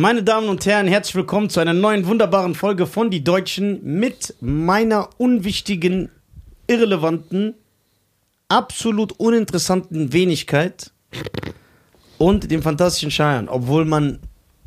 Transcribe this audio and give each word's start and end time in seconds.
Meine 0.00 0.22
Damen 0.22 0.48
und 0.48 0.64
Herren, 0.64 0.86
herzlich 0.86 1.14
willkommen 1.14 1.50
zu 1.50 1.60
einer 1.60 1.74
neuen 1.74 2.06
wunderbaren 2.06 2.54
Folge 2.54 2.86
von 2.86 3.10
Die 3.10 3.22
Deutschen 3.22 3.84
mit 3.84 4.34
meiner 4.40 5.10
unwichtigen, 5.18 6.08
irrelevanten, 6.66 7.52
absolut 8.48 9.12
uninteressanten 9.20 10.14
Wenigkeit 10.14 10.90
und 12.16 12.50
dem 12.50 12.62
fantastischen 12.62 13.10
Scheiern. 13.10 13.50
Obwohl 13.50 13.84
man 13.84 14.20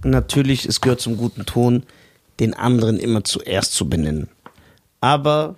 natürlich, 0.04 0.68
es 0.68 0.82
gehört 0.82 1.02
zum 1.02 1.18
guten 1.18 1.47
Ton, 1.47 1.81
den 2.39 2.54
anderen 2.54 3.00
immer 3.00 3.23
zuerst 3.23 3.73
zu 3.73 3.89
benennen. 3.89 4.29
Aber 5.02 5.55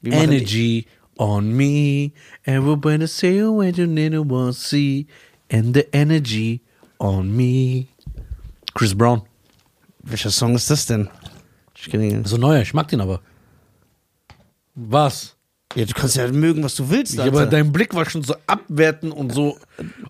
machen 0.00 0.32
Energy 0.32 0.86
on 1.18 1.52
me. 1.52 2.12
Everybody 2.44 3.06
say 3.06 3.42
when 3.42 3.74
you 3.74 3.86
need 3.86 4.14
to 4.14 4.52
see. 4.52 5.06
And 5.52 5.76
the 5.76 5.86
energy 5.92 6.62
on 6.98 7.36
me. 7.36 7.88
Chris 8.78 8.94
Brown. 8.96 9.22
Welcher 10.04 10.30
Song 10.30 10.54
ist 10.54 10.70
das 10.70 10.86
denn? 10.86 11.10
Ich 11.74 11.90
kenn 11.90 12.00
ihn. 12.00 12.24
So 12.24 12.36
neuer, 12.36 12.62
ich 12.62 12.74
mag 12.74 12.86
den 12.86 13.00
aber. 13.00 13.20
Was? 14.76 15.34
Ja, 15.74 15.84
du 15.84 15.94
kannst 15.94 16.14
ja 16.14 16.30
mögen, 16.30 16.62
was 16.62 16.76
du 16.76 16.88
willst. 16.88 17.14
Ja, 17.14 17.24
aber 17.24 17.46
dein 17.46 17.72
Blick 17.72 17.92
war 17.92 18.08
schon 18.08 18.22
so 18.22 18.36
abwertend 18.46 19.12
und 19.12 19.34
so, 19.34 19.58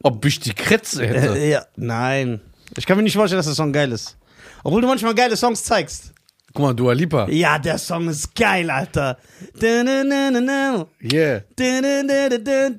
ob 0.03 0.23
ich 0.27 0.41
die 0.41 0.53
Kretze 0.53 1.07
hätte. 1.07 1.39
Äh, 1.39 1.51
ja, 1.51 1.67
nein. 1.77 2.43
Ich 2.77 2.85
kann 2.85 2.99
mir 2.99 3.05
nicht 3.05 3.17
vorstellen, 3.17 3.39
dass 3.39 3.47
der 3.47 3.55
Song 3.55 3.73
geil 3.73 3.91
ist. 3.91 4.19
Obwohl 4.63 4.83
du 4.83 4.87
manchmal 4.87 5.15
geile 5.15 5.35
Songs 5.39 5.65
zeigst. 5.65 6.13
Guck 6.55 6.63
mal, 6.63 6.75
Dua 6.75 6.93
Lipa. 6.95 7.29
Ja, 7.29 7.59
der 7.59 7.77
Song 7.79 8.09
ist 8.09 8.35
geil, 8.35 8.71
Alter. 8.71 9.19
Yeah. 9.63 11.45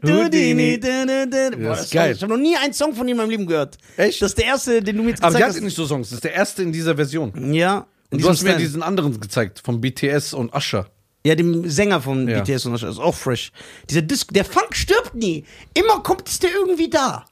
Houdini. 0.03 0.77
Boah, 0.77 1.77
ist 1.77 1.91
geil. 1.91 2.13
Ich 2.15 2.21
habe 2.21 2.33
noch 2.33 2.39
nie 2.39 2.55
einen 2.57 2.73
Song 2.73 2.93
von 2.95 3.07
ihm 3.07 3.11
in 3.11 3.17
meinem 3.17 3.29
Leben 3.29 3.45
gehört. 3.45 3.77
Echt? 3.95 4.21
Das 4.21 4.31
ist 4.31 4.37
der 4.37 4.45
erste, 4.45 4.81
den 4.81 4.97
du 4.97 5.03
mir 5.03 5.09
jetzt 5.11 5.23
Aber 5.23 5.35
die 5.35 5.43
gezeigt 5.43 5.57
hat 5.57 5.63
nicht 5.63 5.75
so 5.75 5.85
Songs. 5.85 6.09
Das 6.09 6.15
ist 6.17 6.23
der 6.23 6.33
erste 6.33 6.63
in 6.63 6.71
dieser 6.71 6.95
Version. 6.95 7.31
hast. 7.35 7.53
Ja. 7.53 7.85
Und 8.11 8.23
du 8.23 8.29
hast 8.29 8.41
mir 8.43 8.57
diesen 8.57 8.81
anderen 8.81 9.19
gezeigt, 9.19 9.61
von 9.63 9.79
BTS 9.79 10.33
und 10.33 10.53
Usher. 10.55 10.87
Ja, 11.25 11.35
dem 11.35 11.69
Sänger 11.69 12.01
von 12.01 12.27
Ja. 12.27 12.41
BTS 12.41 12.65
und 12.65 12.71
das 12.73 12.83
ist 12.83 12.97
auch 12.97 13.13
fresh. 13.13 13.51
Dieser 13.89 14.01
Disc, 14.01 14.33
der 14.33 14.45
Funk 14.45 14.75
stirbt 14.75 15.13
nie. 15.13 15.45
Immer 15.75 16.01
kommt 16.01 16.27
ist 16.27 16.41
der 16.41 16.51
irgendwie 16.51 16.89
da. 16.89 17.25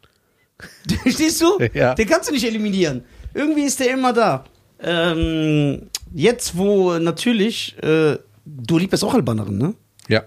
Verstehst 1.03 1.41
du? 1.41 1.57
Ja. 1.73 1.95
Den 1.95 2.07
kannst 2.07 2.29
du 2.29 2.33
nicht 2.33 2.45
eliminieren. 2.45 3.03
Irgendwie 3.33 3.63
ist 3.63 3.79
der 3.79 3.91
immer 3.91 4.13
da. 4.13 4.45
Ähm, 4.79 5.89
jetzt, 6.13 6.57
wo 6.57 6.97
natürlich, 6.97 7.77
äh, 7.83 8.17
du 8.45 8.77
liebst 8.77 9.03
auch 9.03 9.13
Albanerin, 9.13 9.57
ne? 9.57 9.75
Ja. 10.07 10.23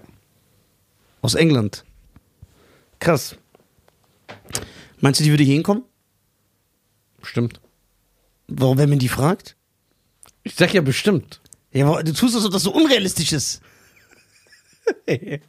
Aus 1.21 1.35
England. 1.35 1.83
Krass. 2.99 3.35
Meinst 4.99 5.19
du, 5.19 5.23
die 5.23 5.31
würde 5.31 5.43
hier 5.43 5.55
hinkommen? 5.55 5.83
Stimmt. 7.23 7.59
Warum, 8.47 8.77
wenn 8.77 8.89
man 8.89 8.99
die 8.99 9.09
fragt? 9.09 9.55
Ich 10.43 10.55
sag 10.55 10.73
ja 10.73 10.81
bestimmt. 10.81 11.41
Ja, 11.71 11.87
aber 11.87 12.03
du 12.03 12.13
tust 12.13 12.35
das, 12.35 12.41
als 12.41 12.45
ob 12.45 12.51
das 12.51 12.63
so 12.63 12.73
unrealistisch 12.73 13.31
ist. 13.33 13.61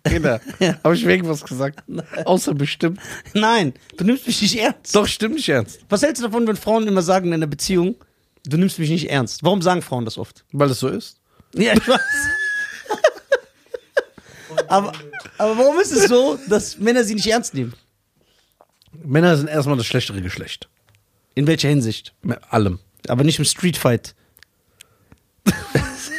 Kinder. 0.04 0.40
Habe 0.84 0.94
ich 0.94 1.04
irgendwas 1.04 1.44
gesagt? 1.44 1.82
Außer 2.24 2.54
bestimmt. 2.54 3.00
Nein, 3.34 3.74
du 3.96 4.04
nimmst 4.04 4.26
mich 4.26 4.40
nicht 4.42 4.58
ernst. 4.58 4.94
Doch, 4.94 5.06
stimmt 5.06 5.34
nicht 5.36 5.48
ernst. 5.48 5.80
Was 5.88 6.02
hältst 6.02 6.22
du 6.22 6.26
davon, 6.26 6.46
wenn 6.46 6.56
Frauen 6.56 6.86
immer 6.86 7.02
sagen 7.02 7.28
in 7.28 7.34
einer 7.34 7.46
Beziehung, 7.46 7.96
du 8.44 8.56
nimmst 8.56 8.78
mich 8.78 8.90
nicht 8.90 9.10
ernst? 9.10 9.42
Warum 9.42 9.62
sagen 9.62 9.82
Frauen 9.82 10.04
das 10.04 10.18
oft? 10.18 10.44
Weil 10.52 10.70
es 10.70 10.80
so 10.80 10.88
ist. 10.88 11.18
Ja, 11.54 11.72
ich 11.74 11.86
weiß. 11.88 12.00
aber, 14.68 14.92
aber 15.38 15.58
warum 15.58 15.78
ist 15.80 15.92
es 15.92 16.08
so, 16.08 16.38
dass 16.48 16.78
Männer 16.78 17.04
sie 17.04 17.14
nicht 17.14 17.26
ernst 17.26 17.54
nehmen? 17.54 17.74
Männer 19.04 19.36
sind 19.36 19.48
erstmal 19.48 19.76
das 19.76 19.86
schlechtere 19.86 20.20
Geschlecht. 20.22 20.68
In 21.34 21.46
welcher 21.46 21.68
Hinsicht? 21.68 22.14
Mit 22.22 22.38
allem. 22.50 22.78
Aber 23.08 23.24
nicht 23.24 23.38
im 23.38 23.44
Streetfight. 23.44 24.14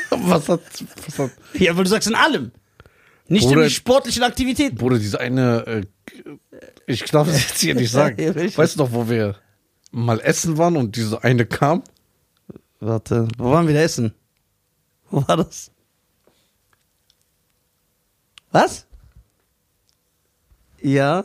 Was 0.10 0.48
hat, 0.48 0.62
was 1.08 1.20
hat 1.20 1.32
Ja, 1.54 1.76
weil 1.76 1.84
du 1.84 1.90
sagst 1.90 2.08
in 2.08 2.16
allem. 2.16 2.52
Nicht 3.28 3.46
Bruder- 3.48 3.64
in 3.64 3.68
die 3.68 3.74
sportlichen 3.74 4.24
Aktivitäten. 4.24 4.78
Bruder, 4.78 4.98
diese 5.00 5.20
eine, 5.20 5.66
äh, 5.66 5.82
ich 6.88 7.04
darf 7.06 7.28
es 7.28 7.42
jetzt 7.50 7.60
hier 7.62 7.76
nicht 7.76 7.92
sagen. 7.92 8.18
Weißt 8.56 8.76
du 8.76 8.80
noch, 8.84 8.92
wo 8.94 9.10
wir 9.10 9.36
mal 9.92 10.20
essen 10.22 10.58
waren 10.58 10.78
und 10.78 10.96
diese 10.96 11.24
eine 11.24 11.46
kam? 11.46 11.84
Warte, 12.86 13.28
wo 13.38 13.52
waren 13.52 13.66
wir 13.68 13.74
da 13.74 13.80
essen? 13.82 14.14
Wo 15.10 15.26
war 15.28 15.38
das? 15.38 15.72
Was? 18.52 18.86
Ja, 20.82 21.24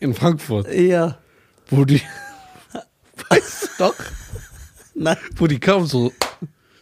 In 0.00 0.14
Frankfurt. 0.14 0.72
ja. 0.74 1.18
Wo 1.68 1.84
die, 1.84 2.00
weißt 3.28 3.62
du 3.62 3.68
doch, 3.78 3.94
Nein. 4.94 5.16
wo 5.36 5.46
die 5.48 5.58
kam 5.58 5.84
so, 5.86 6.12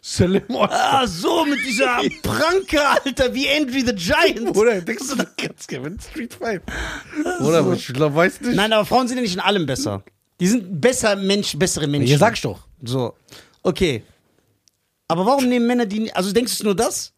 Salam 0.02 0.42
Ah, 0.50 1.06
so, 1.06 1.44
mit 1.46 1.58
dieser 1.66 2.00
Pranke, 2.22 2.86
Alter, 2.86 3.32
wie 3.34 3.48
Andrew 3.48 3.80
the 3.80 3.94
Giant. 3.94 4.52
Bruder, 4.52 4.80
denkst 4.82 5.08
du, 5.08 5.16
du 5.16 5.26
kannst 5.38 5.68
gewinnen 5.68 5.98
Street 6.00 6.34
Fight? 6.34 6.62
Bruder, 7.38 7.58
aber 7.60 7.72
ich 7.74 7.86
glaube, 7.86 8.14
weiß 8.14 8.42
nicht. 8.42 8.56
Nein, 8.56 8.72
aber 8.74 8.84
Frauen 8.84 9.08
sind 9.08 9.16
ja 9.18 9.22
nicht 9.22 9.34
in 9.34 9.40
allem 9.40 9.64
besser. 9.64 10.02
Die 10.40 10.46
sind 10.48 10.80
besser 10.80 11.16
Mensch, 11.16 11.58
bessere 11.58 11.86
Menschen. 11.86 12.18
Sagst 12.18 12.44
du 12.44 12.48
doch. 12.48 12.66
So. 12.82 13.14
Okay. 13.62 14.02
Aber 15.09 15.26
warum 15.26 15.48
nehmen 15.48 15.66
Männer 15.66 15.87
die 15.87 16.00
nicht? 16.00 16.16
Also 16.16 16.32
denkst 16.32 16.53
du 16.53 16.56
es 16.56 16.62
nur 16.65 16.75
das? 16.75 17.12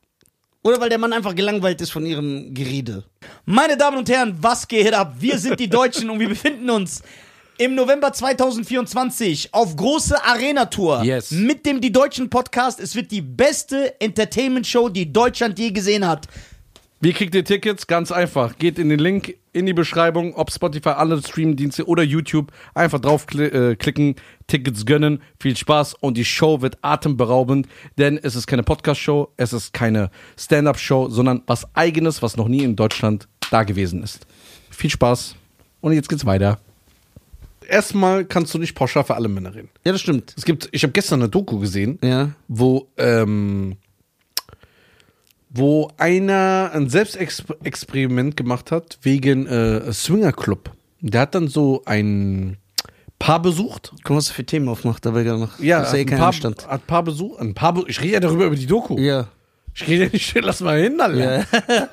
Oder 0.63 0.81
weil 0.81 0.89
der 0.89 0.99
Mann 0.99 1.13
einfach 1.13 1.35
gelangweilt 1.35 1.81
ist 1.81 1.91
von 1.91 2.05
ihrem 2.05 2.53
Gerede? 2.53 3.05
Meine 3.45 3.77
Damen 3.77 3.99
und 3.99 4.09
Herren, 4.09 4.37
was 4.41 4.67
geht 4.67 4.93
ab? 4.93 5.15
Wir 5.21 5.39
sind 5.39 5.61
die 5.61 5.69
Deutschen 5.69 6.11
und 6.11 6.19
wir 6.19 6.29
befinden 6.29 6.69
uns 6.71 7.03
im 7.59 7.75
November 7.77 8.13
2024 8.13 9.55
auf 9.55 9.77
große 9.77 10.23
Arena-Tour 10.25 11.05
Yes. 11.05 11.31
mit 11.31 11.65
dem 11.65 11.81
Die 11.81 11.93
Deutschen 11.93 12.29
Podcast. 12.29 12.81
Es 12.81 12.97
wird 12.97 13.13
die 13.13 13.23
beste 13.23 13.99
Entertainment-Show, 14.01 14.89
die 14.89 15.13
Deutschland 15.13 15.59
je 15.59 15.71
gesehen 15.71 16.07
hat. 16.07 16.27
Wie 17.07 17.13
kriegt 17.13 17.37
ihr 17.37 17.45
Tickets? 17.45 17.87
Ganz 17.87 18.11
einfach. 18.11 18.59
Geht 18.59 18.81
in 18.81 18.89
den 18.89 18.99
Link 18.99 19.37
in 19.53 19.65
die 19.65 19.73
Beschreibung, 19.75 20.35
ob 20.35 20.51
Spotify, 20.51 20.89
alle 20.89 21.23
Streamdienste 21.23 21.87
oder 21.87 22.03
YouTube. 22.03 22.51
Einfach 22.75 22.99
draufklicken, 22.99 23.71
äh, 23.71 23.77
klicken, 23.77 24.17
Tickets 24.49 24.85
gönnen. 24.87 25.23
Viel 25.39 25.57
Spaß 25.57 25.95
und 26.01 26.17
die 26.17 26.25
Show 26.25 26.63
wird 26.63 26.79
atemberaubend, 26.83 27.69
denn 27.97 28.19
es 28.21 28.35
ist 28.35 28.49
keine 28.49 28.65
Podcast-Show, 28.65 29.29
es 29.37 29.53
ist 29.53 29.73
keine 29.73 30.11
Stand-Up-Show, 30.37 31.09
sondern 31.09 31.45
was 31.47 31.69
Eigenes, 31.77 32.23
was 32.23 32.37
noch 32.37 32.49
nie 32.49 32.65
in 32.65 32.75
Deutschland 32.75 33.29
da 33.53 33.63
gewesen 33.63 34.03
ist. 34.03 34.27
Viel 34.71 34.91
Spaß 34.91 35.37
und 35.83 35.93
jetzt 35.93 36.09
geht's 36.09 36.27
weiter. 36.27 36.59
Erstmal 37.69 38.25
kannst 38.25 38.53
du 38.53 38.59
nicht 38.59 38.75
pauschal 38.75 39.05
für 39.05 39.15
alle 39.15 39.29
Männer 39.29 39.55
reden. 39.55 39.69
Ja, 39.85 39.93
das 39.93 40.01
stimmt. 40.01 40.35
Es 40.37 40.45
gibt, 40.45 40.69
ich 40.73 40.83
habe 40.83 40.93
gestern 40.93 41.21
eine 41.21 41.29
Doku 41.29 41.61
gesehen, 41.61 42.01
Ja. 42.03 42.33
wo 42.49 42.89
ähm, 42.97 43.77
wo 45.57 45.91
einer 45.97 46.71
ein 46.73 46.89
Selbstexperiment 46.89 48.37
gemacht 48.37 48.71
hat 48.71 48.99
wegen 49.03 49.47
äh, 49.47 49.93
Swinger 49.93 50.33
Club. 50.33 50.71
Der 51.01 51.23
hat 51.23 51.35
dann 51.35 51.49
so 51.49 51.83
ein 51.85 52.59
Paar 53.19 53.41
besucht. 53.41 53.93
Guck 54.03 54.11
mal, 54.11 54.17
was 54.17 54.29
er 54.29 54.35
für 54.35 54.45
Themen 54.45 54.69
aufmacht, 54.69 55.07
dabei 55.07 55.23
gerade 55.23 55.41
noch. 55.41 55.59
Ja, 55.59 55.83
eh 55.83 55.85
hat 55.85 55.93
kein 55.93 56.01
ein 56.01 56.19
paar, 56.19 56.27
Anstand. 56.29 56.69
hat 56.69 56.87
Paar 56.87 57.03
besucht. 57.03 57.41
Ein 57.41 57.55
paar 57.55 57.77
ich 57.89 58.01
rede 58.01 58.15
ja 58.15 58.21
darüber 58.21 58.47
über 58.47 58.57
die 58.57 58.67
Doku. 58.67 58.99
Ja. 58.99 59.29
Ich 59.75 59.87
rede 59.87 60.05
ja 60.05 60.11
nicht, 60.11 60.35
lass 60.41 60.61
mal 60.61 60.81
hin, 60.81 61.01
Alter. 61.01 61.39
ja. 61.39 61.89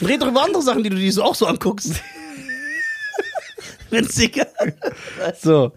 Red 0.00 0.22
doch 0.22 0.28
über 0.28 0.42
andere 0.42 0.62
Sachen, 0.62 0.82
die 0.82 0.90
du 0.90 0.96
dir 0.96 1.12
so 1.12 1.22
auch 1.22 1.34
so 1.34 1.46
anguckst. 1.46 2.02
Wenn's 3.90 4.18
egal. 4.18 4.48
So. 5.38 5.72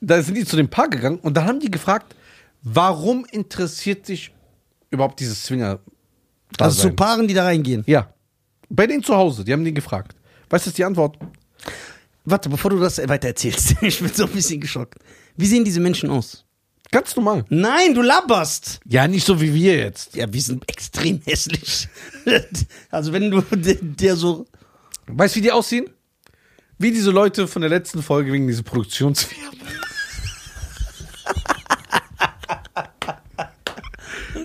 Da 0.00 0.20
sind 0.20 0.34
die 0.36 0.44
zu 0.44 0.56
dem 0.56 0.68
Paar 0.68 0.90
gegangen 0.90 1.18
und 1.20 1.36
dann 1.36 1.46
haben 1.46 1.60
die 1.60 1.70
gefragt, 1.70 2.14
warum 2.62 3.24
interessiert 3.30 4.04
sich 4.04 4.32
überhaupt 4.90 5.20
dieses 5.20 5.44
Swinger? 5.44 5.78
Also 6.58 6.82
zu 6.88 6.90
Paaren, 6.94 7.28
die 7.28 7.34
da 7.34 7.44
reingehen. 7.44 7.84
Ja. 7.86 8.12
Bei 8.68 8.86
denen 8.86 9.02
zu 9.02 9.14
Hause, 9.14 9.44
die 9.44 9.52
haben 9.52 9.64
den 9.64 9.74
gefragt. 9.74 10.16
Weißt 10.50 10.66
du, 10.66 10.70
die 10.70 10.84
Antwort? 10.84 11.18
Warte, 12.24 12.48
bevor 12.48 12.70
du 12.70 12.78
das 12.80 12.98
weiter 13.08 13.28
erzählst. 13.28 13.76
Ich 13.82 14.00
bin 14.00 14.12
so 14.12 14.24
ein 14.24 14.30
bisschen 14.30 14.60
geschockt. 14.60 14.98
Wie 15.36 15.46
sehen 15.46 15.64
diese 15.64 15.80
Menschen 15.80 16.10
aus? 16.10 16.44
Ganz 16.90 17.14
normal. 17.16 17.44
Nein, 17.48 17.94
du 17.94 18.02
labberst. 18.02 18.80
Ja, 18.86 19.06
nicht 19.08 19.24
so 19.26 19.40
wie 19.40 19.52
wir 19.52 19.76
jetzt. 19.76 20.14
Ja, 20.14 20.32
wir 20.32 20.40
sind 20.40 20.68
extrem 20.68 21.20
hässlich. 21.24 21.88
Also 22.90 23.12
wenn 23.12 23.30
du 23.30 23.40
der, 23.40 23.76
der 23.80 24.16
so. 24.16 24.46
Weißt 25.06 25.36
du, 25.36 25.38
wie 25.38 25.42
die 25.42 25.52
aussehen? 25.52 25.88
Wie 26.78 26.90
diese 26.90 27.12
Leute 27.12 27.46
von 27.46 27.62
der 27.62 27.70
letzten 27.70 28.02
Folge 28.02 28.32
wegen 28.32 28.48
dieser 28.48 28.62
Produktionsfirma. 28.62 29.52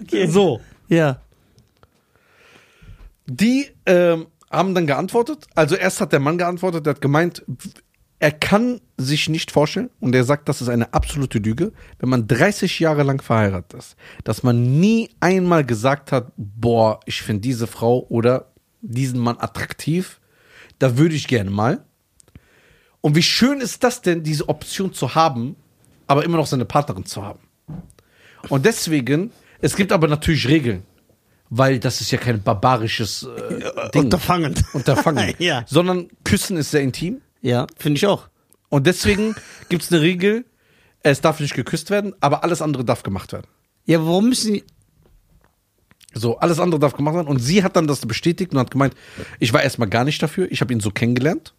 Okay. 0.03 0.27
So. 0.27 0.59
Ja. 0.89 1.21
Die 3.27 3.67
ähm, 3.85 4.27
haben 4.51 4.75
dann 4.75 4.87
geantwortet. 4.87 5.47
Also 5.55 5.75
erst 5.75 6.01
hat 6.01 6.11
der 6.11 6.19
Mann 6.19 6.37
geantwortet, 6.37 6.85
der 6.85 6.95
hat 6.95 7.01
gemeint, 7.01 7.43
er 8.19 8.31
kann 8.31 8.81
sich 8.97 9.29
nicht 9.29 9.49
vorstellen, 9.49 9.89
und 9.99 10.13
er 10.13 10.23
sagt, 10.23 10.47
das 10.47 10.61
ist 10.61 10.69
eine 10.69 10.93
absolute 10.93 11.39
Lüge, 11.39 11.73
wenn 11.97 12.09
man 12.09 12.27
30 12.27 12.79
Jahre 12.79 13.01
lang 13.01 13.21
verheiratet 13.21 13.73
ist, 13.73 13.95
dass 14.23 14.43
man 14.43 14.79
nie 14.79 15.09
einmal 15.19 15.65
gesagt 15.65 16.11
hat, 16.11 16.31
boah, 16.37 16.99
ich 17.05 17.23
finde 17.23 17.41
diese 17.41 17.65
Frau 17.65 18.05
oder 18.09 18.51
diesen 18.81 19.19
Mann 19.19 19.37
attraktiv, 19.39 20.19
da 20.77 20.97
würde 20.97 21.15
ich 21.15 21.27
gerne 21.27 21.49
mal. 21.49 21.83
Und 23.01 23.15
wie 23.15 23.23
schön 23.23 23.59
ist 23.59 23.83
das 23.83 24.01
denn, 24.01 24.21
diese 24.21 24.47
Option 24.49 24.93
zu 24.93 25.15
haben, 25.15 25.55
aber 26.05 26.23
immer 26.23 26.37
noch 26.37 26.45
seine 26.45 26.65
Partnerin 26.65 27.05
zu 27.05 27.23
haben. 27.23 27.39
Und 28.49 28.65
deswegen, 28.65 29.31
es 29.61 29.75
gibt 29.75 29.91
aber 29.91 30.07
natürlich 30.07 30.47
Regeln, 30.47 30.83
weil 31.51 31.79
das 31.79 31.99
ist 31.99 32.11
ja 32.11 32.17
kein 32.17 32.41
barbarisches 32.41 33.23
äh, 33.23 33.91
Ding, 33.93 34.05
Unterfangen. 34.05 34.55
Unterfangen, 34.73 35.35
ja. 35.39 35.65
sondern 35.67 36.07
Küssen 36.23 36.57
ist 36.57 36.71
sehr 36.71 36.81
intim. 36.81 37.21
Ja, 37.41 37.67
finde 37.77 37.97
ich 37.97 38.07
auch. 38.07 38.29
Und 38.69 38.87
deswegen 38.87 39.35
gibt 39.69 39.83
es 39.83 39.91
eine 39.91 40.01
Regel, 40.01 40.45
es 41.03 41.19
darf 41.19 41.41
nicht 41.41 41.53
geküsst 41.53 41.89
werden, 41.89 42.15
aber 42.21 42.43
alles 42.45 42.61
andere 42.61 42.85
darf 42.85 43.03
gemacht 43.03 43.33
werden. 43.33 43.47
Ja, 43.85 43.99
warum 43.99 44.29
müssen 44.29 44.53
die. 44.53 44.63
So, 46.13 46.37
alles 46.37 46.59
andere 46.59 46.79
darf 46.79 46.93
gemacht 46.93 47.15
werden. 47.15 47.27
Und 47.27 47.39
sie 47.39 47.63
hat 47.63 47.75
dann 47.75 47.87
das 47.87 48.05
bestätigt 48.05 48.53
und 48.53 48.59
hat 48.59 48.71
gemeint, 48.71 48.95
ich 49.39 49.51
war 49.51 49.61
erstmal 49.61 49.89
gar 49.89 50.05
nicht 50.05 50.23
dafür, 50.23 50.49
ich 50.51 50.61
habe 50.61 50.73
ihn 50.73 50.79
so 50.79 50.89
kennengelernt. 50.91 51.53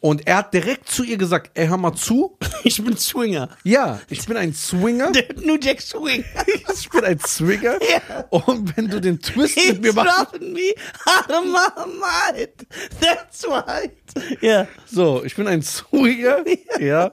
Und 0.00 0.26
er 0.28 0.36
hat 0.36 0.54
direkt 0.54 0.88
zu 0.88 1.02
ihr 1.02 1.16
gesagt, 1.16 1.50
ey, 1.54 1.66
hör 1.66 1.76
mal 1.76 1.94
zu. 1.94 2.36
Ich 2.64 2.82
bin 2.82 2.96
Swinger. 2.96 3.48
Ja, 3.62 4.00
ich 4.10 4.26
bin 4.26 4.36
ein 4.36 4.52
Swinger. 4.52 5.12
Der 5.12 5.26
New 5.42 5.56
Jack 5.60 5.80
Swing. 5.80 6.24
Ich 6.74 6.88
bin 6.90 7.04
ein 7.04 7.18
Swinger. 7.20 7.78
Ja. 7.80 8.24
Und 8.30 8.76
wenn 8.76 8.88
du 8.88 9.00
den 9.00 9.20
Twist 9.20 9.56
mit 9.56 9.80
mir 9.80 9.92
machst. 9.92 10.40
me 10.40 10.74
out 11.06 11.30
of 11.30 11.44
my 11.44 11.86
mind. 11.86 12.66
That's 13.00 13.48
right. 13.48 13.92
Ja. 14.40 14.66
So, 14.86 15.22
ich 15.24 15.34
bin 15.34 15.46
ein 15.46 15.62
Swinger. 15.62 16.44
Ja. 16.80 17.12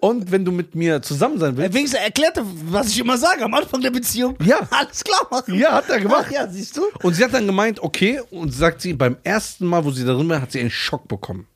Und 0.00 0.30
wenn 0.30 0.44
du 0.44 0.52
mit 0.52 0.74
mir 0.74 1.00
zusammen 1.02 1.38
sein 1.38 1.56
willst. 1.56 1.74
Wenigstens 1.74 2.00
er, 2.00 2.44
was 2.64 2.88
ich 2.88 2.98
immer 2.98 3.16
sage 3.18 3.44
am 3.44 3.54
Anfang 3.54 3.80
der 3.80 3.90
Beziehung. 3.90 4.36
Ja. 4.42 4.66
Alles 4.70 5.04
klar 5.04 5.26
machen. 5.30 5.54
Ja, 5.54 5.72
hat 5.72 5.88
er 5.88 6.00
gemacht. 6.00 6.26
Ach 6.28 6.32
ja, 6.32 6.48
siehst 6.48 6.76
du? 6.76 6.82
Und 7.02 7.14
sie 7.14 7.24
hat 7.24 7.34
dann 7.34 7.46
gemeint, 7.46 7.80
okay, 7.80 8.20
und 8.30 8.52
sagt 8.52 8.80
sie, 8.80 8.94
beim 8.94 9.16
ersten 9.22 9.66
Mal, 9.66 9.84
wo 9.84 9.90
sie 9.90 10.04
da 10.04 10.14
drin 10.14 10.28
war, 10.28 10.40
hat 10.40 10.52
sie 10.52 10.60
einen 10.60 10.70
Schock 10.70 11.08
bekommen. 11.08 11.46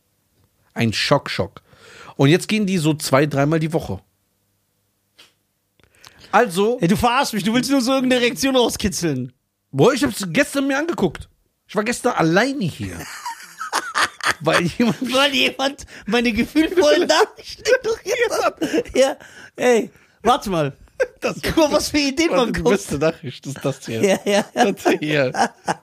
Ein 0.77 0.93
Schock, 0.93 1.31
Schock. 1.31 1.63
Und 2.17 2.29
jetzt 2.29 2.49
gehen 2.49 2.67
die 2.67 2.79
so 2.79 2.95
zwei, 2.95 3.27
dreimal 3.27 3.59
die 3.61 3.73
Woche. 3.73 4.01
Also, 6.33 6.79
Ey, 6.81 6.89
du 6.89 6.97
verarschst 6.97 7.35
mich, 7.35 7.45
du 7.45 7.55
willst 7.55 7.71
nur 7.71 7.81
so 7.81 7.93
irgendeine 7.95 8.23
Reaktion 8.23 8.57
rauskitzeln. 8.57 9.33
boah, 9.71 9.93
ich 9.93 10.05
hab's 10.05 10.25
gestern 10.29 10.67
mir 10.67 10.79
angeguckt. 10.79 11.29
Ich 11.69 11.75
war 11.75 11.85
gestern 11.85 12.13
alleine 12.13 12.65
hier. 12.65 12.99
Weil 14.41 14.65
jemand 14.65 15.13
Weil 15.15 15.35
jemand 15.35 15.87
meine 16.07 16.33
gefühlvollen 16.33 17.09
Nachrichten 17.09 17.63
ignoriert 17.81 18.45
hat. 18.45 18.95
Ja, 18.95 19.17
ey, 19.57 19.91
warte 20.23 20.51
mal. 20.51 20.77
Das- 21.21 21.41
Guck 21.43 21.57
mal, 21.57 21.73
was 21.73 21.91
für 21.91 21.99
Ideen 21.99 22.31
man 22.31 22.53
die 22.53 22.61
kommt. 22.63 22.75
beste 22.77 22.99
Nachricht 22.99 23.47
ist 23.47 23.59
das 23.63 23.85
hier. 23.85 24.03
Ja, 24.03 24.19
ja. 24.25 24.45
Das 24.55 24.85
hier. 25.01 25.33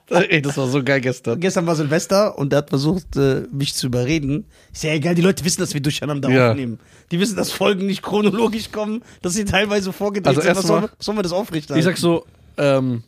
Ey, 0.09 0.41
das 0.41 0.57
war 0.57 0.67
so 0.67 0.83
geil 0.83 1.01
gestern. 1.01 1.39
Gestern 1.39 1.67
war 1.67 1.75
Silvester 1.75 2.37
und 2.37 2.51
er 2.53 2.57
hat 2.59 2.69
versucht, 2.69 3.15
äh, 3.15 3.41
mich 3.51 3.75
zu 3.75 3.87
überreden. 3.87 4.45
Ist 4.71 4.83
ja 4.83 4.91
egal, 4.93 5.15
die 5.15 5.21
Leute 5.21 5.43
wissen, 5.45 5.61
dass 5.61 5.73
wir 5.73 5.81
durcheinander 5.81 6.29
Ja. 6.29 6.51
aufnehmen. 6.51 6.79
Die 7.11 7.19
wissen, 7.19 7.35
dass 7.35 7.51
Folgen 7.51 7.85
nicht 7.85 8.01
chronologisch 8.01 8.71
kommen, 8.71 9.03
dass 9.21 9.33
sie 9.33 9.45
teilweise 9.45 9.93
vorgedreht 9.93 10.27
Also 10.37 10.41
sind. 10.41 10.55
Was 10.55 10.67
wir- 10.69 10.89
sollen 10.99 11.17
wir 11.17 11.23
das 11.23 11.31
aufrichten? 11.33 11.77
Ich 11.77 11.83
sag 11.83 11.97
so, 11.97 12.25
ähm, 12.57 13.03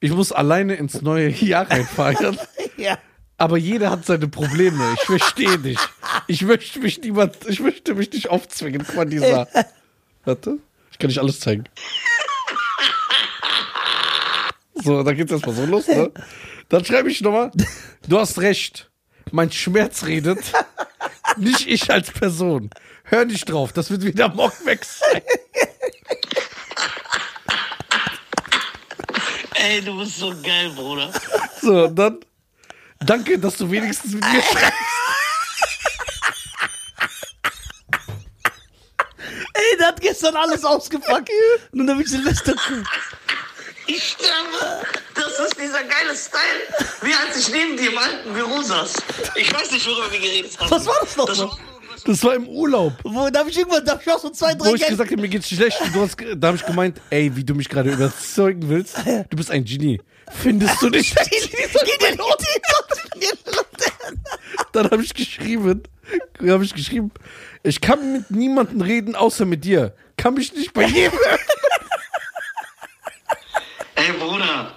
ich 0.00 0.12
muss 0.12 0.30
alleine 0.32 0.74
ins 0.74 1.00
neue 1.02 1.30
Jahr 1.30 1.68
reinfeiern. 1.70 2.38
ja. 2.76 2.98
Aber 3.38 3.58
jeder 3.58 3.90
hat 3.90 4.06
seine 4.06 4.28
Probleme. 4.28 4.82
Ich 4.94 5.02
verstehe 5.06 5.58
dich. 5.58 5.78
Ich 6.26 6.42
möchte 6.42 6.78
mich 6.80 7.00
niemand, 7.02 7.36
ich 7.48 7.60
möchte 7.60 7.94
mich 7.94 8.12
nicht 8.12 8.30
aufzwingen. 8.30 8.84
Dieser. 9.10 9.46
Warte, 10.24 10.58
kann 10.98 11.08
nicht 11.08 11.18
alles 11.18 11.40
zeigen. 11.40 11.64
So, 14.74 15.02
dann 15.02 15.16
geht's 15.16 15.32
erstmal 15.32 15.54
so 15.54 15.66
los, 15.66 15.88
ne? 15.88 16.12
Dann 16.68 16.84
schreibe 16.84 17.10
ich 17.10 17.20
nochmal. 17.20 17.50
Du 18.08 18.18
hast 18.18 18.38
recht. 18.38 18.90
Mein 19.32 19.50
Schmerz 19.50 20.04
redet. 20.04 20.38
Nicht 21.36 21.66
ich 21.66 21.90
als 21.90 22.10
Person. 22.10 22.70
Hör 23.04 23.24
nicht 23.24 23.50
drauf, 23.50 23.72
das 23.72 23.90
wird 23.90 24.02
wieder 24.04 24.28
Mockwex 24.28 25.00
sein. 25.00 25.22
Ey, 29.54 29.80
du 29.82 29.98
bist 29.98 30.18
so 30.18 30.34
geil, 30.42 30.70
Bruder. 30.70 31.12
So, 31.60 31.84
und 31.86 31.96
dann. 31.96 32.20
Danke, 33.00 33.38
dass 33.38 33.56
du 33.56 33.70
wenigstens 33.70 34.12
mit 34.14 34.24
mir 34.24 34.42
schreibst. 34.42 34.72
Ey, 39.54 39.76
der 39.78 39.85
hat 39.96 40.00
gestern 40.02 40.36
alles 40.36 40.64
ausgepackt. 40.64 41.30
Nun 41.72 41.88
habe 41.90 42.02
ich 42.02 42.08
Silvester. 42.08 42.54
Ich 43.86 44.02
sterbe. 44.18 44.84
Das 45.14 45.38
ist 45.46 45.56
dieser 45.60 45.82
geile 45.84 46.14
Style, 46.14 46.88
wie 47.02 47.12
als 47.14 47.36
ich 47.38 47.52
neben 47.52 47.76
dir 47.76 47.90
im 47.92 47.98
alten 47.98 48.32
Büro 48.34 48.60
saß. 48.60 48.94
Ich 49.36 49.52
weiß 49.54 49.70
nicht, 49.72 49.86
worüber 49.86 50.10
wir 50.12 50.18
geredet 50.20 50.58
haben. 50.58 50.70
Was 50.70 50.86
war 50.86 50.96
das 51.00 51.16
noch 51.16 51.26
Das 51.26 51.38
war 51.38 51.58
Das 52.04 52.24
war 52.24 52.34
im 52.34 52.48
Urlaub. 52.48 52.92
Wo, 53.04 53.28
da 53.30 53.40
habe 53.40 53.50
ich 53.50 53.56
irgendwann, 53.58 53.84
da 53.84 53.92
hab 53.92 54.02
ich 54.02 54.10
auch 54.12 54.18
so 54.18 54.30
zwei, 54.30 54.54
drei 54.54 54.68
Wo 54.70 54.74
ich 54.74 54.80
geile- 54.82 54.90
gesagt 54.90 55.10
habe, 55.12 55.20
mir 55.20 55.28
geht's 55.28 55.48
schlecht, 55.48 55.80
und 55.80 55.94
du 55.94 56.00
hast, 56.02 56.16
da 56.36 56.48
habe 56.48 56.56
ich 56.56 56.66
gemeint, 56.66 57.00
ey, 57.10 57.34
wie 57.34 57.44
du 57.44 57.54
mich 57.54 57.68
gerade 57.68 57.90
überzeugen 57.92 58.68
willst, 58.68 58.96
du 58.98 59.36
bist 59.36 59.50
ein 59.50 59.64
Genie. 59.64 60.00
Findest 60.42 60.82
du 60.82 60.88
nicht? 60.90 61.14
Dann 64.72 64.90
habe 64.90 65.02
ich 65.02 65.14
geschrieben, 65.14 65.82
habe 66.46 66.64
ich 66.64 66.74
geschrieben, 66.74 67.12
ich 67.66 67.80
kann 67.80 68.12
mit 68.12 68.30
niemandem 68.30 68.80
reden, 68.80 69.16
außer 69.16 69.44
mit 69.44 69.64
dir. 69.64 69.94
Kann 70.16 70.34
mich 70.34 70.52
nicht 70.54 70.72
bei 70.72 70.84
jedem. 70.84 71.18
Ey, 73.96 74.12
Bruder. 74.12 74.72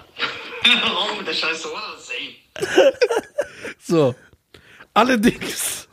Auf 0.84 1.18
mit 1.18 1.28
der 1.28 1.32
Scheiße. 1.32 1.68
Ey? 2.18 2.92
So. 3.78 4.14
Allerdings 4.92 5.88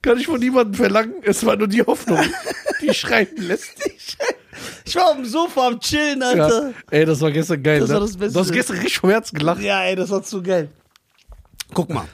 kann 0.00 0.18
ich 0.18 0.26
von 0.26 0.40
niemandem 0.40 0.74
verlangen, 0.74 1.14
es 1.22 1.44
war 1.44 1.56
nur 1.56 1.68
die 1.68 1.82
Hoffnung, 1.82 2.18
die 2.80 2.92
schreiben 2.94 3.42
lässt. 3.42 3.74
Ich 4.84 4.96
war 4.96 5.08
auf 5.10 5.16
dem 5.16 5.24
Sofa 5.26 5.68
am 5.68 5.80
Chillen, 5.80 6.20
Ja. 6.20 6.44
Alter. 6.44 6.74
Ey, 6.90 7.04
das 7.04 7.20
war 7.20 7.30
gestern 7.30 7.62
geil. 7.62 7.80
Das 7.80 7.90
war 7.90 8.00
ne? 8.00 8.06
das 8.06 8.16
Beste. 8.16 8.34
Du 8.34 8.40
hast 8.40 8.52
gestern 8.52 8.76
richtig 8.78 8.98
vom 8.98 9.10
Herzen 9.10 9.38
gelacht. 9.38 9.60
Ja, 9.60 9.84
ey, 9.84 9.96
das 9.96 10.10
war 10.10 10.22
zu 10.22 10.42
geil. 10.42 10.70
Guck 11.72 11.90
mal. 11.90 12.08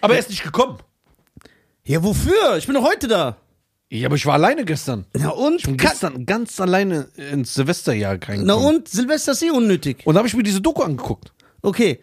Aber 0.00 0.14
er 0.14 0.20
ist 0.20 0.30
nicht 0.30 0.42
gekommen. 0.42 0.78
Ja, 1.84 2.02
wofür? 2.02 2.56
Ich 2.58 2.66
bin 2.66 2.74
doch 2.74 2.84
heute 2.84 3.08
da. 3.08 3.36
Ja, 3.90 4.06
aber 4.08 4.16
ich 4.16 4.24
war 4.24 4.34
alleine 4.34 4.64
gestern. 4.64 5.04
Na 5.14 5.30
und? 5.30 5.56
Ich 5.56 5.64
bin 5.64 5.76
Ka- 5.76 5.90
gestern 5.90 6.24
ganz 6.24 6.58
alleine 6.60 7.08
ins 7.16 7.54
Silvesterjahr 7.54 8.12
reingekommen. 8.12 8.46
Na 8.46 8.54
und? 8.54 8.88
Silvester 8.88 9.32
ist 9.32 9.42
eh 9.42 9.50
unnötig. 9.50 10.06
Und 10.06 10.14
da 10.14 10.18
habe 10.18 10.28
ich 10.28 10.34
mir 10.34 10.42
diese 10.42 10.60
Doku 10.60 10.82
angeguckt. 10.82 11.32
Okay. 11.60 12.00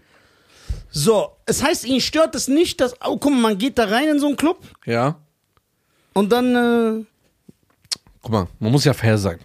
So, 0.92 1.38
es 1.46 1.64
heißt, 1.64 1.86
ihn 1.86 2.02
stört 2.02 2.36
es 2.36 2.48
nicht, 2.48 2.80
dass, 2.82 2.94
oh, 3.04 3.18
guck 3.18 3.32
mal, 3.32 3.42
man 3.42 3.58
geht 3.58 3.78
da 3.78 3.86
rein 3.86 4.08
in 4.10 4.20
so 4.20 4.28
einen 4.28 4.36
Club 4.38 4.60
Ja. 4.86 5.20
und 6.14 6.32
dann, 6.32 6.56
äh, 7.02 7.06
Guck 8.22 8.32
mal, 8.32 8.48
man 8.60 8.72
muss 8.72 8.84
ja 8.86 8.94
fair 8.94 9.18
sein. 9.18 9.40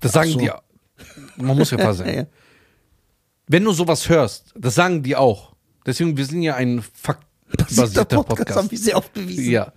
Das 0.00 0.12
sagen 0.12 0.30
so. 0.30 0.38
die. 0.38 0.50
Man 1.36 1.56
muss 1.58 1.70
ja 1.70 1.78
fair 1.78 1.94
sein. 1.94 2.14
ja. 2.14 2.26
Wenn 3.46 3.64
du 3.64 3.72
sowas 3.72 4.08
hörst, 4.08 4.52
das 4.56 4.74
sagen 4.74 5.02
die 5.02 5.14
auch. 5.14 5.52
Deswegen, 5.84 6.16
wir 6.16 6.24
sind 6.24 6.42
ja 6.42 6.54
ein 6.54 6.82
faktbasierter 7.58 8.16
Podcast, 8.16 8.38
Podcast. 8.38 8.58
haben 8.58 8.70
wir 8.70 8.78
sehr 8.78 8.96
oft 8.96 9.12
bewiesen. 9.12 9.50
Ja. 9.50 9.72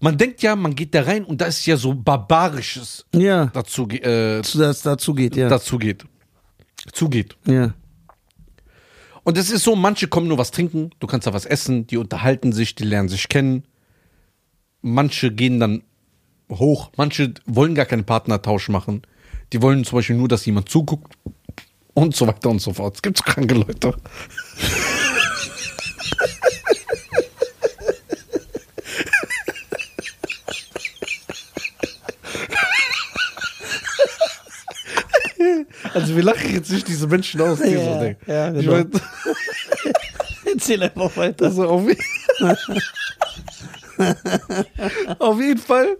Man 0.00 0.18
denkt 0.18 0.42
ja, 0.42 0.54
man 0.56 0.74
geht 0.74 0.94
da 0.94 1.02
rein 1.02 1.24
und 1.24 1.40
da 1.40 1.46
ist 1.46 1.64
ja 1.66 1.76
so 1.76 1.94
barbarisches 1.94 3.06
Ja. 3.14 3.46
dazu, 3.46 3.88
äh, 3.88 4.42
Das 4.42 4.82
dazu 4.82 5.14
geht, 5.14 5.36
ja. 5.36 5.48
dazu 5.48 5.78
geht. 5.78 6.04
Zugeht. 6.92 7.36
ja. 7.46 7.74
Und 9.24 9.36
es 9.36 9.50
ist 9.50 9.64
so, 9.64 9.74
manche 9.74 10.06
kommen 10.06 10.28
nur 10.28 10.38
was 10.38 10.52
trinken, 10.52 10.90
du 11.00 11.08
kannst 11.08 11.26
da 11.26 11.32
was 11.32 11.46
essen, 11.46 11.86
die 11.88 11.96
unterhalten 11.96 12.52
sich, 12.52 12.76
die 12.76 12.84
lernen 12.84 13.08
sich 13.08 13.28
kennen. 13.28 13.64
Manche 14.82 15.32
gehen 15.32 15.58
dann 15.58 15.82
hoch, 16.48 16.90
manche 16.96 17.34
wollen 17.44 17.74
gar 17.74 17.86
keinen 17.86 18.04
Partnertausch 18.04 18.68
machen. 18.68 19.02
Die 19.52 19.60
wollen 19.62 19.82
zum 19.84 19.98
Beispiel 19.98 20.14
nur, 20.16 20.28
dass 20.28 20.46
jemand 20.46 20.68
zuguckt 20.68 21.14
und 21.94 22.14
so 22.14 22.28
weiter 22.28 22.50
und 22.50 22.60
so 22.60 22.72
fort. 22.72 22.94
Es 22.94 23.02
gibt 23.02 23.18
so 23.18 23.24
kranke 23.24 23.54
Leute. 23.56 23.94
Also 36.16 36.26
wir 36.28 36.34
lachen 36.34 36.54
jetzt 36.54 36.70
nicht 36.70 36.88
diese 36.88 37.06
Menschen 37.06 37.40
aus, 37.42 37.58
die 37.60 37.68
Ja, 37.70 37.84
so 37.94 38.00
denken. 38.00 38.30
ja, 38.30 38.54
Ich 38.54 38.64
genau. 38.66 38.72
mein, 38.78 38.90
Erzähl 40.54 40.82
einfach 40.82 41.14
weiter. 41.16 41.44
also 41.46 41.68
auf, 41.68 41.82
auf 45.18 45.40
jeden 45.40 45.60
Fall 45.60 45.96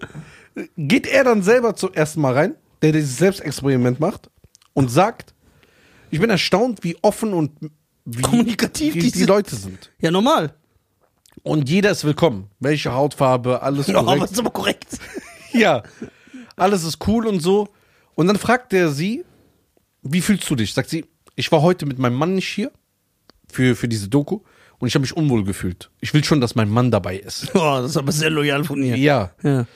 geht 0.76 1.06
er 1.06 1.25
dann 1.25 1.42
selber 1.42 1.75
zum 1.76 1.92
ersten 1.92 2.20
Mal 2.20 2.32
rein, 2.35 2.54
der 2.82 2.92
dieses 2.92 3.18
Selbstexperiment 3.18 4.00
macht 4.00 4.30
und 4.73 4.90
sagt, 4.90 5.35
ich 6.11 6.20
bin 6.20 6.30
erstaunt, 6.30 6.82
wie 6.82 6.96
offen 7.02 7.32
und 7.35 7.50
wie 8.04 8.23
Kommunikativ 8.23 8.94
die, 8.94 9.11
die. 9.11 9.25
Leute 9.25 9.54
sind. 9.56 9.92
Ja, 9.99 10.11
normal. 10.11 10.54
Und 11.42 11.68
jeder 11.68 11.90
ist 11.90 12.04
willkommen. 12.04 12.49
Welche 12.61 12.92
Hautfarbe, 12.94 13.61
alles 13.62 13.87
Ja, 13.88 13.99
aber 13.99 14.14
korrekt. 14.14 14.32
ist 14.32 14.38
aber 14.38 14.50
korrekt. 14.50 14.99
Ja, 15.52 15.82
alles 16.56 16.85
ist 16.85 16.99
cool 17.06 17.26
und 17.26 17.40
so. 17.40 17.68
Und 18.14 18.26
dann 18.26 18.37
fragt 18.37 18.75
er 18.75 18.90
sie, 18.90 19.25
wie 20.13 20.21
fühlst 20.21 20.49
du 20.51 20.55
dich? 20.55 20.73
Sagt 20.75 20.91
sie, 20.91 21.05
ich 21.35 21.51
war 21.53 21.63
heute 21.63 21.87
mit 21.87 21.99
meinem 21.99 22.17
Mann 22.17 22.35
nicht 22.35 22.49
hier 22.49 22.71
für, 23.51 23.77
für 23.77 23.89
diese 23.89 24.09
Doku 24.09 24.41
und 24.79 24.89
ich 24.89 24.95
habe 24.95 25.03
mich 25.03 25.17
unwohl 25.17 25.45
gefühlt. 25.45 25.91
Ich 26.01 26.13
will 26.15 26.25
schon, 26.25 26.41
dass 26.41 26.55
mein 26.55 26.69
Mann 26.71 26.91
dabei 26.91 27.17
ist. 27.19 27.51
Oh, 27.55 27.79
das 27.81 27.91
ist 27.93 27.97
aber 27.97 28.13
sehr 28.13 28.31
loyal 28.31 28.65
von 28.65 28.83
ihr. 28.83 28.97
Ja. 28.97 29.33
Ja. 29.43 29.67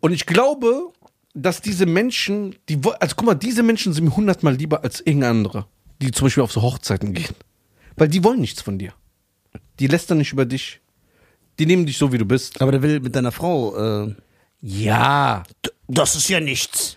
Und 0.00 0.12
ich 0.12 0.26
glaube, 0.26 0.92
dass 1.34 1.60
diese 1.60 1.86
Menschen, 1.86 2.54
die, 2.68 2.78
also 3.00 3.14
guck 3.16 3.26
mal, 3.26 3.34
diese 3.34 3.62
Menschen 3.62 3.92
sind 3.92 4.04
mir 4.04 4.16
hundertmal 4.16 4.54
lieber 4.54 4.82
als 4.84 5.00
irgendeine 5.00 5.30
andere, 5.30 5.66
die 6.00 6.10
zum 6.10 6.26
Beispiel 6.26 6.42
auf 6.42 6.52
so 6.52 6.62
Hochzeiten 6.62 7.12
gehen. 7.14 7.34
Weil 7.96 8.08
die 8.08 8.22
wollen 8.24 8.40
nichts 8.40 8.62
von 8.62 8.78
dir. 8.78 8.92
Die 9.78 9.86
lästern 9.86 10.18
nicht 10.18 10.32
über 10.32 10.44
dich. 10.44 10.80
Die 11.58 11.66
nehmen 11.66 11.86
dich 11.86 11.96
so, 11.98 12.12
wie 12.12 12.18
du 12.18 12.26
bist. 12.26 12.60
Aber 12.60 12.72
der 12.72 12.82
will 12.82 13.00
mit 13.00 13.14
deiner 13.16 13.32
Frau. 13.32 14.04
Äh, 14.04 14.14
Ja, 14.60 15.42
das 15.88 16.14
ist 16.16 16.28
ja 16.28 16.40
nichts. 16.40 16.96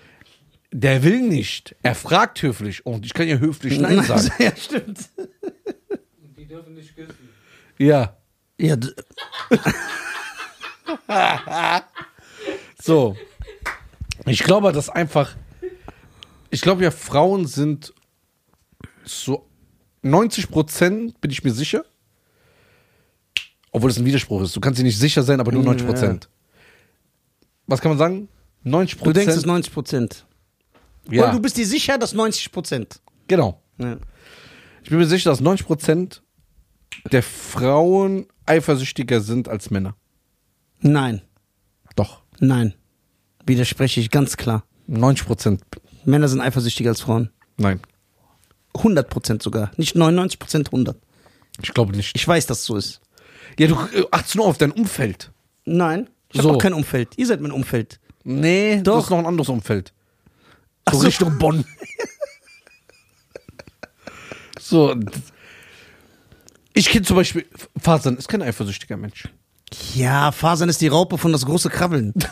Der 0.71 1.03
will 1.03 1.21
nicht. 1.21 1.75
Er 1.81 1.95
fragt 1.95 2.41
höflich. 2.41 2.85
Und 2.85 3.05
ich 3.05 3.13
kann 3.13 3.27
ja 3.27 3.37
höflich 3.37 3.79
Nein 3.79 4.03
sagen. 4.05 4.29
ja, 4.39 4.55
stimmt. 4.55 5.09
Die 6.37 6.45
dürfen 6.45 6.73
nicht 6.73 6.95
küssen. 6.95 7.29
Ja. 7.77 8.15
Ja, 8.57 8.75
So. 12.81 13.15
Ich 14.25 14.43
glaube, 14.43 14.71
dass 14.71 14.89
einfach. 14.89 15.35
Ich 16.49 16.61
glaube 16.61 16.83
ja, 16.83 16.91
Frauen 16.91 17.45
sind 17.47 17.93
so 19.05 19.47
90 20.01 20.49
Prozent, 20.49 21.21
bin 21.21 21.31
ich 21.31 21.43
mir 21.43 21.51
sicher. 21.51 21.85
Obwohl 23.71 23.91
es 23.91 23.97
ein 23.97 24.05
Widerspruch 24.05 24.41
ist. 24.41 24.55
Du 24.55 24.59
kannst 24.59 24.79
dir 24.79 24.83
nicht 24.83 24.97
sicher 24.97 25.21
sein, 25.23 25.39
aber 25.39 25.51
nur 25.51 25.63
90 25.63 25.85
Prozent. 25.87 26.29
Was 27.67 27.81
kann 27.81 27.91
man 27.91 27.97
sagen? 27.99 28.27
90% 28.65 28.89
du 28.91 28.97
Prozent. 28.97 29.15
denkst, 29.17 29.31
es 29.31 29.37
ist 29.37 29.45
90 29.45 29.73
Prozent. 29.73 30.25
Ja, 31.11 31.31
Du 31.31 31.39
bist 31.39 31.57
dir 31.57 31.65
sicher, 31.65 31.97
dass 31.97 32.13
90 32.13 32.51
Prozent. 32.51 33.01
genau. 33.27 33.61
Ja. 33.77 33.97
Ich 34.83 34.89
bin 34.89 34.99
mir 34.99 35.05
sicher, 35.07 35.29
dass 35.29 35.39
90 35.41 35.65
Prozent 35.67 36.21
der 37.11 37.21
Frauen 37.23 38.25
eifersüchtiger 38.45 39.21
sind 39.21 39.47
als 39.47 39.69
Männer. 39.69 39.95
Nein, 40.81 41.21
Doch. 41.95 42.21
nein. 42.39 42.73
Widerspreche 43.45 43.99
ich 43.99 44.09
ganz 44.11 44.37
klar. 44.37 44.63
90 44.87 45.25
Prozent. 45.27 45.61
Männer 46.05 46.27
sind 46.27 46.41
eifersüchtiger 46.41 46.89
als 46.91 47.01
Frauen. 47.01 47.29
Nein. 47.57 47.79
100 48.75 49.09
Prozent 49.09 49.43
sogar. 49.43 49.71
Nicht 49.77 49.95
99 49.95 50.39
Prozent, 50.39 50.67
100. 50.69 50.97
Ich 51.61 51.73
glaube 51.73 51.95
nicht. 51.95 52.15
Ich 52.15 52.27
weiß, 52.27 52.45
dass 52.45 52.59
es 52.59 52.65
so 52.65 52.75
ist. 52.77 53.01
Ja, 53.59 53.67
du 53.67 53.75
äh, 53.75 54.05
achtest 54.11 54.35
nur 54.35 54.45
auf 54.45 54.57
dein 54.57 54.71
Umfeld. 54.71 55.31
Nein, 55.65 56.09
ich 56.31 56.41
So. 56.41 56.47
habe 56.47 56.57
auch 56.57 56.61
kein 56.61 56.73
Umfeld. 56.73 57.17
Ihr 57.17 57.27
seid 57.27 57.41
mein 57.41 57.51
Umfeld. 57.51 57.99
Nee, 58.23 58.81
Doch. 58.81 58.95
das 58.95 59.03
ist 59.05 59.09
noch 59.09 59.19
ein 59.19 59.25
anderes 59.25 59.49
Umfeld. 59.49 59.93
So 60.87 60.99
so. 60.99 61.05
Richtung 61.05 61.37
Bonn. 61.37 61.65
so. 64.59 64.95
Ich 66.73 66.89
kenne 66.89 67.05
zum 67.05 67.15
Beispiel, 67.15 67.45
Fasan 67.77 68.17
ist 68.17 68.27
kein 68.27 68.41
eifersüchtiger 68.41 68.97
Mensch. 68.97 69.27
Ja, 69.93 70.31
Fasern 70.31 70.69
ist 70.69 70.81
die 70.81 70.87
Raupe 70.87 71.17
von 71.17 71.31
das 71.31 71.45
große 71.45 71.69
Krabbeln. 71.69 72.13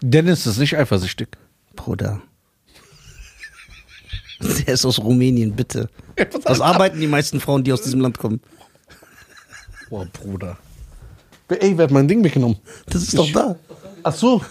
Dennis 0.00 0.46
ist 0.46 0.58
nicht 0.58 0.76
eifersüchtig. 0.76 1.28
Bruder. 1.76 2.22
Der 4.40 4.74
ist 4.74 4.84
aus 4.84 4.98
Rumänien, 4.98 5.54
bitte. 5.54 5.88
Was 6.44 6.60
arbeiten 6.60 7.00
die 7.00 7.06
meisten 7.06 7.40
Frauen, 7.40 7.62
die 7.62 7.72
aus 7.72 7.82
diesem 7.82 8.00
Land 8.00 8.18
kommen? 8.18 8.40
Boah, 9.88 10.06
Bruder. 10.06 10.58
Ey, 11.48 11.76
wer 11.76 11.84
hat 11.84 11.90
mein 11.92 12.08
Ding 12.08 12.24
weggenommen? 12.24 12.58
Das 12.86 13.02
ist 13.02 13.16
doch 13.16 13.30
da. 13.30 13.56
Ach 14.02 14.14
so. 14.14 14.42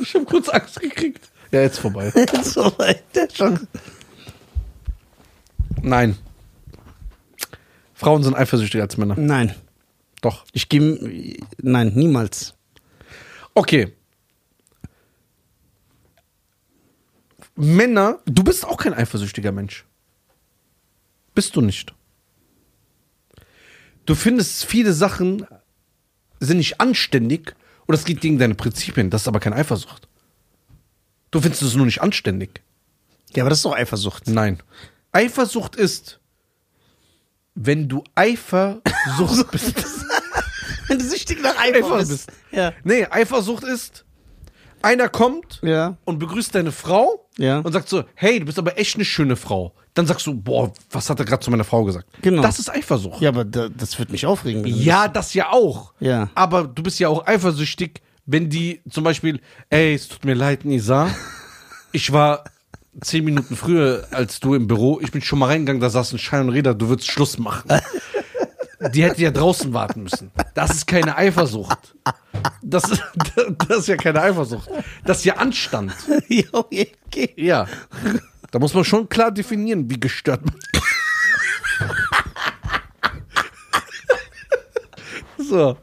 Ich 0.00 0.14
habe 0.14 0.24
kurz 0.24 0.48
Angst 0.48 0.80
gekriegt. 0.80 1.30
Ja, 1.50 1.62
jetzt 1.62 1.78
vorbei. 1.78 2.10
so 2.42 2.72
weit. 2.78 3.02
Der 3.14 3.28
schon. 3.30 3.66
Nein. 5.82 6.16
Frauen 7.94 8.22
sind 8.22 8.34
eifersüchtiger 8.34 8.84
als 8.84 8.96
Männer. 8.96 9.14
Nein, 9.18 9.54
Doch. 10.22 10.46
ich 10.52 10.68
gehe. 10.68 11.38
Nein, 11.58 11.92
niemals. 11.94 12.54
Okay. 13.54 13.92
Männer, 17.56 18.20
du 18.24 18.42
bist 18.42 18.64
auch 18.64 18.78
kein 18.78 18.94
eifersüchtiger 18.94 19.52
Mensch. 19.52 19.84
Bist 21.34 21.56
du 21.56 21.60
nicht. 21.60 21.92
Du 24.06 24.14
findest 24.14 24.64
viele 24.64 24.94
Sachen 24.94 25.46
sind 26.40 26.56
nicht 26.56 26.80
anständig 26.80 27.54
oder 27.90 27.98
es 27.98 28.04
geht 28.04 28.20
gegen 28.20 28.38
deine 28.38 28.54
Prinzipien. 28.54 29.10
Das 29.10 29.22
ist 29.22 29.28
aber 29.28 29.40
keine 29.40 29.56
Eifersucht. 29.56 30.06
Du 31.32 31.40
findest 31.40 31.60
es 31.62 31.74
nur 31.74 31.86
nicht 31.86 32.00
anständig. 32.00 32.62
Ja, 33.34 33.42
aber 33.42 33.50
das 33.50 33.58
ist 33.58 33.64
doch 33.64 33.74
Eifersucht. 33.74 34.28
Nein. 34.28 34.62
Eifersucht 35.10 35.74
ist, 35.74 36.20
wenn 37.56 37.88
du 37.88 38.04
Eifersucht 38.14 39.50
bist. 39.50 39.74
Wenn 40.86 40.98
du 41.00 41.04
süchtig 41.04 41.42
nach 41.42 41.56
Eifer 41.58 41.78
Eifer 41.78 41.98
bist. 41.98 42.10
bist. 42.26 42.32
Ja. 42.52 42.72
Nee, 42.84 43.06
Eifersucht 43.10 43.64
ist, 43.64 44.04
einer 44.82 45.08
kommt 45.08 45.58
Ja. 45.62 45.96
und 46.04 46.20
begrüßt 46.20 46.54
deine 46.54 46.70
Frau 46.70 47.28
Ja. 47.38 47.58
und 47.58 47.72
sagt 47.72 47.88
so, 47.88 48.04
hey, 48.14 48.38
du 48.38 48.46
bist 48.46 48.58
aber 48.58 48.78
echt 48.78 48.94
eine 48.94 49.04
schöne 49.04 49.34
Frau. 49.34 49.74
Dann 49.94 50.06
sagst 50.06 50.26
du, 50.26 50.34
boah, 50.34 50.72
was 50.90 51.10
hat 51.10 51.18
er 51.18 51.24
gerade 51.24 51.42
zu 51.42 51.50
meiner 51.50 51.64
Frau 51.64 51.84
gesagt? 51.84 52.06
Genau. 52.22 52.42
Das 52.42 52.58
ist 52.58 52.70
Eifersucht. 52.70 53.20
Ja, 53.20 53.30
aber 53.30 53.44
da, 53.44 53.68
das 53.68 53.98
wird 53.98 54.10
mich 54.10 54.24
aufregen. 54.26 54.64
Ja, 54.66 55.08
das 55.08 55.34
ja 55.34 55.50
auch. 55.50 55.92
Ja. 56.00 56.30
Aber 56.34 56.64
du 56.68 56.82
bist 56.82 56.98
ja 57.00 57.08
auch 57.08 57.26
eifersüchtig, 57.26 58.00
wenn 58.26 58.48
die 58.48 58.80
zum 58.88 59.02
Beispiel, 59.04 59.40
ey, 59.68 59.94
es 59.94 60.06
tut 60.08 60.24
mir 60.24 60.34
leid, 60.34 60.64
Nisa, 60.64 61.10
ich 61.92 62.12
war 62.12 62.44
zehn 63.00 63.24
Minuten 63.24 63.56
früher 63.56 64.06
als 64.12 64.38
du 64.40 64.54
im 64.54 64.66
Büro, 64.68 65.00
ich 65.00 65.10
bin 65.10 65.22
schon 65.22 65.38
mal 65.40 65.46
reingegangen, 65.46 65.80
da 65.80 65.90
saß 65.90 66.12
ein 66.12 66.18
Schein 66.18 66.42
und 66.42 66.50
Räder, 66.50 66.74
du 66.74 66.88
würdest 66.88 67.10
Schluss 67.10 67.38
machen. 67.38 67.68
Die 68.94 69.02
hätte 69.04 69.20
ja 69.20 69.30
draußen 69.30 69.72
warten 69.74 70.04
müssen. 70.04 70.30
Das 70.54 70.70
ist 70.70 70.86
keine 70.86 71.16
Eifersucht. 71.16 71.94
Das, 72.62 72.84
ist- 72.90 73.02
das 73.68 73.78
ist 73.80 73.88
ja 73.88 73.96
keine 73.96 74.22
Eifersucht. 74.22 74.70
Das 75.04 75.18
ist 75.18 75.24
ja 75.24 75.34
Anstand. 75.36 75.92
ja, 76.28 76.44
okay. 76.52 76.88
Ja. 77.36 77.66
Da 78.50 78.58
muss 78.58 78.74
man 78.74 78.84
schon 78.84 79.08
klar 79.08 79.30
definieren, 79.30 79.88
wie 79.88 80.00
gestört 80.00 80.44
man. 80.44 80.56
so. 85.38 85.76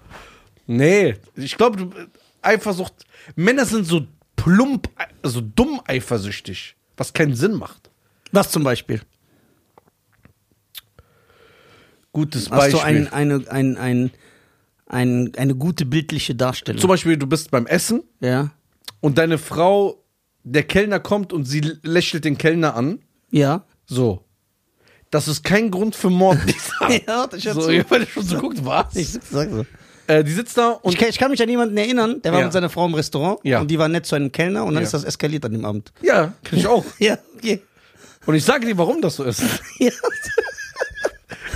Nee, 0.66 1.16
ich 1.36 1.56
glaube, 1.58 1.78
du- 1.78 1.94
Eifersucht. 2.42 2.94
Männer 3.36 3.66
sind 3.66 3.86
so 3.86 4.06
plump, 4.36 4.90
also 5.22 5.42
dumm 5.42 5.82
eifersüchtig, 5.88 6.76
was 6.96 7.14
keinen 7.14 7.36
Sinn 7.36 7.54
macht. 7.54 7.90
Was 8.32 8.52
zum 8.52 8.64
Beispiel? 8.64 9.02
Gutes 12.12 12.50
Hast 12.50 12.74
du 12.74 12.78
Beispiel. 12.78 13.08
ein, 13.12 13.14
eine, 13.14 13.46
ein, 13.50 13.78
ein, 13.78 14.12
ein, 14.88 15.32
eine 15.38 15.56
gute 15.56 15.86
bildliche 15.86 16.36
Darstellung? 16.36 16.82
Zum 16.82 16.88
Beispiel, 16.90 17.18
du 17.18 17.28
bist 17.28 17.52
beim 17.52 17.68
Essen 17.68 18.04
ja. 18.20 18.52
und 19.02 19.18
deine 19.18 19.38
Frau, 19.38 20.04
der 20.52 20.64
Kellner 20.64 21.00
kommt 21.00 21.34
und 21.34 21.46
sie 21.46 21.62
lächelt 21.84 22.26
den 22.26 22.38
Kellner 22.38 22.76
an. 22.76 23.00
Ja. 23.32 23.66
So. 23.86 24.24
Das 25.12 25.28
ist 25.28 25.44
kein 25.44 25.72
Grund 25.72 25.96
für 25.96 26.10
Mord. 26.10 26.38
ja, 27.08 27.28
ich 27.36 27.44
so, 27.44 27.70
ja, 27.70 27.84
weil 27.90 28.02
du 28.02 28.06
schon 28.08 28.24
so 28.24 28.38
guckt, 28.40 28.64
was? 28.66 28.96
Ich 28.96 29.10
sag 29.10 29.50
so. 29.50 29.66
Äh, 30.08 30.24
die 30.24 30.32
sitzt 30.32 30.58
da 30.58 30.70
und 30.72 30.94
Ich 30.94 30.98
kann, 31.00 31.10
ich 31.10 31.18
kann 31.18 31.32
mich 31.32 31.42
an 31.42 31.50
jemanden 31.50 31.76
erinnern, 31.78 32.22
der 32.22 32.32
war 32.32 32.40
Ja. 32.40 32.46
mit 32.46 32.54
seiner 32.54 32.70
Frau 32.70 32.86
im 32.86 32.94
Restaurant 32.94 33.40
Ja. 33.44 33.60
und 33.62 33.70
die 33.70 33.78
war 33.80 33.88
nett 33.90 34.06
zu 34.06 34.16
einem 34.16 34.32
Kellner 34.32 34.64
und 34.64 34.74
dann 34.74 34.84
Ja. 34.84 34.88
ist 34.88 34.94
das 34.94 35.04
eskaliert 35.04 35.44
an 35.46 35.52
dem 35.54 35.66
Abend. 35.66 35.92
ja, 36.02 36.34
kenn 36.44 36.60
ich 36.60 36.68
auch. 36.68 36.86
Ja, 37.00 37.18
okay. 37.36 37.62
Und 38.26 38.36
ich 38.36 38.44
sage 38.44 38.66
dir, 38.66 38.78
warum 38.78 39.02
das 39.02 39.16
so 39.18 39.24
ist. 39.24 39.42
Ja. 39.80 39.92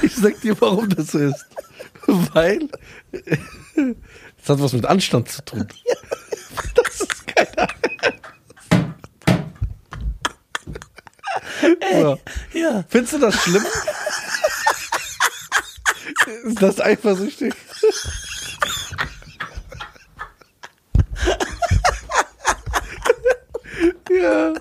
Ich 0.02 0.16
sag 0.16 0.40
dir, 0.42 0.60
warum 0.60 0.90
das 0.90 1.12
so 1.12 1.20
ist. 1.20 1.46
Weil 2.08 2.68
es 4.42 4.50
hat 4.50 4.60
was 4.62 4.74
mit 4.74 4.86
Anstand 4.86 5.30
zu 5.30 5.44
tun. 5.46 5.68
Das 6.76 7.02
ist 7.02 7.28
keine 7.28 7.68
so. 11.92 12.20
ja. 12.54 12.84
Findest 12.90 13.14
du 13.14 13.20
das 13.20 13.36
schlimm? 13.36 13.66
Ist 16.46 16.62
das 16.62 16.80
eifersüchtig? 16.82 17.54
ja, 24.10 24.54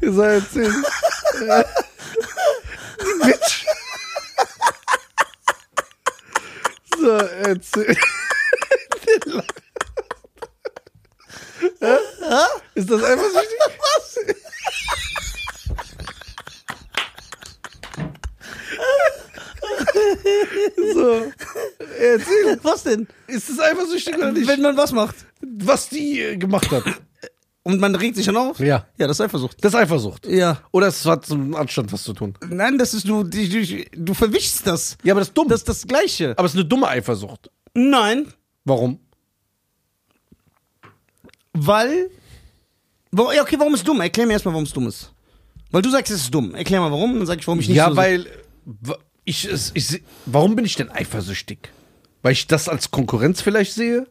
ihr 0.00 0.12
seid. 0.12 0.44
Die 0.54 0.68
Bitch. 3.24 3.66
So, 6.98 7.16
erzähl. 7.16 7.96
Ist 12.74 12.90
das 12.90 13.02
eifersüchtig? 13.02 13.58
Was? 13.78 14.18
So, 20.94 21.32
erzähl. 21.98 22.58
Was 22.62 22.77
denn? 22.88 23.06
Ist 23.26 23.48
es 23.50 23.60
eifersüchtig 23.60 24.16
oder 24.16 24.32
nicht? 24.32 24.46
Wenn 24.48 24.60
man 24.62 24.76
was 24.76 24.92
macht 24.92 25.14
Was 25.42 25.88
die 25.88 26.20
äh, 26.20 26.36
gemacht 26.36 26.70
hat. 26.70 26.84
und 27.62 27.80
man 27.80 27.94
regt 27.94 28.16
sich 28.16 28.26
dann 28.26 28.36
auf? 28.36 28.58
Ja. 28.60 28.86
Ja, 28.98 29.06
das 29.06 29.18
ist 29.18 29.20
Eifersucht. 29.20 29.62
Das 29.62 29.72
ist 29.74 29.78
Eifersucht. 29.78 30.26
Ja. 30.26 30.60
Oder 30.72 30.86
es 30.88 31.04
hat 31.06 31.26
zum 31.26 31.54
Anstand 31.54 31.92
was 31.92 32.02
zu 32.02 32.12
tun. 32.14 32.34
Nein, 32.48 32.78
das 32.78 32.94
ist 32.94 33.06
du, 33.08 33.22
du, 33.24 33.48
du, 33.48 33.84
du 33.96 34.14
verwischst 34.14 34.66
das. 34.66 34.96
Ja, 35.04 35.12
aber 35.12 35.20
das 35.20 35.28
ist 35.28 35.34
dumm. 35.36 35.48
Das 35.48 35.60
ist 35.60 35.68
das 35.68 35.86
Gleiche. 35.86 36.30
aber 36.36 36.46
es 36.46 36.52
ist 36.52 36.58
eine 36.58 36.64
dumme 36.68 36.88
Eifersucht. 36.88 37.50
Nein. 37.74 38.26
Warum? 38.64 38.98
Weil. 41.52 42.10
Wo, 43.10 43.32
ja, 43.32 43.42
okay, 43.42 43.56
warum 43.58 43.74
ist 43.74 43.86
dumm? 43.86 44.00
Erklär 44.00 44.26
mir 44.26 44.34
erstmal, 44.34 44.54
warum 44.54 44.64
es 44.64 44.72
dumm 44.72 44.86
ist. 44.86 45.12
Weil 45.70 45.82
du 45.82 45.90
sagst, 45.90 46.12
es 46.12 46.22
ist 46.22 46.34
dumm. 46.34 46.54
Erklär 46.54 46.80
mal 46.80 46.90
warum, 46.90 47.16
dann 47.18 47.26
sag 47.26 47.38
ich, 47.38 47.46
warum 47.46 47.60
ich 47.60 47.68
nicht 47.68 47.76
ja, 47.76 47.90
so. 47.90 47.96
weil 47.96 48.26
w- 48.64 48.94
ich, 49.24 49.44
es- 49.46 49.70
ich, 49.74 49.86
se- 49.86 50.00
warum 50.26 50.56
bin 50.56 50.64
ich 50.64 50.76
denn 50.76 50.90
eifersüchtig? 50.90 51.70
Weil 52.22 52.32
ich 52.32 52.46
das 52.46 52.68
als 52.68 52.90
Konkurrenz 52.90 53.40
vielleicht 53.40 53.72
sehe? 53.72 54.06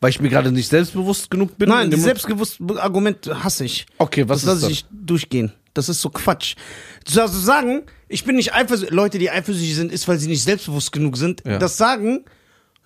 Weil 0.00 0.10
ich 0.10 0.20
mir 0.20 0.28
gerade 0.28 0.50
nicht 0.52 0.68
selbstbewusst 0.68 1.30
genug 1.30 1.58
bin? 1.58 1.68
Nein, 1.68 1.90
dem- 1.90 2.00
selbstbewusste 2.00 2.64
Argument 2.82 3.28
hasse 3.42 3.64
ich. 3.64 3.86
Okay, 3.98 4.28
was 4.28 4.42
das 4.42 4.56
ist 4.56 4.62
lasse 4.62 4.72
ich 4.72 4.84
nicht 4.84 4.86
durchgehen. 4.90 5.52
Das 5.74 5.88
ist 5.88 6.00
so 6.00 6.10
Quatsch. 6.10 6.56
Zu 7.04 7.20
also 7.20 7.38
sagen, 7.38 7.82
ich 8.08 8.24
bin 8.24 8.36
nicht 8.36 8.54
eifersüchtig. 8.54 8.94
Leute, 8.94 9.18
die 9.18 9.30
eifersüchtig 9.30 9.74
sind, 9.74 9.92
ist, 9.92 10.06
weil 10.06 10.18
sie 10.18 10.28
nicht 10.28 10.42
selbstbewusst 10.42 10.92
genug 10.92 11.16
sind. 11.16 11.42
Ja. 11.46 11.58
Das 11.58 11.76
sagen 11.76 12.24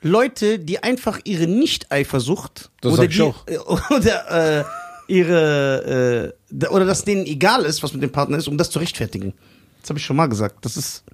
Leute, 0.03 0.59
die 0.59 0.83
einfach 0.83 1.21
ihre 1.25 1.47
Nicht-Eifersucht 1.47 2.71
Das 2.81 2.93
oder 2.93 3.05
ich 3.05 3.11
die, 3.17 3.59
oder 3.91 4.61
äh, 4.61 4.65
ihre 5.09 6.33
äh, 6.53 6.67
oder 6.69 6.85
dass 6.85 7.05
denen 7.05 7.27
egal 7.27 7.65
ist, 7.65 7.83
was 7.83 7.93
mit 7.93 8.03
dem 8.03 8.13
Partner 8.13 8.39
ist, 8.39 8.49
um 8.49 8.59
das 8.59 8.71
zu 8.71 8.79
rechtfertigen. 8.79 9.35
Das 9.81 9.91
habe 9.91 9.99
ich 9.99 10.05
schon 10.05 10.17
mal 10.17 10.27
gesagt. 10.27 10.65
Das 10.65 10.77
ist 10.77 11.05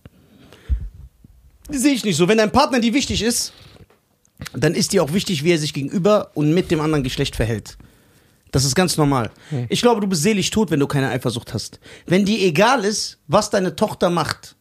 sehe 1.78 1.94
ich 1.94 2.04
nicht 2.04 2.16
so. 2.16 2.28
Wenn 2.28 2.38
dein 2.38 2.52
Partner 2.52 2.80
dir 2.80 2.94
wichtig 2.94 3.22
ist, 3.22 3.52
dann 4.54 4.74
ist 4.74 4.92
dir 4.92 5.02
auch 5.02 5.12
wichtig, 5.12 5.44
wie 5.44 5.52
er 5.52 5.58
sich 5.58 5.72
gegenüber 5.72 6.30
und 6.34 6.52
mit 6.52 6.70
dem 6.70 6.80
anderen 6.80 7.04
Geschlecht 7.04 7.36
verhält. 7.36 7.76
Das 8.50 8.64
ist 8.64 8.74
ganz 8.74 8.96
normal. 8.98 9.30
Ich 9.70 9.80
glaube, 9.80 10.00
du 10.02 10.06
bist 10.06 10.22
selig 10.22 10.50
tot, 10.50 10.70
wenn 10.70 10.80
du 10.80 10.86
keine 10.86 11.08
Eifersucht 11.08 11.54
hast. 11.54 11.80
Wenn 12.06 12.24
dir 12.26 12.38
egal 12.40 12.84
ist, 12.84 13.18
was 13.26 13.48
deine 13.50 13.76
Tochter 13.76 14.10
macht, 14.10 14.56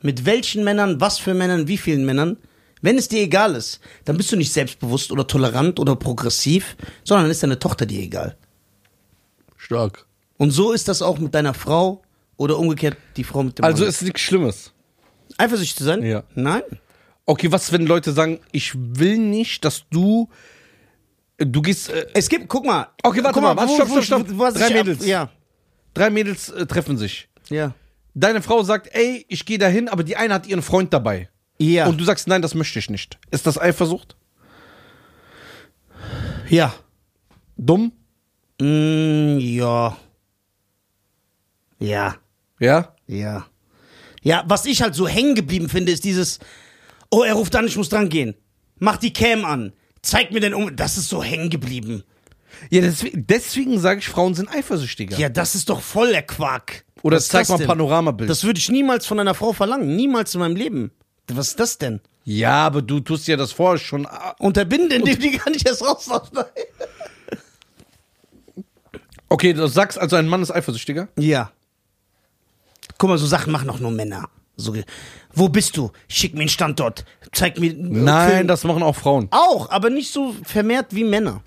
mit 0.00 0.24
welchen 0.24 0.64
Männern, 0.64 1.00
was 1.00 1.18
für 1.18 1.34
Männern, 1.34 1.68
wie 1.68 1.76
vielen 1.76 2.06
Männern, 2.06 2.38
wenn 2.80 2.96
es 2.98 3.08
dir 3.08 3.22
egal 3.22 3.54
ist, 3.54 3.80
dann 4.04 4.16
bist 4.16 4.30
du 4.32 4.36
nicht 4.36 4.52
selbstbewusst 4.52 5.10
oder 5.10 5.26
tolerant 5.26 5.78
oder 5.80 5.96
progressiv, 5.96 6.76
sondern 7.02 7.24
dann 7.24 7.30
ist 7.32 7.42
deine 7.42 7.58
Tochter 7.58 7.86
dir 7.86 8.00
egal. 8.00 8.36
Stark. 9.56 10.06
Und 10.36 10.50
so 10.50 10.72
ist 10.72 10.88
das 10.88 11.00
auch 11.02 11.18
mit 11.18 11.34
deiner 11.34 11.54
Frau 11.54 12.02
oder 12.36 12.58
umgekehrt 12.58 12.96
die 13.16 13.24
Frau 13.24 13.42
mit 13.42 13.58
dem 13.58 13.64
Also 13.64 13.82
Mann. 13.82 13.88
ist 13.90 14.02
nichts 14.02 14.20
Schlimmes. 14.20 14.72
Eifersüchtig 15.38 15.76
zu 15.76 15.84
sein? 15.84 16.02
Ja. 16.02 16.22
Nein. 16.34 16.62
Okay, 17.26 17.50
was, 17.50 17.72
wenn 17.72 17.86
Leute 17.86 18.12
sagen, 18.12 18.40
ich 18.52 18.72
will 18.76 19.18
nicht, 19.18 19.64
dass 19.64 19.84
du. 19.90 20.28
Du 21.38 21.62
gehst. 21.62 21.88
Äh, 21.90 22.06
Es 22.14 22.28
gibt, 22.28 22.48
guck 22.48 22.64
mal. 22.64 22.88
Okay, 23.02 23.22
warte 23.24 23.34
guck 23.34 23.42
mal, 23.42 23.56
warte, 23.56 23.70
wo- 23.70 23.74
stopp, 23.76 23.88
stopp, 24.04 24.26
stopp. 24.26 24.38
was 24.38 24.54
Drei 24.54 24.66
ich 24.68 24.70
ab- 24.72 24.86
Mädels. 24.86 25.06
Ja, 25.06 25.30
drei 25.94 26.10
Mädels 26.10 26.48
äh, 26.50 26.66
treffen 26.66 26.96
sich. 26.98 27.28
ja. 27.50 27.74
Deine 28.16 28.42
Frau 28.42 28.62
sagt, 28.62 28.94
ey, 28.94 29.26
ich 29.28 29.44
gehe 29.44 29.58
dahin, 29.58 29.88
aber 29.88 30.04
die 30.04 30.14
eine 30.16 30.34
hat 30.34 30.46
ihren 30.46 30.62
Freund 30.62 30.92
dabei. 30.92 31.28
Ja. 31.58 31.86
Und 31.86 31.98
du 32.00 32.04
sagst, 32.04 32.28
nein, 32.28 32.42
das 32.42 32.54
möchte 32.54 32.78
ich 32.78 32.88
nicht. 32.88 33.18
Ist 33.32 33.44
das 33.44 33.58
Eifersucht? 33.58 34.14
ja. 36.48 36.72
Dumm? 37.56 37.90
Mm, 38.60 39.38
ja. 39.38 39.96
Ja. 41.80 42.14
Ja? 42.60 42.94
Ja. 43.08 43.46
Ja, 44.24 44.42
was 44.48 44.64
ich 44.64 44.82
halt 44.82 44.94
so 44.94 45.06
hängen 45.06 45.34
geblieben 45.36 45.68
finde, 45.68 45.92
ist 45.92 46.02
dieses, 46.04 46.40
oh, 47.10 47.22
er 47.22 47.34
ruft 47.34 47.54
an, 47.54 47.66
ich 47.66 47.76
muss 47.76 47.90
dran 47.90 48.08
gehen. 48.08 48.34
Mach 48.78 48.96
die 48.96 49.12
Cam 49.12 49.44
an. 49.44 49.72
Zeig 50.02 50.32
mir 50.32 50.40
den 50.40 50.54
um. 50.54 50.74
Das 50.74 50.96
ist 50.98 51.08
so 51.08 51.22
hängen 51.22 51.50
geblieben. 51.50 52.02
Ja, 52.70 52.80
deswegen, 52.80 53.26
deswegen 53.26 53.78
sage 53.78 54.00
ich, 54.00 54.08
Frauen 54.08 54.34
sind 54.34 54.50
eifersüchtiger. 54.50 55.16
Ja, 55.18 55.28
das 55.28 55.54
ist 55.54 55.68
doch 55.68 55.80
voll 55.80 56.10
der 56.10 56.22
Quark. 56.22 56.84
Oder 57.02 57.18
Was 57.18 57.28
zeig 57.28 57.48
mal 57.48 57.58
denn? 57.58 57.66
Panoramabild. 57.66 58.28
Das 58.30 58.44
würde 58.44 58.58
ich 58.58 58.70
niemals 58.70 59.06
von 59.06 59.20
einer 59.20 59.34
Frau 59.34 59.52
verlangen. 59.52 59.94
Niemals 59.94 60.34
in 60.34 60.40
meinem 60.40 60.56
Leben. 60.56 60.90
Was 61.28 61.48
ist 61.48 61.60
das 61.60 61.78
denn? 61.78 62.00
ja, 62.24 62.66
aber 62.66 62.80
du 62.80 63.00
tust 63.00 63.28
ja 63.28 63.36
das 63.36 63.52
vorher 63.52 63.78
schon. 63.78 64.08
Unterbinden, 64.38 64.90
indem 64.90 65.18
die 65.18 65.32
gar 65.32 65.50
nicht 65.50 65.68
erst 65.68 65.82
rauslaufen. 65.84 66.38
Okay, 69.28 69.52
du 69.52 69.66
sagst 69.66 69.98
also, 69.98 70.16
ein 70.16 70.28
Mann 70.28 70.42
ist 70.42 70.50
eifersüchtiger? 70.50 71.08
Ja. 71.18 71.50
Guck 73.04 73.10
mal, 73.10 73.18
so 73.18 73.26
Sachen 73.26 73.52
machen 73.52 73.68
auch 73.68 73.80
nur 73.80 73.90
Männer. 73.90 74.30
So, 74.56 74.74
wo 75.34 75.50
bist 75.50 75.76
du? 75.76 75.90
Schick 76.08 76.32
mir 76.32 76.40
einen 76.40 76.48
Standort. 76.48 77.04
Zeig 77.32 77.60
mir. 77.60 77.74
Nein, 77.76 78.30
Film. 78.30 78.48
das 78.48 78.64
machen 78.64 78.82
auch 78.82 78.96
Frauen. 78.96 79.28
Auch, 79.30 79.68
aber 79.68 79.90
nicht 79.90 80.10
so 80.10 80.34
vermehrt 80.42 80.86
wie 80.94 81.04
Männer. 81.04 81.42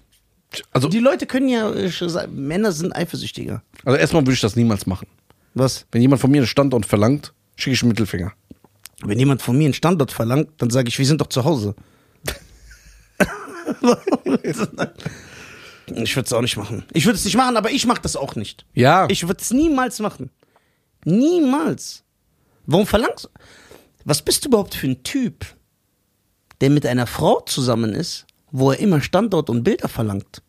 Also, 0.72 0.88
Die 0.88 1.00
Leute 1.00 1.26
können 1.26 1.50
ja, 1.50 1.74
äh, 1.74 1.90
Männer 2.28 2.72
sind 2.72 2.96
eifersüchtiger. 2.96 3.64
also 3.84 3.98
erstmal 3.98 4.22
würde 4.22 4.34
ich 4.34 4.40
das 4.42 4.56
niemals 4.56 4.86
machen. 4.86 5.08
Was? 5.56 5.88
Wenn 5.92 6.04
jemand 6.04 6.22
von 6.22 6.30
mir 6.30 6.38
einen 6.38 6.46
Standort 6.46 6.86
verlangt, 6.86 7.34
schicke 7.56 7.74
ich 7.74 7.82
einen 7.82 7.90
Mittelfinger. 7.90 8.34
Wenn 9.02 9.18
jemand 9.18 9.42
von 9.42 9.58
mir 9.58 9.66
einen 9.66 9.74
Standort 9.74 10.12
verlangt, 10.12 10.50
dann 10.60 10.70
sage 10.70 10.90
ich, 10.90 11.00
wir 11.00 11.08
sind 11.08 11.22
doch 11.22 11.30
zu 11.30 11.44
Hause. 11.44 11.74
ich 14.44 16.16
würde 16.16 16.26
es 16.28 16.34
auch 16.34 16.42
nicht 16.42 16.56
machen. 16.58 16.84
Ich 16.94 17.08
würde 17.08 17.18
es 17.18 17.26
nicht 17.26 17.36
machen, 17.36 17.58
aber 17.58 17.72
ich 17.72 17.88
mache 17.88 18.02
das 18.04 18.16
auch 18.16 18.36
nicht. 18.36 18.68
Ja. 18.76 19.08
Ich 19.10 19.28
würde 19.28 19.42
es 19.42 19.50
niemals 19.50 19.98
machen. 20.02 20.30
Niemals. 21.08 22.04
Warum 22.66 22.86
verlangst 22.86 23.26
du? 23.26 23.30
Was 24.04 24.22
bist 24.22 24.44
du 24.44 24.50
überhaupt 24.50 24.76
für 24.76 24.88
ein 24.88 25.04
Typ, 25.04 25.46
der 26.62 26.70
mit 26.70 26.86
einer 26.86 27.08
Frau 27.08 27.40
zusammen 27.42 27.94
ist, 27.94 28.26
wo 28.52 28.72
er 28.72 28.80
immer 28.80 29.00
Standort 29.02 29.50
und 29.50 29.64
Bilder 29.64 29.88
verlangt? 29.88 30.42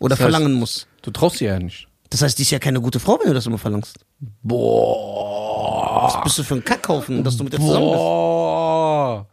Oder 0.00 0.10
Das 0.10 0.18
heißt- 0.18 0.22
verlangen 0.22 0.52
muss? 0.54 0.86
du 1.02 1.10
traust 1.10 1.40
dir 1.40 1.48
ja 1.50 1.58
nicht. 1.58 1.86
Das 2.10 2.22
heißt, 2.22 2.38
die 2.38 2.42
ist 2.42 2.50
ja 2.50 2.58
keine 2.58 2.80
gute 2.80 2.98
Frau, 3.00 3.18
wenn 3.20 3.28
du 3.28 3.34
das 3.34 3.46
immer 3.46 3.58
verlangst. 3.58 3.98
Boah. 4.42 6.04
Was 6.04 6.22
bist 6.22 6.38
du 6.38 6.42
für 6.44 6.54
ein 6.54 6.64
Kackhaufen, 6.64 7.22
dass 7.24 7.36
du 7.36 7.44
mit 7.44 7.52
der 7.52 7.60
zusammen 7.60 7.86
bist? 7.90 7.98
Boah. 7.98 9.26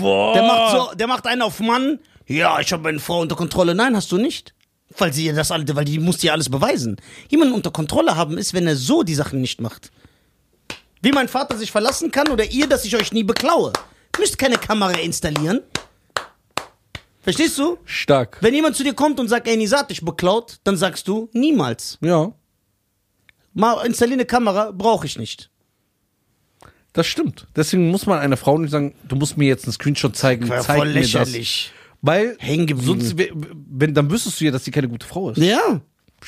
Boah. 0.00 0.32
Der 0.34 0.42
macht 0.42 0.70
so, 0.76 0.94
der 0.96 1.06
macht 1.06 1.26
einen 1.26 1.42
auf 1.42 1.60
Mann. 1.60 1.98
Ja, 2.26 2.60
ich 2.60 2.72
habe 2.72 2.82
meine 2.84 2.98
Frau 3.00 3.20
unter 3.20 3.36
Kontrolle. 3.36 3.74
Nein, 3.74 3.94
hast 3.96 4.10
du 4.12 4.16
nicht. 4.16 4.54
Weil 4.98 5.12
sie 5.12 5.26
ja 5.26 5.32
das 5.32 5.50
alle, 5.50 5.64
weil 5.74 5.84
die 5.84 5.98
muss 5.98 6.18
dir 6.18 6.32
alles 6.32 6.48
beweisen. 6.48 6.96
Jemanden 7.28 7.54
unter 7.54 7.70
Kontrolle 7.70 8.16
haben 8.16 8.38
ist, 8.38 8.54
wenn 8.54 8.66
er 8.66 8.76
so 8.76 9.02
die 9.02 9.14
Sachen 9.14 9.40
nicht 9.40 9.60
macht. 9.60 9.90
Wie 11.00 11.12
mein 11.12 11.28
Vater 11.28 11.56
sich 11.56 11.72
verlassen 11.72 12.10
kann 12.10 12.28
oder 12.28 12.44
ihr, 12.50 12.66
dass 12.68 12.84
ich 12.84 12.94
euch 12.96 13.12
nie 13.12 13.24
beklaue. 13.24 13.72
Ihr 14.16 14.20
müsst 14.20 14.38
keine 14.38 14.56
Kamera 14.58 14.92
installieren. 14.92 15.60
Verstehst 17.22 17.58
du? 17.58 17.78
Stark. 17.84 18.38
Wenn 18.40 18.54
jemand 18.54 18.76
zu 18.76 18.82
dir 18.84 18.94
kommt 18.94 19.18
und 19.20 19.28
sagt, 19.28 19.46
ey, 19.48 19.56
Nisa 19.56 19.78
hat 19.78 19.90
dich 19.90 20.02
beklaut, 20.02 20.58
dann 20.64 20.76
sagst 20.76 21.06
du, 21.08 21.28
niemals. 21.32 21.98
Ja, 22.00 22.32
Mal 23.54 23.84
installiere 23.86 24.20
eine 24.20 24.24
Kamera, 24.26 24.70
brauche 24.72 25.06
ich 25.06 25.18
nicht. 25.18 25.50
das 26.94 27.06
stimmt. 27.06 27.46
Deswegen 27.54 27.90
muss 27.90 28.06
man 28.06 28.18
einer 28.18 28.36
Frau 28.36 28.58
nicht 28.58 28.70
sagen, 28.70 28.94
du 29.06 29.16
musst 29.16 29.36
mir 29.36 29.46
jetzt 29.46 29.64
einen 29.64 29.72
Screenshot 29.72 30.16
zeigen. 30.16 30.48
War 30.48 30.60
zeig 30.60 30.78
voll 30.78 30.92
mir 30.92 31.06
das. 31.06 31.32
Weil, 32.02 32.36
Hängen 32.40 32.66
geblieben. 32.66 33.00
sonst, 33.00 33.16
wenn, 33.16 33.94
dann 33.94 34.10
wüsstest 34.10 34.40
du 34.40 34.44
ja, 34.44 34.50
dass 34.50 34.64
sie 34.64 34.72
keine 34.72 34.88
gute 34.88 35.06
Frau 35.06 35.30
ist. 35.30 35.38
Ja. 35.38 35.80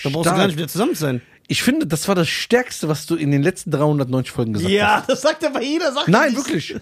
Da 0.02 0.08
brauchst 0.08 0.30
du 0.30 0.34
gar 0.34 0.46
nicht 0.46 0.56
wieder 0.56 0.68
zusammen 0.68 0.94
sein. 0.94 1.20
Ich 1.46 1.62
finde, 1.62 1.86
das 1.86 2.08
war 2.08 2.14
das 2.14 2.28
Stärkste, 2.28 2.88
was 2.88 3.06
du 3.06 3.16
in 3.16 3.30
den 3.30 3.42
letzten 3.42 3.70
390 3.70 4.30
Folgen 4.30 4.52
gesagt 4.54 4.70
hast. 4.70 4.74
Ja, 4.74 5.04
das 5.06 5.20
sagt 5.22 5.44
aber 5.44 5.62
jeder 5.62 5.92
Sache. 5.92 6.10
Nein, 6.10 6.34
wirklich. 6.34 6.76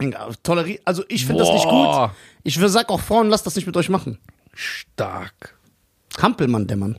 Ja, 0.00 0.30
Tolerier 0.42 0.80
also 0.84 1.04
ich 1.08 1.26
finde 1.26 1.44
das 1.44 1.52
nicht 1.52 1.68
gut. 1.68 2.10
Ich 2.44 2.58
sag 2.58 2.88
auch 2.88 3.00
Frauen, 3.00 3.28
lasst 3.28 3.46
das 3.46 3.56
nicht 3.56 3.66
mit 3.66 3.76
euch 3.76 3.88
machen. 3.88 4.18
Stark. 4.54 5.58
Hampelmann, 6.20 6.66
der 6.66 6.76
Mann. 6.76 6.98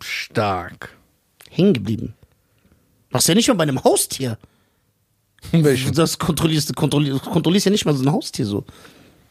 Stark. 0.00 0.96
Hängen 1.50 1.72
geblieben. 1.74 2.14
Machst 3.10 3.28
ja 3.28 3.34
nicht 3.34 3.48
mal 3.48 3.54
bei 3.54 3.62
einem 3.62 3.82
Haustier. 3.82 4.38
Welchen? 5.52 5.94
Das 5.94 6.18
kontrollierst 6.18 6.70
du 6.70 6.74
kontrollierst, 6.74 7.24
kontrollierst 7.24 7.66
ja 7.66 7.72
nicht 7.72 7.84
mal 7.84 7.94
so 7.94 8.02
ein 8.04 8.12
Haustier 8.12 8.44
so. 8.44 8.64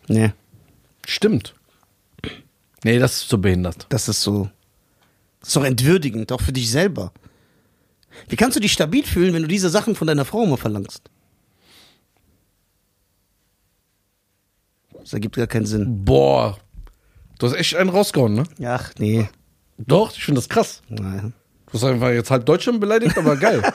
Nee, 0.08 0.32
Stimmt. 1.08 1.56
Nee, 2.84 3.00
das 3.00 3.22
ist 3.22 3.30
so 3.30 3.38
behindert. 3.38 3.86
das 3.90 4.10
ist 4.10 4.22
so. 4.22 4.50
Das 5.40 5.50
ist 5.50 5.56
doch 5.56 5.64
entwürdigend, 5.64 6.32
auch 6.32 6.42
für 6.42 6.52
dich 6.52 6.70
selber. 6.70 7.14
Wie 8.28 8.36
kannst 8.36 8.58
du 8.58 8.60
dich 8.60 8.74
stabil 8.74 9.04
fühlen, 9.06 9.34
wenn 9.34 9.44
du 9.44 9.48
diese 9.48 9.70
Sachen 9.70 9.96
von 9.96 10.08
deiner 10.08 10.26
Frau 10.26 10.44
immer 10.44 10.58
verlangst? 10.58 11.10
Das 15.00 15.14
ergibt 15.14 15.38
gar 15.38 15.48
keinen 15.48 15.66
Sinn. 15.66 16.04
Boah. 16.04 16.58
Du 17.40 17.48
hast 17.48 17.56
echt 17.56 17.76
einen 17.76 17.90
rausgehauen, 17.90 18.34
ne? 18.34 18.44
Ach, 18.66 18.92
nee. 18.98 19.30
Doch, 19.78 20.12
ich 20.12 20.24
finde 20.26 20.40
das 20.40 20.50
krass. 20.50 20.82
Nein. 20.90 21.34
Du 21.68 21.74
hast 21.74 21.84
einfach 21.84 22.10
jetzt 22.10 22.32
halb 22.32 22.46
Deutschland 22.46 22.82
beleidigt, 22.82 23.18
aber 23.18 23.38
geil. 23.38 23.62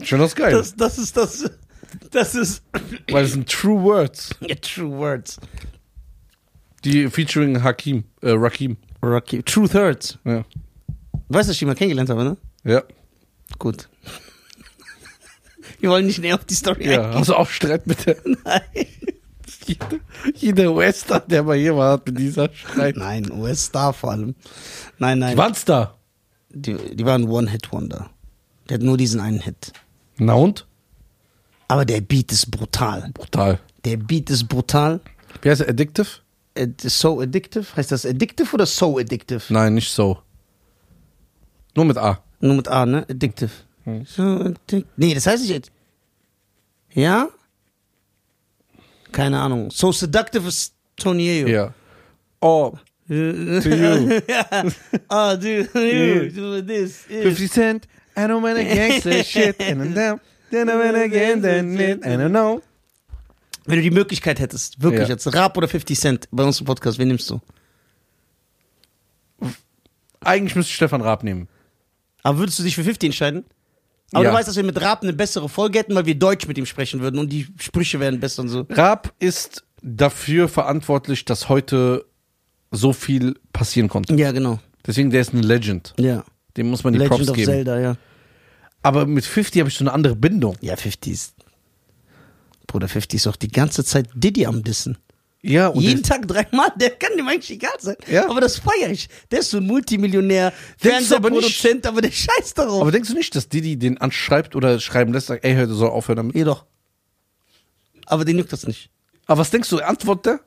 ich 0.00 0.08
finde 0.08 0.24
das 0.24 0.34
geil. 0.34 0.52
Das, 0.52 0.74
das 0.74 0.98
ist 0.98 1.16
das. 1.16 1.50
Das 2.10 2.34
ist. 2.34 2.62
weil 3.10 3.24
es 3.24 3.32
sind 3.32 3.48
True 3.50 3.82
Words. 3.82 4.30
Ja, 4.40 4.54
true 4.56 4.90
words. 4.96 5.38
Die 6.84 7.08
featuring 7.10 7.62
Hakim, 7.62 8.04
äh, 8.22 8.30
Rakim. 8.30 8.76
Rocky. 9.02 9.42
Truth 9.42 9.74
hurts. 9.74 10.18
Ja. 10.24 10.44
Weißt 11.28 11.48
du, 11.48 11.50
dass 11.50 11.50
ich 11.50 11.62
ihn 11.62 11.68
mal 11.68 11.74
kennengelernt 11.74 12.10
habe, 12.10 12.24
ne? 12.24 12.36
Ja. 12.64 12.82
Gut. 13.58 13.88
Wir 15.80 15.90
wollen 15.90 16.06
nicht 16.06 16.18
näher 16.20 16.34
auf 16.36 16.44
die 16.44 16.54
Story 16.54 16.86
Ja. 16.90 17.02
eingehen. 17.02 17.18
Hast 17.20 17.28
du 17.28 17.34
auch 17.34 17.48
Streit 17.48 17.86
mit 17.86 18.06
der. 18.06 18.16
Nein. 18.44 18.60
Jeder, 19.66 19.88
jeder 20.34 20.76
Western, 20.76 21.22
der 21.26 21.42
mal 21.42 21.56
hier 21.56 21.76
war, 21.76 21.92
hat 21.94 22.06
mit 22.06 22.18
dieser 22.18 22.48
Streit. 22.52 22.96
Nein, 22.96 23.30
US-Star 23.32 23.92
vor 23.92 24.12
allem. 24.12 24.36
Nein, 24.98 25.18
nein. 25.18 25.36
Wann's 25.36 25.64
da? 25.64 25.98
Die, 26.50 26.74
die 26.94 27.04
waren 27.04 27.28
One-Hit-Wonder. 27.28 28.08
Der 28.68 28.74
hat 28.76 28.82
nur 28.84 28.96
diesen 28.96 29.20
einen 29.20 29.40
Hit. 29.40 29.72
Na 30.18 30.34
und? 30.34 30.66
Aber 31.68 31.84
der 31.84 32.00
Beat 32.00 32.32
ist 32.32 32.50
brutal. 32.50 33.10
Brutal. 33.12 33.58
Der 33.84 33.96
Beat 33.96 34.30
ist 34.30 34.48
brutal. 34.48 35.00
Wie 35.42 35.50
heißt 35.50 35.62
er? 35.62 35.68
Addictive? 35.68 36.06
äh, 36.54 36.68
so 36.78 37.20
addictive? 37.20 37.66
Heißt 37.76 37.92
das 37.92 38.06
addictive 38.06 38.52
oder 38.54 38.66
so 38.66 38.98
addictive? 38.98 39.42
Nein, 39.52 39.74
nicht 39.74 39.90
so. 39.90 40.18
Nur 41.74 41.84
mit 41.84 41.98
A. 41.98 42.22
Nur 42.40 42.54
mit 42.54 42.68
A, 42.68 42.86
ne? 42.86 43.06
Addictive. 43.08 43.50
So 44.04 44.22
addic 44.22 44.86
nee, 44.96 45.14
das 45.14 45.26
heißt 45.26 45.48
nicht. 45.48 45.70
Ja? 46.94 47.28
Keine 49.12 49.40
Ahnung. 49.40 49.70
So 49.70 49.92
seductive 49.92 50.48
ist 50.48 50.74
Tony 50.96 51.28
Ayo. 51.28 51.46
Ja. 51.48 51.74
Oh, 52.40 52.72
to 53.08 53.14
you. 53.14 54.20
Ah, 55.08 55.36
do 55.36 55.46
you 55.48 56.30
do 56.30 56.62
this? 56.62 57.06
is- 57.08 57.22
50 57.22 57.48
Cent, 57.52 57.88
I 58.16 58.20
don't 58.20 58.42
wanna 58.42 58.62
gangster 58.64 59.22
shit, 59.22 59.60
and 59.60 59.94
down, 59.94 60.20
then 60.50 60.68
I 60.68 60.72
wanna 60.72 61.02
again, 61.04 61.42
then 61.42 61.78
it, 61.78 62.04
I 62.04 62.10
don't 62.10 62.30
know. 62.30 62.62
Wenn 63.64 63.76
du 63.76 63.82
die 63.82 63.90
Möglichkeit 63.90 64.38
hättest, 64.38 64.80
wirklich 64.82 65.02
Ja. 65.02 65.14
jetzt 65.14 65.26
Rap 65.34 65.56
oder 65.56 65.66
50 65.68 65.98
Cent 65.98 66.28
bei 66.30 66.44
uns 66.44 66.60
im 66.60 66.66
Podcast, 66.66 66.98
wen 66.98 67.08
nimmst 67.08 67.28
du? 67.30 67.40
Eigentlich 70.20 70.56
müsste 70.56 70.70
ich 70.70 70.76
Stefan 70.76 71.00
Raab 71.02 71.22
nehmen. 71.24 71.48
Aber 72.22 72.38
würdest 72.38 72.58
du 72.58 72.62
dich 72.62 72.74
für 72.74 72.84
50 72.84 73.08
entscheiden? 73.08 73.44
Aber 74.12 74.24
Ja. 74.24 74.30
du 74.30 74.36
weißt, 74.36 74.48
dass 74.48 74.56
wir 74.56 74.64
mit 74.64 74.80
Rap 74.80 75.02
eine 75.02 75.12
bessere 75.12 75.48
Folge 75.48 75.78
hätten, 75.78 75.94
weil 75.94 76.06
wir 76.06 76.14
Deutsch 76.14 76.46
mit 76.46 76.58
ihm 76.58 76.66
sprechen 76.66 77.00
würden 77.00 77.18
und 77.18 77.30
die 77.32 77.46
Sprüche 77.58 78.00
wären 78.00 78.20
besser 78.20 78.42
und 78.42 78.48
so. 78.48 78.66
Raab 78.70 79.12
ist 79.18 79.64
dafür 79.82 80.48
verantwortlich, 80.48 81.24
dass 81.24 81.48
heute 81.48 82.04
so 82.70 82.92
viel 82.92 83.34
passieren 83.52 83.88
konnte. 83.88 84.14
Ja, 84.14 84.32
genau. 84.32 84.58
Deswegen, 84.86 85.10
der 85.10 85.20
ist 85.20 85.32
ein 85.32 85.42
Legend. 85.42 85.94
Ja. 85.98 86.24
Dem 86.56 86.70
muss 86.70 86.84
man 86.84 86.92
die 86.92 86.98
Legend 87.00 87.16
Props 87.16 87.28
of 87.30 87.36
geben. 87.36 87.46
Zelda, 87.50 87.78
ja. 87.80 87.96
Aber 88.86 89.04
mit 89.04 89.24
50 89.24 89.58
habe 89.58 89.68
ich 89.68 89.76
so 89.76 89.82
eine 89.82 89.92
andere 89.92 90.14
Bindung. 90.14 90.56
Ja, 90.60 90.76
50 90.76 91.12
ist. 91.12 91.34
Bruder, 92.68 92.86
50 92.86 93.18
ist 93.18 93.26
auch 93.26 93.34
die 93.34 93.48
ganze 93.48 93.84
Zeit 93.84 94.08
Diddy 94.14 94.46
am 94.46 94.62
Dissen. 94.62 94.96
Ja, 95.42 95.66
und 95.66 95.82
Jeden 95.82 96.04
Tag 96.04 96.28
dreimal, 96.28 96.72
der 96.76 96.90
kann 96.90 97.16
dem 97.16 97.26
eigentlich 97.26 97.50
egal 97.50 97.74
sein. 97.80 97.96
Ja. 98.08 98.30
Aber 98.30 98.40
das 98.40 98.60
feiere 98.60 98.92
ich. 98.92 99.08
Der 99.32 99.40
ist 99.40 99.50
so 99.50 99.56
ein 99.56 99.66
Multimillionär, 99.66 100.52
du 100.80 100.88
aber 100.88 100.98
Fernsehproduzent, 100.98 101.84
aber, 101.84 102.00
der 102.00 102.12
scheißt 102.12 102.58
darauf. 102.58 102.80
aber 102.80 102.92
denkst 102.92 103.08
du 103.08 103.16
nicht, 103.16 103.34
dass 103.34 103.48
Didi 103.48 103.76
den 103.76 103.98
anschreibt 103.98 104.54
oder 104.54 104.78
schreiben 104.78 105.12
lässt, 105.12 105.26
sagt, 105.26 105.44
ey, 105.44 105.54
hör, 105.54 105.66
du 105.66 105.74
soll 105.74 105.90
aufhören 105.90 106.18
damit? 106.18 106.36
Jedoch. 106.36 106.64
Aber 108.06 108.24
den 108.24 108.38
juckt 108.38 108.52
das 108.52 108.68
nicht. 108.68 108.90
Aber 109.26 109.40
was 109.40 109.50
denkst 109.50 109.68
du, 109.68 109.78
antwortet 109.80 110.26
der? 110.26 110.40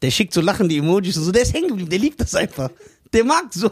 Der 0.00 0.10
schickt 0.10 0.32
so 0.32 0.40
lachende 0.40 0.74
Emojis 0.74 1.18
und 1.18 1.24
so, 1.24 1.32
der 1.32 1.42
ist 1.42 1.52
hängen 1.52 1.68
geblieben, 1.68 1.90
der 1.90 1.98
liebt 1.98 2.18
das 2.22 2.34
einfach. 2.34 2.70
Der 3.12 3.22
mag 3.22 3.52
so 3.52 3.70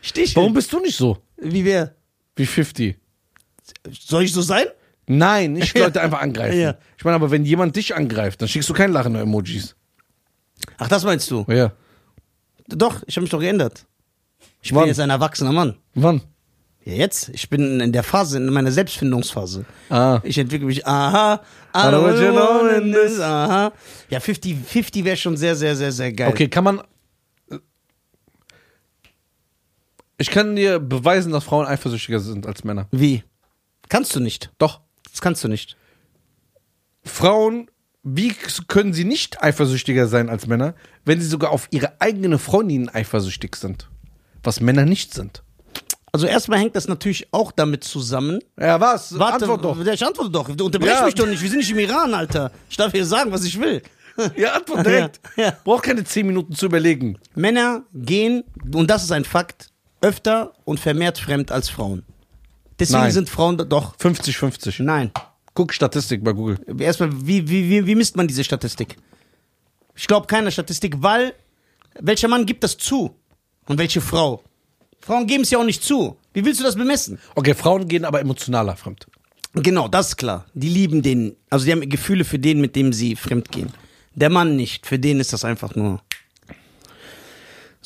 Stiche. 0.00 0.36
Warum 0.36 0.54
bist 0.54 0.72
du 0.72 0.80
nicht 0.80 0.96
so 0.96 1.18
Wie 1.36 1.66
wer? 1.66 1.94
Wie 2.36 2.46
50? 2.46 2.96
Soll 3.90 4.24
ich 4.24 4.32
so 4.32 4.42
sein? 4.42 4.66
Nein, 5.06 5.52
nicht 5.52 5.76
Leute 5.78 6.00
einfach 6.02 6.20
angreifen. 6.20 6.58
Ja. 6.58 6.76
Ich 6.96 7.04
meine, 7.04 7.16
aber 7.16 7.30
wenn 7.30 7.44
jemand 7.44 7.76
dich 7.76 7.94
angreift, 7.94 8.40
dann 8.40 8.48
schickst 8.48 8.68
du 8.68 8.74
kein 8.74 8.92
lachende 8.92 9.20
Emojis. 9.20 9.76
Ach, 10.78 10.88
das 10.88 11.04
meinst 11.04 11.30
du? 11.30 11.44
Ja. 11.48 11.72
Doch, 12.68 13.02
ich 13.06 13.16
habe 13.16 13.22
mich 13.22 13.30
doch 13.30 13.40
geändert. 13.40 13.84
Ich 14.62 14.70
bin 14.70 14.80
Wann? 14.80 14.88
jetzt 14.88 15.00
ein 15.00 15.10
erwachsener 15.10 15.52
Mann. 15.52 15.76
Wann? 15.94 16.22
Ja, 16.84 16.94
jetzt. 16.94 17.30
Ich 17.30 17.48
bin 17.50 17.80
in 17.80 17.92
der 17.92 18.02
Phase, 18.02 18.38
in 18.38 18.46
meiner 18.46 18.72
Selbstfindungsphase. 18.72 19.64
Ah. 19.90 20.20
Ich 20.22 20.38
entwickle 20.38 20.66
mich, 20.66 20.86
aha, 20.86 21.40
I 21.74 21.78
don't 21.78 22.32
know 22.32 22.66
in 22.68 22.92
this. 22.92 23.20
aha. 23.20 23.72
Ja, 24.08 24.20
50, 24.20 24.56
50 24.66 25.04
wäre 25.04 25.16
schon 25.16 25.36
sehr, 25.36 25.54
sehr, 25.54 25.76
sehr, 25.76 25.92
sehr 25.92 26.12
geil. 26.12 26.30
Okay, 26.30 26.48
kann 26.48 26.64
man. 26.64 26.80
Ich 30.18 30.30
kann 30.30 30.54
dir 30.56 30.78
beweisen, 30.78 31.32
dass 31.32 31.44
Frauen 31.44 31.66
eifersüchtiger 31.66 32.20
sind 32.20 32.46
als 32.46 32.64
Männer. 32.64 32.86
Wie? 32.92 33.24
Kannst 33.88 34.14
du 34.14 34.20
nicht. 34.20 34.50
Doch. 34.58 34.80
Das 35.10 35.20
kannst 35.20 35.42
du 35.44 35.48
nicht. 35.48 35.76
Frauen, 37.04 37.70
wie 38.02 38.34
können 38.68 38.92
sie 38.92 39.04
nicht 39.04 39.42
eifersüchtiger 39.42 40.06
sein 40.06 40.28
als 40.28 40.46
Männer, 40.46 40.74
wenn 41.04 41.20
sie 41.20 41.26
sogar 41.26 41.50
auf 41.50 41.68
ihre 41.70 42.00
eigene 42.00 42.38
Freundin 42.38 42.88
eifersüchtig 42.88 43.56
sind? 43.56 43.88
Was 44.42 44.60
Männer 44.60 44.84
nicht 44.84 45.14
sind. 45.14 45.42
Also 46.12 46.26
erstmal 46.26 46.60
hängt 46.60 46.76
das 46.76 46.86
natürlich 46.86 47.32
auch 47.32 47.50
damit 47.50 47.82
zusammen. 47.82 48.38
Ja, 48.58 48.80
was? 48.80 49.18
Warte, 49.18 49.46
Antwort 49.46 49.64
doch. 49.64 49.84
Ich 49.84 50.04
antworte 50.06 50.30
doch. 50.30 50.48
Unterbrech 50.48 50.90
Ja. 50.92 51.04
mich 51.04 51.14
doch 51.14 51.26
nicht. 51.26 51.42
Wir 51.42 51.48
sind 51.50 51.58
nicht 51.58 51.70
im 51.72 51.78
Iran, 51.80 52.14
Alter. 52.14 52.52
Ich 52.70 52.76
darf 52.76 52.92
hier 52.92 53.04
sagen, 53.04 53.32
was 53.32 53.42
ich 53.44 53.58
will. 53.58 53.82
Ja, 54.36 54.52
antwort 54.54 54.86
direkt. 54.86 55.20
Ja, 55.36 55.44
ja. 55.46 55.56
Braucht 55.64 55.82
keine 55.84 56.04
10 56.04 56.26
Minuten 56.26 56.54
zu 56.54 56.66
überlegen. 56.66 57.18
Männer 57.34 57.82
gehen, 57.92 58.44
und 58.72 58.88
das 58.88 59.02
ist 59.02 59.10
ein 59.10 59.24
Fakt, 59.24 59.72
öfter 60.04 60.52
und 60.64 60.78
vermehrt 60.78 61.18
fremd 61.18 61.50
als 61.50 61.68
Frauen. 61.68 62.04
Deswegen 62.78 63.02
Nein. 63.02 63.12
sind 63.12 63.30
Frauen 63.30 63.56
doch. 63.56 63.96
50-50. 63.96 64.82
Nein. 64.82 65.10
Guck 65.54 65.72
Statistik 65.72 66.22
bei 66.22 66.32
Google. 66.32 66.58
Erstmal, 66.78 67.10
wie, 67.26 67.48
wie, 67.48 67.70
wie, 67.70 67.86
wie 67.86 67.94
misst 67.94 68.16
man 68.16 68.26
diese 68.26 68.44
Statistik? 68.44 68.96
Ich 69.94 70.06
glaube 70.06 70.26
keiner 70.26 70.50
Statistik, 70.50 70.96
weil 70.98 71.34
welcher 72.00 72.28
Mann 72.28 72.44
gibt 72.44 72.64
das 72.64 72.76
zu? 72.76 73.14
Und 73.66 73.78
welche 73.78 74.00
Frau? 74.00 74.42
Frauen 75.00 75.26
geben 75.26 75.44
es 75.44 75.50
ja 75.50 75.58
auch 75.58 75.64
nicht 75.64 75.82
zu. 75.82 76.16
Wie 76.32 76.44
willst 76.44 76.60
du 76.60 76.64
das 76.64 76.76
bemessen? 76.76 77.18
Okay, 77.34 77.54
Frauen 77.54 77.88
gehen 77.88 78.04
aber 78.04 78.20
emotionaler 78.20 78.76
fremd. 78.76 79.06
Genau, 79.54 79.86
das 79.86 80.08
ist 80.08 80.16
klar. 80.16 80.46
Die 80.54 80.68
lieben 80.68 81.02
den, 81.02 81.36
also 81.48 81.64
die 81.64 81.72
haben 81.72 81.88
Gefühle 81.88 82.24
für 82.24 82.38
den, 82.38 82.60
mit 82.60 82.74
dem 82.74 82.92
sie 82.92 83.14
fremd 83.14 83.52
gehen. 83.52 83.72
Der 84.14 84.30
Mann 84.30 84.56
nicht. 84.56 84.86
Für 84.86 84.98
den 84.98 85.20
ist 85.20 85.32
das 85.32 85.44
einfach 85.44 85.76
nur. 85.76 86.02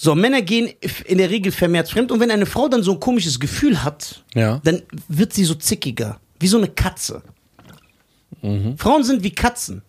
So, 0.00 0.14
Männer 0.14 0.42
gehen 0.42 0.72
in 1.06 1.18
der 1.18 1.28
Regel 1.28 1.50
vermehrt 1.50 1.90
fremd 1.90 2.12
und 2.12 2.20
wenn 2.20 2.30
eine 2.30 2.46
Frau 2.46 2.68
dann 2.68 2.84
so 2.84 2.92
ein 2.92 3.00
komisches 3.00 3.40
Gefühl 3.40 3.82
hat, 3.82 4.22
Ja. 4.32 4.60
dann 4.62 4.82
wird 5.08 5.32
sie 5.32 5.42
so 5.44 5.56
zickiger. 5.56 6.20
Wie 6.38 6.46
so 6.46 6.56
eine 6.56 6.68
Katze. 6.68 7.20
Frauen 8.76 9.02
sind 9.02 9.24
wie 9.24 9.32
Katzen. 9.34 9.82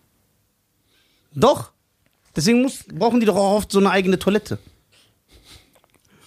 Doch. 1.32 1.70
Deswegen 2.34 2.62
muss, 2.62 2.80
brauchen 2.92 3.20
die 3.20 3.26
doch 3.26 3.36
auch 3.36 3.54
oft 3.58 3.70
so 3.70 3.78
eine 3.78 3.90
eigene 3.92 4.18
Toilette. 4.18 4.58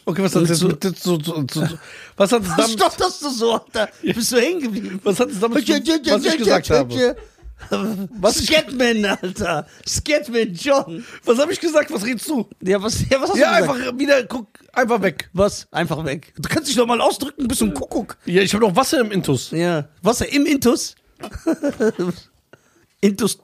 Okay, 0.05 0.23
was 0.23 0.33
hat 0.33 0.49
das 0.49 0.59
so- 0.59 0.67
mit 0.69 0.81
so, 0.81 1.19
so, 1.19 1.19
so, 1.21 1.45
so, 1.51 1.67
was 2.15 2.31
hat 2.31 2.41
Was 2.47 2.55
damit, 2.57 2.71
stotterst 2.79 3.21
du 3.21 3.29
so, 3.31 3.53
Alter? 3.53 3.89
Bist 4.01 4.31
du 4.31 4.37
hängen 4.37 4.61
geblieben? 4.61 5.01
was 5.03 5.19
hat 5.19 5.29
es 5.29 5.39
damit 5.41 5.67
was 5.67 6.25
ich 6.25 6.37
gesagt 6.37 6.69
habe? 6.69 7.17
Was 8.19 8.37
Scatman, 8.45 9.05
Alter. 9.05 9.67
Scatman 9.87 10.53
John. 10.53 11.05
Was 11.25 11.39
habe 11.39 11.51
ich 11.53 11.59
gesagt? 11.59 11.91
Was 11.91 12.05
redest 12.05 12.27
du? 12.29 12.47
Ja, 12.61 12.81
was, 12.81 13.01
ja, 13.09 13.21
was 13.21 13.29
hast 13.31 13.37
Ja, 13.37 13.59
du 13.59 13.61
gesagt? 13.65 13.79
einfach 13.85 13.99
wieder, 13.99 14.23
guck, 14.25 14.47
einfach 14.73 15.01
weg. 15.01 15.29
Was? 15.33 15.67
Einfach 15.71 16.03
weg. 16.05 16.33
Du 16.37 16.49
kannst 16.49 16.69
dich 16.69 16.75
doch 16.75 16.85
mal 16.87 17.01
ausdrücken, 17.01 17.47
bist 17.47 17.61
du 17.61 17.65
ein 17.65 17.73
Kuckuck. 17.73 18.17
Ja, 18.25 18.41
ich 18.41 18.53
habe 18.53 18.65
noch 18.65 18.75
Wasser 18.75 18.99
im 19.01 19.11
Intus. 19.11 19.51
Ja. 19.51 19.87
Wasser 20.01 20.31
im 20.31 20.45
Intus? 20.45 20.95
Intus. 23.01 23.39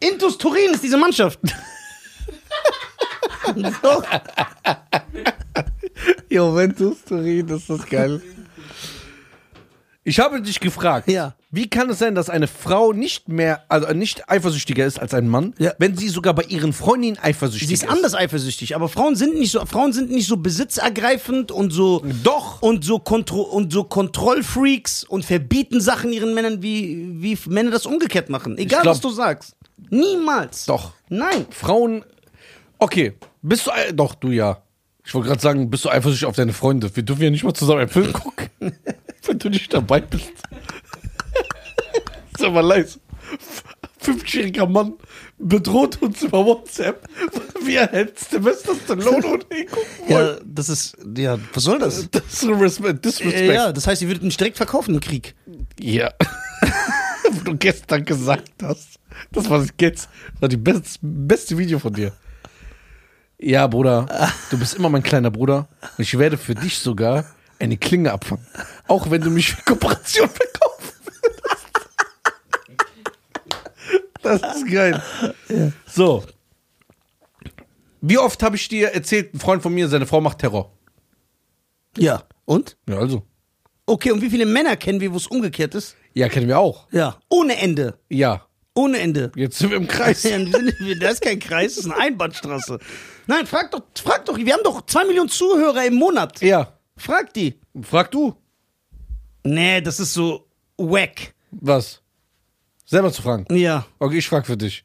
Intus 0.00 0.38
Turin 0.38 0.72
ist 0.74 0.82
diese 0.82 0.96
Mannschaft. 0.96 1.38
Doch. 3.82 4.04
Juventus 6.28 7.04
Turin, 7.06 7.46
das 7.46 7.68
ist 7.68 7.88
geil. 7.90 8.20
Ich 10.06 10.20
habe 10.20 10.42
dich 10.42 10.60
gefragt, 10.60 11.08
Ja. 11.10 11.34
wie 11.50 11.68
kann 11.70 11.88
es 11.88 11.98
sein, 11.98 12.14
dass 12.14 12.28
eine 12.28 12.46
Frau 12.46 12.92
nicht 12.92 13.28
mehr, 13.28 13.64
also 13.70 13.90
nicht 13.94 14.28
eifersüchtiger 14.28 14.84
ist 14.84 15.00
als 15.00 15.14
ein 15.14 15.28
Mann, 15.28 15.54
Ja. 15.58 15.72
wenn 15.78 15.96
sie 15.96 16.10
sogar 16.10 16.34
bei 16.34 16.42
ihren 16.42 16.74
Freundinnen 16.74 17.16
eifersüchtig 17.18 17.68
Sie 17.68 17.74
ist 17.74 17.88
anders 17.88 18.14
eifersüchtig, 18.14 18.76
aber 18.76 18.90
Frauen 18.90 19.16
sind 19.16 19.34
nicht 19.38 19.50
so, 19.50 19.64
Frauen 19.64 19.94
sind 19.94 20.10
nicht 20.10 20.26
so 20.28 20.36
besitzergreifend 20.36 21.50
und 21.52 21.70
so. 21.72 22.04
Doch. 22.22 22.60
Und 22.60 22.84
so, 22.84 22.98
Kontro 22.98 23.40
und 23.42 23.72
so 23.72 23.84
Kontrollfreaks 23.84 25.04
und 25.04 25.24
verbieten 25.24 25.80
Sachen 25.80 26.12
ihren 26.12 26.34
Männern, 26.34 26.62
wie, 26.62 27.08
wie 27.22 27.38
Männer 27.48 27.70
das 27.70 27.86
umgekehrt 27.86 28.28
machen. 28.28 28.58
Egal, 28.58 28.82
glaub- 28.82 28.94
was 28.96 29.00
du 29.00 29.08
sagst. 29.10 29.56
Niemals. 29.90 30.66
Doch. 30.66 30.92
Nein. 31.08 31.46
Frauen, 31.50 32.04
okay, 32.78 33.14
bist 33.40 33.66
du, 33.66 33.70
ei- 33.70 33.92
doch, 33.92 34.14
du 34.14 34.28
ja. 34.32 34.58
Ich 35.06 35.14
wollte 35.14 35.28
gerade 35.28 35.40
sagen, 35.40 35.70
bist 35.70 35.84
du 35.84 35.88
eifersüchtig 35.90 36.26
auf 36.26 36.36
deine 36.36 36.52
Freunde? 36.52 36.94
Wir 36.94 37.02
dürfen 37.02 37.22
ja 37.22 37.30
nicht 37.30 37.44
mal 37.44 37.54
zusammen 37.54 37.80
einen 37.80 37.88
Film 37.90 38.12
gucken, 38.12 38.48
wenn 39.26 39.38
du 39.38 39.48
nicht 39.48 39.72
dabei 39.72 40.00
bist. 40.00 40.32
Sag 42.38 42.52
mal 42.52 42.60
leise. 42.60 42.98
Fünfjähriger 43.98 44.66
Mann 44.66 44.94
bedroht 45.38 46.00
uns 46.02 46.22
über 46.22 46.44
WhatsApp, 46.44 47.08
wie 47.64 47.76
er 47.76 47.88
hält 47.88 48.18
Sylvester 48.18 48.74
Stallone 48.74 49.26
und 49.26 49.46
ihn 49.50 49.66
gucken 49.66 49.86
Ja, 50.08 50.36
das 50.44 50.68
ist, 50.68 50.96
ja, 51.16 51.38
was 51.54 51.62
soll 51.62 51.78
das? 51.78 52.08
Das 52.10 52.22
ist 52.30 52.44
Respect, 52.44 53.04
Disrespect. 53.04 53.52
Ja, 53.52 53.72
das 53.72 53.86
heißt, 53.86 54.02
ihr 54.02 54.08
würdet 54.08 54.22
mich 54.22 54.36
direkt 54.36 54.58
verkaufen 54.58 54.94
im 54.94 55.00
Krieg. 55.00 55.34
Ja. 55.80 56.12
Wo 57.30 57.40
du 57.44 57.56
gestern 57.56 58.04
gesagt 58.04 58.52
hast. 58.62 59.00
Das 59.32 59.48
war 59.48 59.64
jetzt 59.80 60.08
war 60.40 60.48
die 60.48 60.56
best, 60.56 60.98
beste 61.00 61.56
Video 61.56 61.78
von 61.78 61.92
dir. 61.92 62.12
Ja, 63.38 63.66
Bruder, 63.66 64.30
du 64.50 64.58
bist 64.58 64.74
immer 64.74 64.88
mein 64.88 65.02
kleiner 65.02 65.30
Bruder. 65.30 65.68
Und 65.96 66.02
ich 66.02 66.18
werde 66.18 66.36
für 66.36 66.54
dich 66.54 66.78
sogar 66.78 67.24
eine 67.58 67.76
Klinge 67.76 68.12
abfangen. 68.12 68.46
Auch 68.88 69.10
wenn 69.10 69.20
du 69.20 69.30
mich 69.30 69.52
für 69.52 69.62
Kooperation 69.62 70.28
verkaufen 70.28 70.92
willst. 71.04 71.14
Das 74.22 74.56
ist 74.56 74.70
geil. 74.70 75.02
So. 75.86 76.24
Wie 78.00 78.18
oft 78.18 78.42
habe 78.42 78.56
ich 78.56 78.68
dir 78.68 78.88
erzählt, 78.88 79.34
ein 79.34 79.38
Freund 79.40 79.62
von 79.62 79.72
mir, 79.72 79.88
seine 79.88 80.06
Frau 80.06 80.20
macht 80.20 80.38
Terror? 80.38 80.72
Ja. 81.96 82.24
Und? 82.44 82.76
Ja, 82.88 82.98
also. 82.98 83.22
Okay, 83.86 84.10
und 84.10 84.22
wie 84.22 84.30
viele 84.30 84.46
Männer 84.46 84.76
kennen 84.76 85.00
wir, 85.00 85.12
wo 85.12 85.16
es 85.16 85.26
umgekehrt 85.26 85.74
ist? 85.74 85.96
Ja, 86.14 86.28
kennen 86.28 86.48
wir 86.48 86.58
auch. 86.58 86.86
Ja. 86.90 87.18
Ohne 87.28 87.56
Ende. 87.56 87.98
Ja. 88.08 88.46
Ohne 88.74 88.98
Ende. 88.98 89.30
Jetzt 89.36 89.58
sind 89.58 89.70
wir 89.70 89.76
im 89.76 89.86
Kreis. 89.86 90.22
Das 91.00 91.14
ist 91.14 91.22
kein 91.22 91.38
Kreis, 91.38 91.76
das 91.76 91.84
ist 91.84 91.90
eine 91.90 92.00
Einbahnstraße. 92.00 92.78
Nein, 93.26 93.46
frag 93.46 93.70
doch, 93.70 93.82
frag 94.02 94.24
doch, 94.24 94.36
wir 94.36 94.52
haben 94.52 94.64
doch 94.64 94.84
zwei 94.86 95.04
Millionen 95.04 95.28
Zuhörer 95.28 95.84
im 95.86 95.94
Monat. 95.94 96.40
Ja. 96.40 96.72
Frag 96.96 97.32
die. 97.34 97.54
Frag 97.82 98.10
du. 98.10 98.34
Nee, 99.42 99.80
das 99.80 100.00
ist 100.00 100.12
so 100.14 100.46
wack. 100.78 101.34
Was? 101.50 102.00
Selber 102.86 103.12
zu 103.12 103.22
fragen. 103.22 103.46
Ja. 103.54 103.86
Okay, 103.98 104.18
ich 104.18 104.28
frag 104.28 104.46
für 104.46 104.56
dich. 104.56 104.84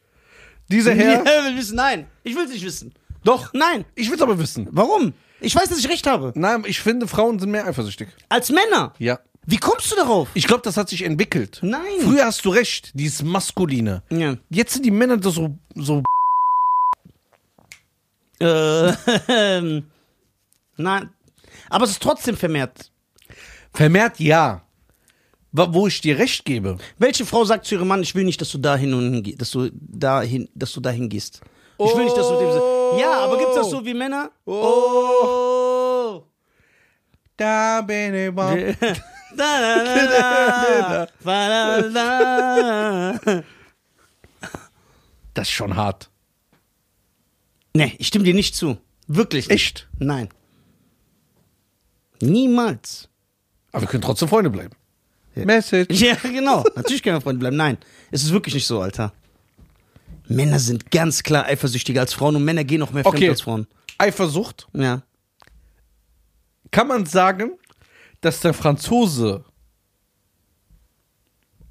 Dieser 0.69 0.93
Herr. 0.93 1.23
Ja, 1.25 1.45
will 1.45 1.57
wissen. 1.57 1.75
Nein, 1.75 2.07
ich 2.23 2.35
will 2.35 2.45
es 2.45 2.51
nicht 2.51 2.65
wissen. 2.65 2.93
Doch. 3.23 3.53
Nein. 3.53 3.85
Ich 3.95 4.09
will's 4.09 4.21
aber 4.21 4.37
wissen. 4.39 4.67
Warum? 4.71 5.13
Ich 5.41 5.55
weiß, 5.55 5.69
dass 5.69 5.79
ich 5.79 5.89
recht 5.89 6.07
habe. 6.07 6.33
Nein, 6.35 6.63
ich 6.65 6.79
finde, 6.81 7.07
Frauen 7.07 7.39
sind 7.39 7.51
mehr 7.51 7.65
eifersüchtig. 7.65 8.09
Als 8.27 8.49
Männer. 8.49 8.93
Ja. 8.97 9.19
Wie 9.45 9.57
kommst 9.57 9.91
du 9.91 9.95
darauf? 9.95 10.29
Ich 10.33 10.47
glaube, 10.47 10.61
das 10.63 10.77
hat 10.77 10.89
sich 10.89 11.03
entwickelt. 11.03 11.59
Nein. 11.61 11.81
Früher 12.01 12.25
hast 12.25 12.43
du 12.45 12.49
recht, 12.49 12.91
dieses 12.93 13.23
Maskuline. 13.23 14.03
Ja. 14.09 14.35
Jetzt 14.49 14.73
sind 14.73 14.85
die 14.85 14.91
Männer 14.91 15.17
da 15.17 15.29
so, 15.29 15.57
so. 15.75 16.03
Äh, 18.39 18.91
ähm, 19.27 19.85
nein. 20.77 21.09
Aber 21.69 21.85
es 21.85 21.91
ist 21.91 22.03
trotzdem 22.03 22.35
vermehrt. 22.35 22.91
Vermehrt 23.73 24.19
ja. 24.19 24.63
Wo 25.51 25.87
ich 25.87 26.01
dir 26.01 26.19
recht 26.19 26.45
gebe. 26.45 26.77
Welche 26.97 27.25
Frau 27.25 27.43
sagt 27.43 27.65
zu 27.65 27.75
ihrem 27.75 27.87
Mann, 27.87 28.03
ich 28.03 28.13
will 28.13 28.23
nicht, 28.23 28.39
dass 28.39 28.51
du 28.51 28.59
dahin 28.59 28.93
und 28.93 29.41
dass 29.41 29.51
du 29.51 29.69
dahin, 29.73 30.47
dass 30.53 30.73
du 30.73 30.79
dahin 30.79 31.09
gehst? 31.09 31.41
Ich 31.79 31.95
will 31.95 32.03
nicht, 32.03 32.17
dass 32.17 32.27
du 32.27 32.37
dem 32.37 32.51
so. 32.51 32.97
Ja, 32.99 33.19
aber 33.19 33.37
gibt's 33.37 33.55
das 33.55 33.69
so 33.69 33.83
wie 33.83 33.93
Männer? 33.93 34.31
Oh. 34.45 36.23
Da 37.37 37.81
bin 37.81 38.13
ich 38.13 38.35
da, 38.35 38.65
da, 39.37 39.83
da, 39.83 41.07
da, 41.23 41.81
da, 41.81 43.19
da. 43.19 43.43
Das 45.33 45.47
ist 45.47 45.53
schon 45.53 45.75
hart. 45.75 46.09
Nee, 47.73 47.95
ich 47.97 48.07
stimme 48.07 48.25
dir 48.25 48.33
nicht 48.33 48.55
zu. 48.55 48.77
Wirklich 49.07 49.47
nicht. 49.47 49.55
Echt? 49.55 49.87
Nein. 49.99 50.29
Niemals. 52.21 53.09
Aber 53.71 53.81
wir 53.83 53.87
können 53.87 54.01
trotzdem 54.01 54.27
Freunde 54.27 54.49
bleiben. 54.49 54.75
Message. 55.35 56.01
Ja, 56.01 56.15
genau. 56.15 56.63
Natürlich 56.75 57.01
können 57.03 57.15
wir 57.17 57.21
Freunde 57.21 57.39
bleiben. 57.39 57.55
Nein, 57.57 57.77
es 58.11 58.23
ist 58.23 58.31
wirklich 58.31 58.53
nicht 58.55 58.67
so, 58.67 58.81
Alter. 58.81 59.13
Männer 60.27 60.59
sind 60.59 60.91
ganz 60.91 61.23
klar 61.23 61.45
eifersüchtiger 61.45 62.01
als 62.01 62.13
Frauen 62.13 62.35
und 62.35 62.43
Männer 62.43 62.63
gehen 62.63 62.79
noch 62.79 62.91
mehr 62.91 63.03
fremd 63.03 63.15
Okay. 63.15 63.29
als 63.29 63.41
Frauen. 63.41 63.67
Eifersucht. 63.97 64.67
Ja. 64.73 65.01
Kann 66.71 66.87
man 66.87 67.05
sagen, 67.05 67.51
dass 68.21 68.39
der 68.41 68.53
Franzose 68.53 69.43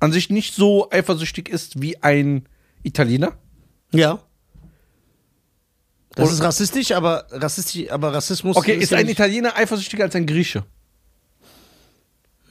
an 0.00 0.12
sich 0.12 0.30
nicht 0.30 0.54
so 0.54 0.90
eifersüchtig 0.90 1.48
ist 1.48 1.80
wie 1.80 2.02
ein 2.02 2.48
Italiener? 2.82 3.32
Ja. 3.92 4.20
Das 6.18 6.32
ist 6.32 6.42
rassistisch, 6.42 6.92
aber 6.92 7.26
rassistisch, 7.30 7.90
aber 7.90 8.12
Rassismus. 8.12 8.56
Okay, 8.56 8.74
ist 8.74 8.90
ja 8.90 8.98
ein 8.98 9.08
Italiener 9.08 9.56
eifersüchtiger 9.56 10.04
als 10.04 10.14
ein 10.14 10.26
Grieche? 10.26 10.64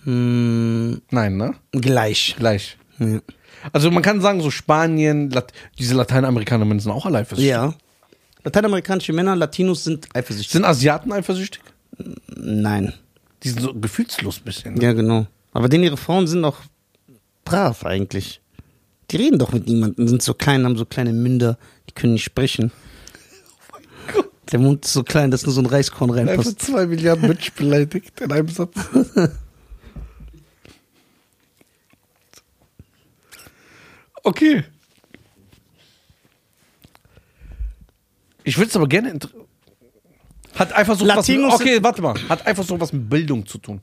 Hm, 0.04 1.02
Nein, 1.12 1.38
ne? 1.38 1.54
gleich. 1.72 2.36
Gleich. 2.38 2.78
Ja. 3.00 3.20
Also 3.74 3.92
man 3.92 4.04
kann 4.04 4.22
sagen, 4.22 4.42
so 4.42 4.52
Spanien, 4.52 5.30
Lat 5.32 5.52
diese 5.80 5.96
Lateinamerikaner 5.96 6.66
sind 6.80 6.92
auch 6.92 7.06
alle 7.06 7.20
eifersüchtig. 7.20 7.50
ja. 7.52 7.74
Lateinamerikanische 8.44 9.12
Männer, 9.12 9.36
Latinos 9.36 9.84
sind 9.84 10.08
eifersüchtig. 10.16 10.52
Sind 10.54 10.64
Asiaten 10.64 11.12
eifersüchtig? 11.12 11.62
Nein. 12.28 12.94
Die 13.44 13.50
sind 13.50 13.62
so 13.62 13.74
gefühlslos 13.74 14.38
ein 14.40 14.44
bisschen. 14.46 14.74
ne? 14.76 14.82
Ja, 14.84 14.94
genau. 14.94 15.28
Aber 15.52 15.68
denn 15.68 15.84
ihre 15.84 15.98
Frauen 15.98 16.28
sind 16.28 16.44
doch 16.44 16.62
brav 17.44 17.86
eigentlich. 17.86 18.40
Die 19.12 19.18
reden 19.18 19.38
doch 19.40 19.52
mit 19.52 19.68
niemandem, 19.68 20.08
sind 20.08 20.22
so 20.22 20.34
klein, 20.34 20.64
haben 20.64 20.78
so 20.78 20.86
kleine 20.86 21.12
Münder, 21.12 21.58
die 21.90 21.94
können 21.94 22.14
nicht 22.14 22.24
sprechen. 22.24 22.72
Der 24.52 24.60
Mund 24.60 24.86
ist 24.86 24.94
so 24.94 25.04
klein, 25.04 25.30
dass 25.32 25.46
nur 25.46 25.54
so 25.54 25.62
ein 25.62 25.66
Reiskorn 25.66 26.12
Einfach 26.12 26.28
reinpasst. 26.30 26.62
zwei 26.62 26.86
Milliarden 26.86 27.28
Menschen 27.28 27.54
beleidigt 27.56 28.20
in 28.22 28.32
einem 28.32 28.48
Satz. 28.48 28.76
Okay. 34.24 34.64
Ich 38.44 38.58
will 38.58 38.68
es 38.68 38.76
aber 38.76 38.88
gerne. 38.88 39.18
Hat 40.56 40.74
einfach 40.74 40.98
so 40.98 41.08
was. 41.08 41.28
Mit, 41.28 41.40
okay, 41.40 41.80
warte 41.84 42.02
mal. 42.02 42.16
Hat 42.30 42.46
einfach 42.48 42.64
so 42.64 42.80
was 42.80 42.94
mit 42.94 43.10
Bildung 43.10 43.46
zu 43.46 43.58
tun. 43.58 43.82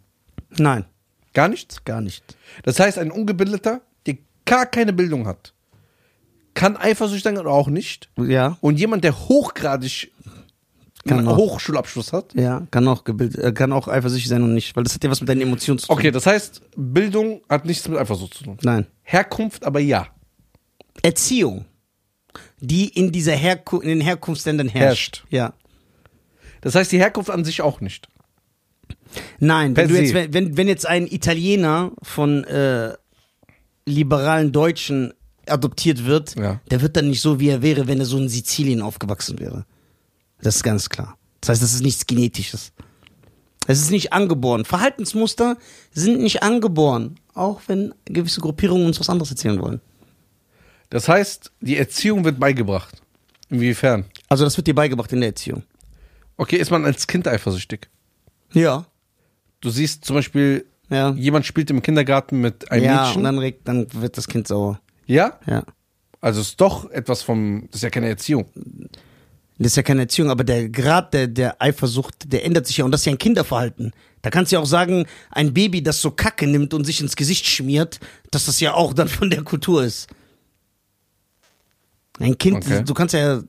Nein, 0.57 0.85
Gar 1.33 1.48
nichts? 1.48 1.85
gar 1.85 2.00
nicht. 2.00 2.37
Das 2.62 2.79
heißt, 2.79 2.98
ein 2.98 3.11
Ungebildeter, 3.11 3.81
der 4.07 4.18
gar 4.44 4.66
keine 4.66 4.92
Bildung 4.92 5.27
hat, 5.27 5.53
kann 6.55 6.77
eifersüchtig 6.77 7.24
sein 7.24 7.38
oder 7.38 7.50
auch 7.50 7.68
nicht. 7.68 8.09
Ja, 8.16 8.57
Und 8.61 8.79
jemand, 8.79 9.03
der 9.03 9.18
hochgradig 9.29 10.12
Kann 11.06 11.18
einen 11.18 11.28
auch. 11.28 11.36
Hochschulabschluss 11.36 12.12
hat. 12.12 12.34
ja, 12.34 12.66
kann 12.70 12.86
auch 12.88 13.04
gebildet, 13.04 13.42
äh, 13.42 13.52
kann 13.52 13.72
auch 13.72 13.88
eifersüchtig 13.88 14.28
sein 14.28 14.42
und 14.42 14.54
nicht, 14.54 14.74
weil 14.76 14.84
das 14.84 14.94
hat 14.94 15.04
ja 15.04 15.10
was 15.10 15.20
mit 15.20 15.28
deinen 15.28 15.42
Emotionen 15.42 15.78
zu 15.78 15.86
tun. 15.88 15.96
Okay, 15.96 16.10
das 16.10 16.26
heißt, 16.26 16.62
Bildung 16.76 17.42
hat 17.48 17.66
nichts 17.66 17.86
mit 17.88 17.98
Eifersucht 17.98 18.34
zu 18.34 18.44
tun. 18.44 18.56
Nein. 18.62 18.86
Herkunft 19.02 19.64
aber 19.64 19.80
ja. 19.80 20.06
Erziehung, 21.02 21.66
die 22.60 22.88
in 22.88 23.12
dieser 23.12 23.32
Herku 23.34 23.80
in 23.80 23.88
den 23.88 24.00
Herkunftsländern 24.00 24.68
herrscht. 24.68 25.24
Herrscht. 25.24 25.24
Ja. 25.30 25.52
Das 26.62 26.74
heißt, 26.74 26.90
die 26.92 26.98
Herkunft 26.98 27.30
an 27.30 27.44
sich 27.44 27.60
auch 27.60 27.80
nicht. 27.80 28.08
Nein, 29.38 29.76
wenn, 29.76 29.94
jetzt, 29.94 30.14
wenn, 30.32 30.56
wenn 30.56 30.66
jetzt 30.68 30.86
ein 30.86 31.06
Italiener 31.06 31.92
von 32.02 32.44
äh, 32.44 32.94
liberalen 33.86 34.50
Deutschen 34.52 35.12
adoptiert 35.46 36.06
wird, 36.06 36.34
Ja. 36.36 36.60
der 36.70 36.80
wird 36.80 36.96
dann 36.96 37.08
nicht 37.10 37.20
so, 37.20 37.38
wie 37.38 37.48
er 37.50 37.60
wäre, 37.62 37.86
wenn 37.86 37.98
er 38.00 38.06
so 38.06 38.16
in 38.18 38.28
Sizilien 38.28 38.80
aufgewachsen 38.82 39.38
wäre. 39.38 39.66
Das 40.44 40.57
ist 40.57 40.62
ganz 40.62 40.88
klar. 40.90 41.16
Das 41.40 41.48
heißt, 41.48 41.62
das 41.62 41.72
ist 41.74 41.83
nichts 41.83 42.07
Genetisches. 42.07 42.72
Es 43.66 43.80
ist 43.80 43.90
nicht 43.90 44.12
angeboren. 44.12 44.64
Verhaltensmuster 44.66 45.57
sind 45.92 46.20
nicht 46.20 46.42
angeboren, 46.42 47.16
auch 47.33 47.62
wenn 47.66 47.94
gewisse 48.04 48.40
Gruppierungen 48.42 48.87
uns 48.87 49.00
was 49.00 49.09
anderes 49.09 49.30
erzählen 49.30 49.61
wollen. 49.61 49.80
Das 50.90 51.09
heißt, 51.09 51.50
die 51.61 51.78
Erziehung 51.78 52.24
wird 52.24 52.38
beigebracht. 52.38 53.00
Inwiefern? 53.48 54.04
Also 54.28 54.44
das 54.44 54.57
wird 54.59 54.66
dir 54.66 54.74
beigebracht 54.74 55.12
in 55.12 55.20
der 55.20 55.30
Erziehung. 55.30 55.62
Okay, 56.37 56.57
ist 56.57 56.70
man 56.70 56.85
als 56.85 57.07
Kind 57.07 57.26
eifersüchtig? 57.26 57.88
Ja. 58.52 58.85
Du 59.61 59.70
siehst 59.70 60.04
zum 60.04 60.16
Beispiel, 60.16 60.66
Ja. 60.90 61.12
jemand 61.12 61.46
spielt 61.46 61.70
im 61.70 61.80
Kindergarten 61.80 62.40
mit 62.42 62.70
einem 62.70 62.85
ja, 62.85 63.02
Mädchen. 63.04 63.18
und 63.18 63.24
dann, 63.24 63.38
regt, 63.38 63.66
dann 63.66 63.87
wird 63.94 64.18
das 64.18 64.28
Kind 64.28 64.46
sauer. 64.46 64.78
ja? 65.07 65.38
Ja. 65.46 65.64
Also 66.20 66.40
ist 66.40 66.59
doch 66.61 66.90
etwas 66.90 67.22
vom, 67.22 67.66
das 67.70 67.76
ist 67.76 67.83
ja 67.83 67.90
keine 67.90 68.09
Erziehung. 68.09 68.46
Das 69.64 69.72
ist 69.72 69.77
ja 69.77 69.83
keine 69.83 70.03
Erziehung, 70.03 70.29
aber 70.29 70.44
der 70.44 70.68
Grad 70.68 71.14
der, 71.14 71.27
der 71.27 71.62
Eifersucht, 71.62 72.31
der 72.31 72.44
ändert 72.44 72.66
sich 72.66 72.77
ja 72.77 72.85
und 72.85 72.90
das 72.92 73.00
ist 73.00 73.07
ja 73.07 73.12
ein 73.12 73.18
Kinderverhalten. 73.18 73.94
Da 74.20 74.29
kannst 74.29 74.53
du 74.53 74.57
ja 74.57 74.61
auch 74.61 74.66
sagen, 74.66 75.07
ein 75.31 75.55
Baby, 75.55 75.83
das 75.83 76.03
so 76.03 76.11
Kacke 76.11 76.46
nimmt 76.46 76.74
und 76.74 76.85
sich 76.85 77.00
ins 77.00 77.16
Gesicht 77.16 77.46
schmiert, 77.46 77.98
dass 78.31 78.44
das 78.44 78.61
ja 78.61 78.74
auch 78.74 78.92
dann 78.92 79.09
von 79.09 79.31
der 79.31 79.42
Kultur 79.42 79.83
ist. 79.83 80.09
Ein 82.18 82.37
Kind, 82.37 82.59
Okay. 82.59 82.85
du 82.85 82.92
kannst 82.92 83.14
ja, 83.14 83.37
das 83.37 83.46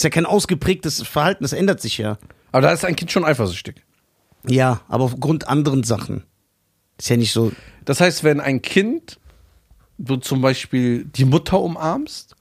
ist 0.00 0.04
ja 0.04 0.08
kein 0.08 0.24
ausgeprägtes 0.24 1.02
Verhalten, 1.02 1.44
das 1.44 1.52
ändert 1.52 1.82
sich 1.82 1.98
ja. 1.98 2.16
Aber 2.50 2.62
da 2.62 2.72
ist 2.72 2.82
ein 2.86 2.96
Kind 2.96 3.12
schon 3.12 3.26
eifersüchtig. 3.26 3.84
Ja, 4.48 4.80
aber 4.88 5.04
aufgrund 5.04 5.46
anderen 5.46 5.82
Sachen. 5.82 6.24
Ist 6.96 7.10
ja 7.10 7.18
nicht 7.18 7.34
so, 7.34 7.52
Das 7.84 8.00
heißt, 8.00 8.24
wenn 8.24 8.40
ein 8.40 8.62
Kind, 8.62 9.20
du 9.98 10.16
zum 10.16 10.40
Beispiel 10.40 11.04
die 11.04 11.26
Mutter 11.26 11.60
umarmst 11.60 12.34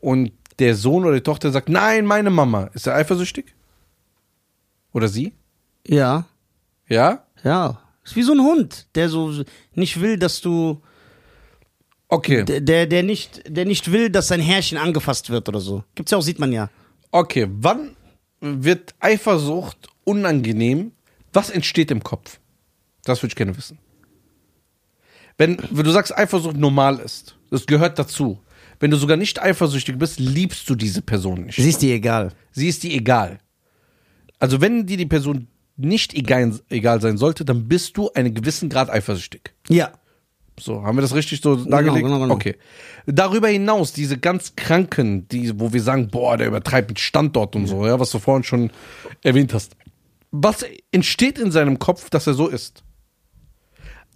und 0.00 0.32
der 0.58 0.74
Sohn 0.74 1.04
oder 1.04 1.14
die 1.14 1.20
Tochter 1.22 1.50
sagt, 1.50 1.68
nein, 1.68 2.06
meine 2.06 2.30
Mama, 2.30 2.64
ist 2.74 2.86
er 2.86 2.94
eifersüchtig? 2.94 3.54
Oder 4.92 5.08
sie? 5.08 5.32
ja, 5.86 6.24
Ja? 6.88 7.24
ja. 7.42 7.80
Ist 8.04 8.16
wie 8.16 8.22
so 8.22 8.32
ein 8.32 8.40
Hund, 8.40 8.86
der 8.94 9.08
so 9.08 9.32
nicht 9.74 9.98
will, 10.00 10.18
dass 10.18 10.40
du, 10.42 10.82
Okay. 12.08 12.44
der, 12.44 12.60
der, 12.60 12.86
der 12.86 13.02
nicht, 13.02 13.42
der 13.48 13.64
nicht 13.64 13.90
will, 13.90 14.10
dass 14.10 14.28
sein 14.28 14.40
Herrchen 14.40 14.76
angefasst 14.78 15.30
wird 15.30 15.48
oder 15.48 15.60
so. 15.60 15.84
Gibt's 15.94 16.12
ja 16.12 16.18
auch, 16.18 16.22
sieht 16.22 16.38
man 16.38 16.52
ja. 16.52 16.68
Okay, 17.10 17.48
wann 17.50 17.96
wird 18.40 18.94
Eifersucht 19.00 19.88
unangenehm? 20.04 20.92
Was 21.32 21.48
entsteht 21.50 21.90
im 21.90 22.02
Kopf? 22.04 22.38
Das 23.04 23.22
würde 23.22 23.32
ich 23.32 23.36
gerne 23.36 23.56
wissen. 23.56 23.78
Wenn, 25.38 25.56
wenn 25.70 25.84
du 25.84 25.90
sagst, 25.90 26.16
Eifersucht 26.16 26.56
normal 26.56 26.98
ist, 27.00 27.36
das 27.50 27.66
gehört 27.66 27.98
dazu. 27.98 28.38
Wenn 28.84 28.90
du 28.90 28.98
sogar 28.98 29.16
nicht 29.16 29.40
eifersüchtig 29.40 29.96
bist, 29.96 30.20
liebst 30.20 30.68
du 30.68 30.74
diese 30.74 31.00
Person 31.00 31.44
nicht. 31.44 31.56
Sie 31.56 31.70
ist 31.70 31.80
dir 31.80 31.94
egal. 31.94 32.32
Sie 32.52 32.68
ist 32.68 32.82
dir 32.82 32.92
egal. 32.92 33.38
Also 34.38 34.60
wenn 34.60 34.84
dir 34.84 34.98
die 34.98 35.06
Person 35.06 35.48
nicht 35.78 36.12
egal, 36.12 36.60
egal 36.68 37.00
sein 37.00 37.16
sollte, 37.16 37.46
dann 37.46 37.66
bist 37.66 37.96
du 37.96 38.10
einen 38.12 38.34
gewissen 38.34 38.68
Grad 38.68 38.90
eifersüchtig. 38.90 39.54
Ja. 39.70 39.92
So, 40.60 40.82
haben 40.82 40.98
wir 40.98 41.00
das 41.00 41.14
richtig 41.14 41.40
so 41.40 41.56
dargelegt? 41.56 42.04
genau, 42.04 42.20
genau. 42.20 42.34
Okay. 42.34 42.56
Darüber 43.06 43.48
hinaus, 43.48 43.94
diese 43.94 44.18
ganz 44.18 44.54
Kranken, 44.54 45.28
die, 45.28 45.58
wo 45.58 45.72
wir 45.72 45.80
sagen, 45.80 46.08
boah, 46.08 46.36
der 46.36 46.48
übertreibt 46.48 46.90
mit 46.90 47.00
Standort 47.00 47.56
und 47.56 47.66
so, 47.66 47.86
ja, 47.86 47.98
was 47.98 48.10
du 48.10 48.18
vorhin 48.18 48.44
schon 48.44 48.70
erwähnt 49.22 49.54
hast. 49.54 49.78
Was 50.30 50.62
entsteht 50.92 51.38
in 51.38 51.52
seinem 51.52 51.78
Kopf, 51.78 52.10
dass 52.10 52.26
er 52.26 52.34
so 52.34 52.48
ist? 52.48 52.84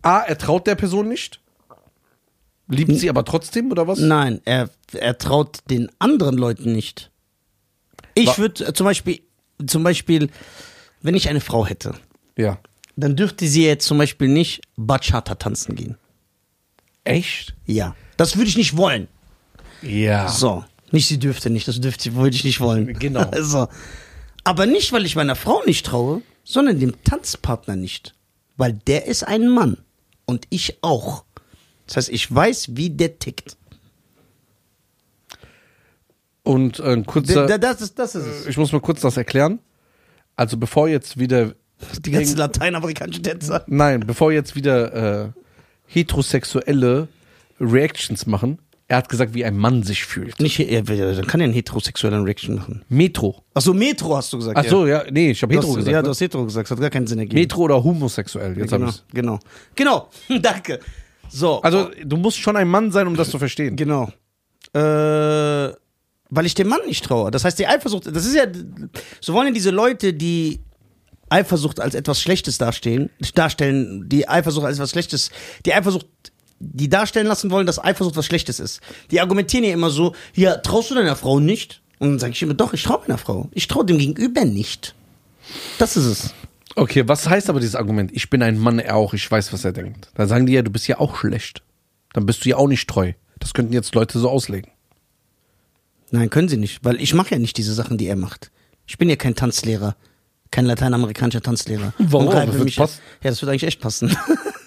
A, 0.02 0.18
er 0.18 0.36
traut 0.36 0.66
der 0.66 0.74
Person 0.74 1.08
nicht. 1.08 1.40
Liebt 2.68 2.94
sie 2.96 3.08
aber 3.08 3.24
trotzdem 3.24 3.70
oder 3.70 3.86
was? 3.88 3.98
Nein, 3.98 4.40
er, 4.44 4.68
er 4.92 5.16
traut 5.18 5.58
den 5.70 5.90
anderen 5.98 6.36
Leuten 6.36 6.72
nicht. 6.72 7.10
Ich 8.14 8.36
würde 8.38 8.72
zum 8.74 8.84
Beispiel, 8.84 9.20
zum 9.66 9.82
Beispiel, 9.82 10.28
wenn 11.00 11.14
ich 11.14 11.28
eine 11.28 11.40
Frau 11.40 11.66
hätte, 11.66 11.94
Ja. 12.36 12.58
dann 12.96 13.16
dürfte 13.16 13.46
sie 13.48 13.64
jetzt 13.64 13.86
zum 13.86 13.96
Beispiel 13.98 14.28
nicht 14.28 14.60
Bachata 14.76 15.36
tanzen 15.36 15.76
gehen. 15.76 15.96
Echt? 17.04 17.54
Ja. 17.64 17.94
Das 18.16 18.36
würde 18.36 18.48
ich 18.50 18.56
nicht 18.56 18.76
wollen. 18.76 19.08
Ja. 19.82 20.28
So. 20.28 20.64
Nicht 20.90 21.06
sie 21.06 21.18
dürfte 21.18 21.50
nicht, 21.50 21.68
das 21.68 21.80
dürfte, 21.80 22.14
würde 22.14 22.34
ich 22.36 22.44
nicht 22.44 22.60
wollen. 22.60 22.92
Genau. 22.98 23.30
so. 23.40 23.68
Aber 24.44 24.66
nicht, 24.66 24.92
weil 24.92 25.06
ich 25.06 25.16
meiner 25.16 25.36
Frau 25.36 25.62
nicht 25.64 25.86
traue, 25.86 26.22
sondern 26.44 26.80
dem 26.80 27.02
Tanzpartner 27.04 27.76
nicht. 27.76 28.14
Weil 28.56 28.72
der 28.72 29.06
ist 29.06 29.22
ein 29.22 29.48
Mann. 29.48 29.78
Und 30.26 30.46
ich 30.50 30.78
auch. 30.82 31.24
Das 31.88 31.96
heißt, 31.96 32.08
ich 32.10 32.32
weiß, 32.32 32.76
wie 32.76 32.90
der 32.90 33.18
tickt. 33.18 33.56
Und 36.42 36.78
äh, 36.78 36.92
ein 36.92 37.04
kurzer. 37.04 37.46
Der, 37.46 37.58
das, 37.58 37.80
ist, 37.80 37.98
das 37.98 38.14
ist 38.14 38.26
es. 38.26 38.46
ich 38.46 38.56
muss 38.56 38.72
mal 38.72 38.80
kurz 38.80 39.00
das 39.00 39.16
erklären. 39.16 39.58
Also 40.36 40.56
bevor 40.56 40.88
jetzt 40.88 41.18
wieder. 41.18 41.54
Die 42.00 42.10
ganzen 42.10 42.38
lateinamerikanischen 42.38 43.22
Tänzer. 43.22 43.64
Nein, 43.66 44.00
bevor 44.00 44.32
jetzt 44.32 44.54
wieder 44.56 45.24
äh, 45.24 45.28
heterosexuelle 45.86 47.08
Reactions 47.60 48.26
machen, 48.26 48.58
er 48.88 48.96
hat 48.96 49.08
gesagt, 49.08 49.34
wie 49.34 49.44
ein 49.44 49.56
Mann 49.56 49.82
sich 49.82 50.04
fühlt. 50.04 50.40
Nicht, 50.40 50.58
er, 50.58 50.82
dann 50.82 51.26
kann 51.26 51.40
er 51.40 51.44
einen 51.44 51.52
heterosexuellen 51.52 52.24
Reaction 52.24 52.56
machen. 52.56 52.82
Metro. 52.88 53.44
Achso, 53.54 53.74
Metro 53.74 54.16
hast 54.16 54.32
du 54.32 54.38
gesagt. 54.38 54.56
Ach 54.58 54.64
so, 54.64 54.86
ja, 54.86 55.04
nee, 55.10 55.30
ich 55.32 55.42
habe 55.42 55.54
hetero 55.54 55.68
hast, 55.68 55.76
gesagt. 55.76 55.92
ja, 55.92 55.98
ne? 55.98 56.02
du 56.04 56.10
hast 56.10 56.20
hetero 56.20 56.44
gesagt. 56.44 56.70
Das 56.70 56.76
hat 56.76 56.80
gar 56.80 56.90
keinen 56.90 57.06
Sinn 57.06 57.18
ergeben. 57.18 57.38
Metro 57.38 57.62
oder 57.62 57.84
homosexuell. 57.84 58.56
Jetzt 58.56 58.72
hab 58.72 58.78
genau, 58.78 58.90
ich's. 58.90 59.04
genau. 59.12 59.38
Genau. 59.74 60.08
Danke. 60.40 60.80
So. 61.28 61.60
Also, 61.62 61.90
du 62.04 62.16
musst 62.16 62.38
schon 62.38 62.56
ein 62.56 62.68
Mann 62.68 62.90
sein, 62.90 63.06
um 63.06 63.16
das 63.16 63.30
zu 63.30 63.38
verstehen. 63.38 63.76
Genau. 63.76 64.12
Äh, 64.72 65.72
weil 66.30 66.46
ich 66.46 66.54
dem 66.54 66.68
Mann 66.68 66.80
nicht 66.86 67.04
traue. 67.04 67.30
Das 67.30 67.44
heißt, 67.44 67.58
die 67.58 67.66
Eifersucht, 67.66 68.06
das 68.06 68.26
ist 68.26 68.34
ja, 68.34 68.44
so 69.20 69.32
wollen 69.32 69.48
ja 69.48 69.52
diese 69.52 69.70
Leute, 69.70 70.12
die 70.12 70.60
Eifersucht 71.30 71.80
als 71.80 71.94
etwas 71.94 72.20
Schlechtes 72.20 72.58
darstellen, 72.58 73.10
darstellen, 73.34 74.08
die 74.08 74.28
Eifersucht 74.28 74.66
als 74.66 74.78
etwas 74.78 74.90
Schlechtes, 74.90 75.30
die 75.64 75.74
Eifersucht, 75.74 76.06
die 76.60 76.88
darstellen 76.88 77.26
lassen 77.26 77.50
wollen, 77.50 77.66
dass 77.66 77.82
Eifersucht 77.82 78.16
was 78.16 78.26
Schlechtes 78.26 78.60
ist. 78.60 78.80
Die 79.10 79.20
argumentieren 79.20 79.64
ja 79.64 79.72
immer 79.72 79.90
so, 79.90 80.14
ja, 80.34 80.56
traust 80.56 80.90
du 80.90 80.94
deiner 80.94 81.16
Frau 81.16 81.40
nicht? 81.40 81.82
Und 81.98 82.10
dann 82.10 82.18
sage 82.18 82.32
ich 82.32 82.42
immer, 82.42 82.54
doch, 82.54 82.72
ich 82.72 82.82
traue 82.82 83.00
meiner 83.00 83.18
Frau. 83.18 83.48
Ich 83.52 83.68
traue 83.68 83.84
dem 83.84 83.98
Gegenüber 83.98 84.44
nicht. 84.44 84.94
Das 85.78 85.96
ist 85.96 86.04
es. 86.04 86.34
Okay, 86.76 87.06
was 87.06 87.28
heißt 87.28 87.48
aber 87.50 87.60
dieses 87.60 87.74
Argument? 87.74 88.10
Ich 88.12 88.30
bin 88.30 88.42
ein 88.42 88.58
Mann, 88.58 88.78
er 88.78 88.96
auch, 88.96 89.14
ich 89.14 89.30
weiß, 89.30 89.52
was 89.52 89.64
er 89.64 89.72
denkt. 89.72 90.10
Dann 90.14 90.28
sagen 90.28 90.46
die 90.46 90.52
ja, 90.52 90.62
du 90.62 90.70
bist 90.70 90.86
ja 90.86 90.98
auch 90.98 91.16
schlecht. 91.16 91.62
Dann 92.12 92.26
bist 92.26 92.44
du 92.44 92.50
ja 92.50 92.56
auch 92.56 92.68
nicht 92.68 92.88
treu. 92.88 93.12
Das 93.38 93.54
könnten 93.54 93.72
jetzt 93.72 93.94
Leute 93.94 94.18
so 94.18 94.28
auslegen. 94.28 94.70
Nein, 96.10 96.30
können 96.30 96.48
sie 96.48 96.56
nicht, 96.56 96.84
weil 96.84 97.00
ich 97.00 97.14
mache 97.14 97.32
ja 97.32 97.38
nicht 97.38 97.56
diese 97.56 97.74
Sachen, 97.74 97.98
die 97.98 98.06
er 98.06 98.16
macht. 98.16 98.50
Ich 98.86 98.96
bin 98.96 99.08
ja 99.10 99.16
kein 99.16 99.34
Tanzlehrer, 99.34 99.96
kein 100.50 100.64
lateinamerikanischer 100.64 101.42
Tanzlehrer. 101.42 101.92
Warum? 101.98 102.30
Das 102.30 102.52
wird 102.52 102.64
mich, 102.64 102.76
passen. 102.76 103.00
Ja, 103.22 103.30
das 103.30 103.42
wird 103.42 103.50
eigentlich 103.50 103.64
echt 103.64 103.80
passen. 103.80 104.16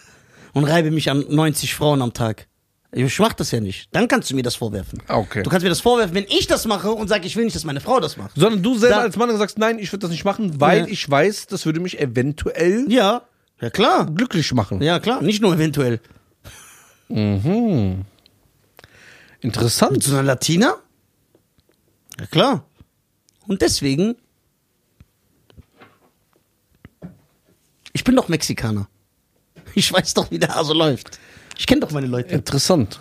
Und 0.53 0.65
reibe 0.65 0.91
mich 0.91 1.09
an 1.09 1.25
90 1.27 1.73
Frauen 1.73 2.01
am 2.01 2.13
Tag. 2.13 2.47
Ich 2.93 3.19
mach 3.19 3.31
das 3.33 3.51
ja 3.51 3.61
nicht. 3.61 3.87
Dann 3.95 4.09
kannst 4.09 4.29
du 4.29 4.35
mir 4.35 4.43
das 4.43 4.55
vorwerfen. 4.55 5.01
Okay. 5.07 5.43
Du 5.43 5.49
kannst 5.49 5.63
mir 5.63 5.69
das 5.69 5.79
vorwerfen, 5.79 6.13
wenn 6.13 6.25
ich 6.27 6.47
das 6.47 6.65
mache 6.65 6.91
und 6.91 7.07
sage, 7.07 7.25
ich 7.25 7.37
will 7.37 7.45
nicht, 7.45 7.55
dass 7.55 7.63
meine 7.63 7.79
Frau 7.79 8.01
das 8.01 8.17
macht. 8.17 8.31
Sondern 8.35 8.61
du 8.63 8.77
selber 8.77 8.97
Da- 8.97 9.01
als 9.03 9.15
Mann 9.15 9.35
sagst, 9.37 9.57
nein, 9.57 9.79
ich 9.79 9.91
würde 9.93 9.99
das 10.01 10.11
nicht 10.11 10.25
machen, 10.25 10.59
weil 10.59 10.79
Ja. 10.81 10.87
ich 10.87 11.09
weiß, 11.09 11.47
das 11.47 11.65
würde 11.65 11.79
mich 11.79 11.99
eventuell 11.99 12.85
Ja, 12.91 13.21
ja 13.61 13.69
klar. 13.69 14.07
glücklich 14.07 14.53
machen. 14.53 14.81
Ja 14.81 14.99
klar, 14.99 15.21
nicht 15.21 15.41
nur 15.41 15.53
eventuell. 15.53 16.01
Interessant. 17.07 18.05
Mit 19.93 20.03
so 20.03 20.11
einer 20.13 20.23
Latina? 20.23 20.75
Ja 22.19 22.25
klar. 22.27 22.65
Und 23.47 23.61
deswegen. 23.61 24.15
Ich 27.93 28.03
bin 28.03 28.15
doch 28.15 28.29
Mexikaner. 28.29 28.87
Ich 29.75 29.91
weiß 29.91 30.13
doch, 30.13 30.31
wie 30.31 30.39
der 30.39 30.55
Hase 30.55 30.73
läuft. 30.73 31.19
Ich 31.57 31.67
kenne 31.67 31.81
doch 31.81 31.91
meine 31.91 32.07
Leute. 32.07 32.33
Interessant. 32.33 32.99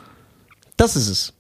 Das 0.77 0.97
ist 0.97 1.09
es. 1.09 1.33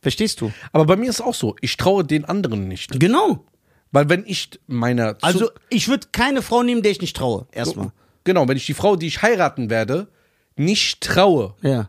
Verstehst 0.00 0.40
du? 0.40 0.52
Aber 0.72 0.84
bei 0.86 0.96
mir 0.96 1.08
ist 1.10 1.20
auch 1.20 1.34
so, 1.34 1.54
ich 1.60 1.76
traue 1.76 2.04
den 2.04 2.24
anderen 2.24 2.66
nicht. 2.68 2.98
Genau. 2.98 3.44
Weil 3.92 4.08
wenn 4.08 4.24
ich 4.26 4.50
meiner... 4.66 5.18
Zu- 5.18 5.24
Also, 5.26 5.50
ich 5.68 5.88
würde 5.88 6.08
keine 6.12 6.42
Frau 6.42 6.62
nehmen, 6.62 6.82
der 6.82 6.90
ich 6.92 7.00
nicht 7.00 7.16
traue. 7.16 7.46
Erstmal. 7.52 7.92
Genau, 8.24 8.48
wenn 8.48 8.56
ich 8.56 8.66
die 8.66 8.74
Frau, 8.74 8.96
die 8.96 9.06
ich 9.06 9.22
heiraten 9.22 9.70
werde, 9.70 10.08
nicht 10.56 11.00
traue 11.02 11.54
Ja. 11.62 11.88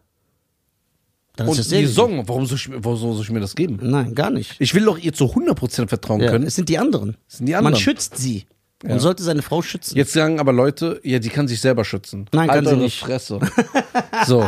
Dann 1.36 1.48
und 1.48 1.58
die 1.58 1.64
sehr 1.64 1.88
Song, 1.88 2.28
warum 2.28 2.46
soll, 2.46 2.58
ich, 2.58 2.70
warum 2.72 2.98
soll 3.16 3.20
ich 3.24 3.32
mir 3.32 3.40
das 3.40 3.56
geben? 3.56 3.80
Nein, 3.82 4.14
gar 4.14 4.30
nicht. 4.30 4.56
Ich 4.60 4.76
will 4.76 4.86
doch 4.86 5.00
ihr 5.00 5.14
zu 5.14 5.26
100% 5.26 5.88
vertrauen 5.88 6.22
Ja, 6.22 6.30
können. 6.30 6.46
es 6.46 6.54
sind 6.56 6.70
die 6.70 6.78
anderen. 6.78 7.18
sind 7.28 7.48
die 7.48 7.56
anderen. 7.56 7.74
Man 7.74 7.82
schützt 7.82 8.18
sie. 8.18 8.46
Man 8.84 8.92
Ja. 8.98 9.00
sollte 9.00 9.24
seine 9.24 9.42
Frau 9.42 9.62
schützen. 9.62 9.96
Jetzt 9.98 10.12
sagen 10.14 10.40
aber 10.40 10.52
Leute, 10.54 11.00
ja, 11.04 11.18
die 11.20 11.30
kann 11.30 11.48
sich 11.48 11.62
selber 11.62 11.86
schützen. 11.86 12.26
Nein, 12.34 12.48
kann 12.48 12.58
Halt 12.58 12.66
sie 12.68 12.72
eure 12.74 12.84
nicht. 12.84 13.00
Fresse. 13.00 13.40
so. 14.28 14.48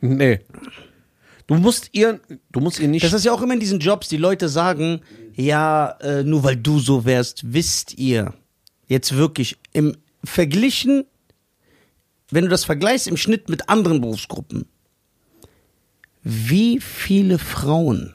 nee. 0.00 0.40
Du 1.46 1.56
musst 1.56 1.90
ihr, 1.92 2.20
du 2.52 2.60
musst 2.60 2.78
ihr 2.80 2.88
nicht. 2.88 3.04
Das 3.04 3.12
ist 3.12 3.24
ja 3.24 3.32
auch 3.32 3.42
immer 3.42 3.54
in 3.54 3.60
diesen 3.60 3.78
Jobs, 3.80 4.08
die 4.08 4.16
Leute 4.16 4.48
sagen, 4.48 5.00
ja, 5.34 5.90
äh, 6.00 6.22
nur 6.22 6.42
weil 6.44 6.56
du 6.56 6.78
so 6.78 7.04
wärst, 7.04 7.52
wisst 7.52 7.98
ihr, 7.98 8.32
jetzt 8.86 9.16
wirklich 9.16 9.58
im 9.72 9.96
Verglichen, 10.24 11.04
wenn 12.30 12.44
du 12.44 12.50
das 12.50 12.64
vergleichst 12.64 13.06
im 13.08 13.16
Schnitt 13.16 13.48
mit 13.48 13.68
anderen 13.68 14.00
Berufsgruppen, 14.00 14.66
wie 16.22 16.80
viele 16.80 17.38
Frauen 17.38 18.14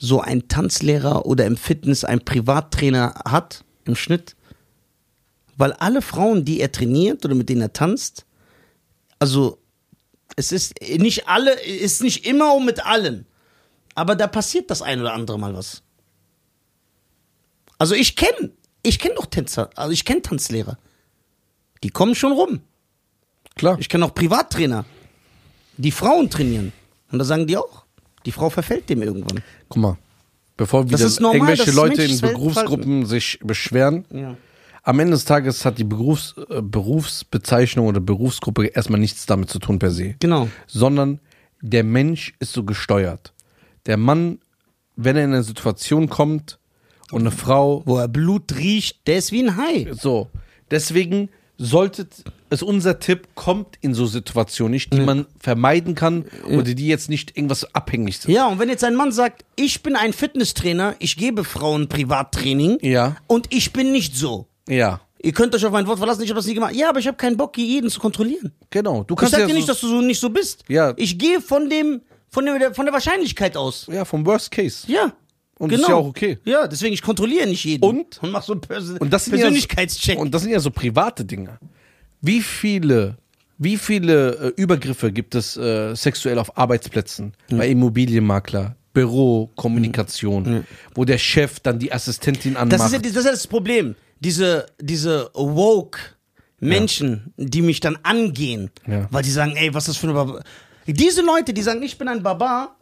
so 0.00 0.20
ein 0.20 0.48
Tanzlehrer 0.48 1.26
oder 1.26 1.46
im 1.46 1.56
Fitness 1.56 2.04
ein 2.04 2.24
Privattrainer 2.24 3.14
hat 3.24 3.64
im 3.84 3.94
Schnitt? 3.94 4.34
Weil 5.56 5.74
alle 5.74 6.00
Frauen, 6.02 6.44
die 6.44 6.58
er 6.60 6.72
trainiert 6.72 7.24
oder 7.24 7.34
mit 7.34 7.50
denen 7.50 7.60
er 7.60 7.72
tanzt, 7.72 8.24
also 9.18 9.58
es 10.36 10.52
ist 10.52 10.74
nicht 10.80 11.28
alle, 11.28 11.52
ist 11.60 12.02
nicht 12.02 12.26
immer 12.26 12.54
und 12.54 12.64
mit 12.64 12.84
allen. 12.84 13.26
Aber 13.94 14.16
da 14.16 14.26
passiert 14.26 14.70
das 14.70 14.80
ein 14.80 15.00
oder 15.00 15.12
andere 15.12 15.38
Mal 15.38 15.54
was. 15.54 15.82
Also 17.76 17.94
ich 17.94 18.16
kenne, 18.16 18.52
ich 18.82 18.98
kenne 18.98 19.16
doch 19.16 19.26
Tänzer, 19.26 19.68
also 19.76 19.92
ich 19.92 20.04
kenne 20.04 20.22
Tanzlehrer. 20.22 20.78
Die 21.82 21.90
kommen 21.90 22.14
schon 22.14 22.32
rum. 22.32 22.60
Klar. 23.56 23.78
Ich 23.78 23.90
kenne 23.90 24.06
auch 24.06 24.14
Privattrainer, 24.14 24.86
die 25.76 25.90
Frauen 25.90 26.30
trainieren. 26.30 26.72
Und 27.12 27.18
da 27.18 27.24
sagen 27.24 27.46
die 27.46 27.58
auch, 27.58 27.84
die 28.26 28.32
Frau 28.32 28.50
verfällt 28.50 28.88
dem 28.88 29.02
irgendwann. 29.02 29.40
Guck 29.68 29.82
mal. 29.82 29.98
Bevor 30.56 30.90
wieder 30.90 31.08
normal, 31.20 31.36
irgendwelche 31.36 31.70
Leute 31.70 32.02
in 32.02 32.20
Berufsgruppen 32.20 33.06
sich 33.06 33.38
beschweren, 33.42 34.04
Ja. 34.12 34.36
am 34.82 35.00
Ende 35.00 35.12
des 35.12 35.24
Tages 35.24 35.64
hat 35.64 35.78
die 35.78 35.84
Berufs, 35.84 36.34
äh, 36.50 36.60
Berufsbezeichnung 36.60 37.86
oder 37.86 38.00
Berufsgruppe 38.00 38.66
erstmal 38.66 39.00
nichts 39.00 39.24
damit 39.24 39.48
zu 39.48 39.58
tun 39.58 39.78
per 39.78 39.90
se. 39.90 40.16
Genau. 40.20 40.48
Sondern 40.66 41.20
der 41.62 41.82
Mensch 41.84 42.34
ist 42.40 42.52
so 42.52 42.64
gesteuert. 42.64 43.32
Der 43.86 43.96
Mann, 43.96 44.38
wenn 44.96 45.16
er 45.16 45.24
in 45.24 45.32
eine 45.32 45.42
Situation 45.42 46.10
kommt 46.10 46.58
und 47.10 47.22
eine 47.22 47.30
Frau 47.30 47.82
Wo 47.86 47.96
er 47.96 48.08
Blut 48.08 48.54
riecht, 48.56 49.06
der 49.06 49.16
ist 49.16 49.32
wie 49.32 49.42
ein 49.42 49.56
Hai. 49.56 49.90
So, 49.92 50.28
deswegen 50.70 51.30
sollte 51.62 52.06
es 52.48 52.62
unser 52.62 52.98
Tipp, 53.00 53.28
kommt 53.34 53.76
in 53.82 53.92
so 53.92 54.06
Situationen 54.06 54.72
nicht, 54.72 54.92
die 54.94 55.00
man 55.00 55.26
vermeiden 55.38 55.94
kann 55.94 56.24
oder 56.48 56.62
die 56.74 56.86
jetzt 56.88 57.10
nicht 57.10 57.36
irgendwas 57.36 57.74
abhängig 57.74 58.18
sind. 58.18 58.32
Ja, 58.32 58.46
und 58.48 58.58
wenn 58.58 58.70
jetzt 58.70 58.82
ein 58.82 58.94
Mann 58.96 59.12
sagt, 59.12 59.44
ich 59.56 59.82
bin 59.82 59.94
ein 59.94 60.14
Fitnesstrainer, 60.14 60.94
ich 61.00 61.16
gebe 61.18 61.44
Frauen 61.44 61.86
Privattraining 61.88 62.78
Ja. 62.80 63.16
und 63.26 63.46
ich 63.52 63.72
bin 63.72 63.92
nicht 63.92 64.16
so. 64.16 64.46
Ja, 64.68 65.00
Ihr 65.22 65.32
könnt 65.32 65.54
euch 65.54 65.66
auf 65.66 65.72
mein 65.72 65.86
Wort 65.86 65.98
verlassen, 65.98 66.22
ich 66.22 66.30
habe 66.30 66.38
das 66.38 66.46
nie 66.46 66.54
gemacht. 66.54 66.74
Ja, 66.74 66.88
aber 66.88 66.98
ich 66.98 67.06
habe 67.06 67.18
keinen 67.18 67.36
Bock, 67.36 67.58
jeden 67.58 67.90
zu 67.90 68.00
kontrollieren. 68.00 68.52
genau. 68.70 69.02
Du 69.04 69.12
Ich 69.12 69.18
kannst 69.20 69.32
sag 69.32 69.40
ja, 69.42 69.46
dir 69.46 69.52
nicht, 69.52 69.66
so, 69.66 69.72
dass 69.74 69.80
du 69.82 69.88
so 69.88 70.00
nicht 70.00 70.18
so 70.18 70.30
bist. 70.30 70.64
Ja. 70.66 70.94
Ich 70.96 71.18
gehe 71.18 71.42
von 71.42 71.68
dem, 71.68 72.00
von 72.30 72.46
dem, 72.46 72.72
von 72.74 72.86
der 72.86 72.94
Wahrscheinlichkeit 72.94 73.54
aus. 73.54 73.86
ja 73.92 74.06
vom 74.06 74.24
Worst 74.24 74.50
Case. 74.50 74.84
Ja. 74.90 75.12
Und 75.60 75.68
genau. 75.68 75.80
das 75.82 75.88
ist 75.88 75.88
ja 75.90 75.94
auch 75.96 76.06
okay. 76.06 76.38
Ja, 76.44 76.66
deswegen, 76.66 76.94
ich 76.94 77.02
kontrolliere 77.02 77.46
nicht 77.46 77.64
jeden. 77.64 77.84
Und? 77.84 78.22
Und 78.22 78.30
mach 78.30 78.42
so 78.42 78.52
einen 78.52 78.62
Persön 78.62 78.96
Und 78.96 79.12
das 79.12 79.26
sind 79.26 79.34
Persönlichkeitscheck. 79.34 80.14
Ja 80.14 80.18
so, 80.18 80.22
und 80.22 80.32
das 80.32 80.42
sind 80.42 80.52
ja 80.52 80.58
so 80.60 80.70
private 80.70 81.22
Dinge. 81.26 81.58
Wie 82.22 82.40
viele, 82.40 83.18
wie 83.58 83.76
viele 83.76 84.36
äh, 84.36 84.52
Übergriffe 84.56 85.12
gibt 85.12 85.34
es 85.34 85.58
äh, 85.58 85.94
sexuell 85.94 86.38
auf 86.38 86.56
Arbeitsplätzen, 86.56 87.34
bei 87.50 87.68
Immobilienmakler, 87.68 88.74
Büro, 88.94 89.50
Kommunikation, 89.54 90.64
wo 90.94 91.04
der 91.04 91.18
Chef 91.18 91.60
dann 91.60 91.78
die 91.78 91.92
Assistentin 91.92 92.56
anmacht? 92.56 92.80
das, 92.80 92.86
ist 92.86 92.92
ja, 92.92 92.98
das 92.98 93.16
ist 93.16 93.24
ja 93.26 93.30
das 93.30 93.46
Problem. 93.46 93.94
Diese, 94.20 94.64
diese 94.80 95.30
woke 95.34 96.00
Menschen, 96.58 97.34
die 97.36 97.60
mich 97.60 97.80
dann 97.80 97.98
angehen, 98.02 98.70
Ja. 98.86 99.08
weil 99.10 99.22
die 99.22 99.30
sagen, 99.30 99.56
ey, 99.56 99.74
was 99.74 99.84
ist 99.84 99.88
das 99.88 99.96
für 99.98 100.06
eine 100.06 100.14
Baba? 100.14 100.42
Diese 100.86 101.20
Leute, 101.20 101.52
die 101.52 101.62
sagen, 101.62 101.82
ich 101.82 101.98
bin 101.98 102.08
ein 102.08 102.22
Barbar, 102.22 102.76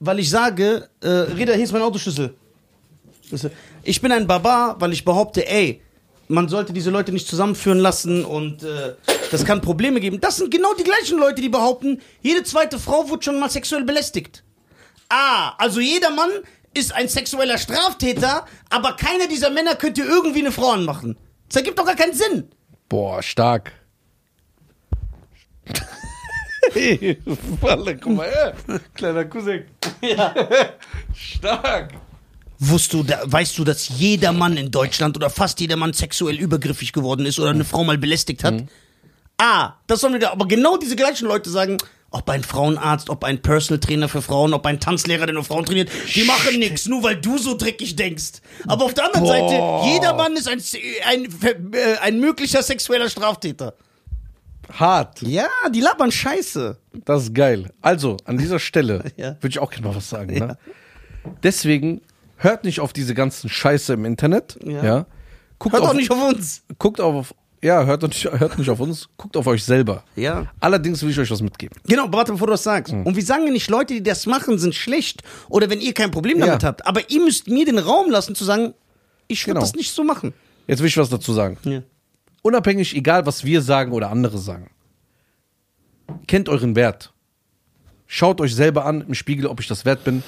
weil 0.00 0.18
ich 0.18 0.30
sage, 0.30 0.88
äh, 1.00 1.08
Reda, 1.08 1.52
hier 1.52 1.64
ist 1.64 1.72
mein 1.72 1.82
Autoschlüssel. 1.82 2.34
Du, 3.30 3.36
Ich 3.84 4.00
bin 4.00 4.10
ein 4.10 4.26
Barbar, 4.26 4.80
weil 4.80 4.92
ich 4.92 5.04
behaupte, 5.04 5.46
ey, 5.46 5.80
man 6.28 6.48
sollte 6.48 6.72
diese 6.72 6.90
Leute 6.90 7.12
nicht 7.12 7.28
zusammenführen 7.28 7.78
lassen 7.78 8.24
und 8.24 8.62
äh, 8.62 8.94
Das 9.30 9.44
kann 9.44 9.60
Probleme 9.60 10.00
geben. 10.00 10.20
Das 10.20 10.36
sind 10.36 10.50
genau 10.50 10.74
die 10.74 10.84
gleichen 10.84 11.18
Leute, 11.18 11.40
die 11.42 11.48
behaupten, 11.48 12.00
jede 12.22 12.42
zweite 12.42 12.78
Frau 12.78 13.08
wurde 13.08 13.22
schon 13.22 13.38
mal 13.38 13.50
sexuell 13.50 13.84
belästigt. 13.84 14.42
Ah, 15.08 15.54
also 15.58 15.80
jeder 15.80 16.10
Mann 16.10 16.30
ist 16.72 16.94
ein 16.94 17.08
sexueller 17.08 17.58
Straftäter, 17.58 18.46
aber 18.70 18.92
keiner 18.94 19.26
dieser 19.26 19.50
Männer 19.50 19.74
könnte 19.74 20.02
irgendwie 20.02 20.40
eine 20.40 20.52
Frau 20.52 20.70
anmachen. 20.70 21.16
Das 21.48 21.56
ergibt 21.56 21.78
doch 21.78 21.84
gar 21.86 21.96
keinen 21.96 22.14
Sinn. 22.14 22.48
Boah, 22.88 23.22
stark. 23.22 23.72
Hey, 26.72 27.18
Walle, 27.60 27.96
guck 27.96 28.16
mal 28.16 28.28
her. 28.28 28.54
Kleiner 28.94 29.24
Cousin. 29.24 29.64
Ja. 30.02 30.34
Stark. 31.14 31.92
Wusst 32.58 32.92
du, 32.92 33.02
da, 33.02 33.22
weißt 33.24 33.56
du, 33.56 33.64
dass 33.64 33.88
jeder 33.88 34.32
Mann 34.32 34.56
in 34.58 34.70
Deutschland 34.70 35.16
oder 35.16 35.30
fast 35.30 35.60
jeder 35.60 35.76
Mann 35.76 35.94
sexuell 35.94 36.36
übergriffig 36.36 36.92
geworden 36.92 37.24
ist 37.24 37.38
oder 37.38 37.50
eine 37.50 37.64
Frau 37.64 37.84
mal 37.84 37.96
belästigt 37.96 38.44
hat? 38.44 38.64
Ah, 39.38 39.74
das 39.86 40.02
sollen 40.02 40.12
wir 40.12 40.20
da, 40.20 40.32
aber 40.32 40.46
genau 40.46 40.76
diese 40.76 40.96
gleichen 40.96 41.26
Leute 41.26 41.48
sagen, 41.48 41.78
ob 42.10 42.28
ein 42.28 42.42
Frauenarzt, 42.42 43.08
ob 43.08 43.24
ein 43.24 43.40
Personal 43.40 43.80
Trainer 43.80 44.08
für 44.08 44.20
Frauen, 44.20 44.52
ob 44.52 44.66
ein 44.66 44.80
Tanzlehrer, 44.80 45.24
der 45.26 45.34
nur 45.34 45.44
Frauen 45.44 45.64
trainiert, 45.64 45.90
die 46.14 46.24
machen 46.24 46.58
nix, 46.58 46.86
nur 46.86 47.02
weil 47.02 47.16
du 47.16 47.38
so 47.38 47.56
dreckig 47.56 47.96
denkst. 47.96 48.42
Aber 48.66 48.84
auf 48.84 48.94
der 48.94 49.06
anderen 49.06 49.24
Boah. 49.24 49.32
Seite, 49.32 49.94
jeder 49.94 50.14
Mann 50.14 50.36
ist 50.36 50.48
ein, 50.48 50.60
ein, 51.06 51.72
äh, 51.72 51.96
ein 52.02 52.20
möglicher 52.20 52.62
sexueller 52.62 53.08
Straftäter. 53.08 53.74
Hart. 54.72 55.22
Ja, 55.22 55.48
die 55.72 55.80
labern 55.80 56.12
Scheiße. 56.12 56.76
Das 57.04 57.24
ist 57.24 57.34
geil. 57.34 57.70
Also, 57.82 58.16
an 58.24 58.38
dieser 58.38 58.58
Stelle 58.58 59.04
Ja. 59.16 59.30
würde 59.40 59.48
ich 59.48 59.58
auch 59.58 59.70
gerne 59.70 59.86
mal 59.88 59.94
was 59.96 60.08
sagen. 60.10 60.34
Ne? 60.38 60.56
Deswegen 61.42 62.00
hört 62.36 62.64
nicht 62.64 62.80
auf 62.80 62.92
diese 62.92 63.14
ganzen 63.14 63.48
Scheiße 63.48 63.92
im 63.94 64.04
Internet. 64.04 64.58
Ja. 64.64 64.84
Ja. 64.84 65.06
Guckt 65.58 65.74
Hört 65.74 65.84
auf, 65.84 65.90
auch 65.90 65.94
nicht 65.94 66.10
auf 66.10 66.22
uns. 66.28 66.62
Guckt 66.78 67.00
auf. 67.00 67.34
Ja, 67.62 67.84
hört 67.84 68.02
nicht, 68.02 68.24
hört 68.24 68.56
nicht 68.58 68.70
auf 68.70 68.80
uns. 68.80 69.08
Guckt 69.18 69.36
auf 69.36 69.46
euch 69.46 69.62
selber. 69.62 70.02
Ja. 70.16 70.46
Allerdings 70.60 71.02
will 71.02 71.10
ich 71.10 71.18
euch 71.18 71.30
was 71.30 71.42
mitgeben. 71.42 71.76
Genau, 71.86 72.06
warte, 72.10 72.32
bevor 72.32 72.46
du 72.46 72.52
das 72.52 72.62
sagst. 72.62 72.94
Und 72.94 73.14
wir 73.14 73.22
sagen 73.22 73.44
ja 73.44 73.52
nicht, 73.52 73.68
Leute, 73.68 73.92
die 73.92 74.02
das 74.02 74.24
machen, 74.24 74.58
sind 74.58 74.74
schlecht 74.74 75.22
oder 75.50 75.68
wenn 75.68 75.80
ihr 75.82 75.92
kein 75.92 76.10
Problem 76.10 76.40
damit 76.40 76.62
Ja. 76.62 76.68
habt. 76.68 76.86
Aber 76.86 77.10
ihr 77.10 77.20
müsst 77.22 77.48
mir 77.48 77.66
den 77.66 77.76
Raum 77.78 78.10
lassen 78.10 78.34
zu 78.34 78.44
sagen, 78.46 78.72
ich 79.28 79.42
würde 79.46 79.54
Genau. 79.58 79.60
das 79.60 79.74
nicht 79.74 79.92
so 79.94 80.02
machen. 80.04 80.32
Jetzt 80.66 80.78
will 80.80 80.86
ich 80.88 80.96
was 80.96 81.10
dazu 81.10 81.34
sagen. 81.34 81.58
Ja. 81.64 81.82
Unabhängig, 82.42 82.96
egal 82.96 83.26
was 83.26 83.44
wir 83.44 83.62
sagen 83.62 83.92
oder 83.92 84.10
andere 84.10 84.38
sagen. 84.38 84.70
Kennt 86.26 86.48
euren 86.48 86.74
Wert. 86.76 87.12
Schaut 88.06 88.40
euch 88.40 88.54
selber 88.54 88.86
an 88.86 89.02
im 89.02 89.14
Spiegel, 89.14 89.46
ob 89.46 89.60
ich 89.60 89.68
das 89.68 89.84
wert 89.84 90.04
bin. 90.04 90.22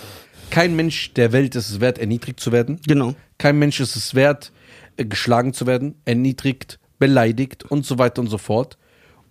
Kein 0.50 0.76
Mensch 0.76 1.14
der 1.14 1.32
Welt 1.32 1.56
ist 1.56 1.70
es 1.70 1.80
wert, 1.80 1.98
erniedrigt 1.98 2.38
zu 2.38 2.52
werden. 2.52 2.80
Genau. 2.86 3.14
Kein 3.38 3.58
Mensch 3.58 3.80
ist 3.80 3.96
es 3.96 4.14
wert, 4.14 4.52
äh, 4.96 5.04
geschlagen 5.04 5.52
zu 5.52 5.66
werden, 5.66 5.94
erniedrigt, 6.04 6.78
beleidigt 6.98 7.64
und 7.64 7.86
so 7.86 7.98
weiter 7.98 8.20
und 8.20 8.28
so 8.28 8.38
fort. 8.38 8.78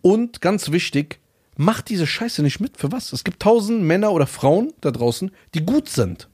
Und 0.02 0.42
ganz 0.42 0.72
wichtig, 0.72 1.20
macht 1.58 1.90
diese 1.90 2.08
Scheiße 2.08 2.42
nicht 2.42 2.60
mit. 2.60 2.78
Für 2.78 2.92
was? 2.92 3.14
Es 3.14 3.24
gibt 3.24 3.42
tausend 3.42 3.84
Männer 3.84 4.12
oder 4.12 4.28
Frauen 4.28 4.74
da 4.82 4.92
draußen, 4.92 5.32
die 5.54 5.66
gut 5.66 5.88
sind. 5.88 6.28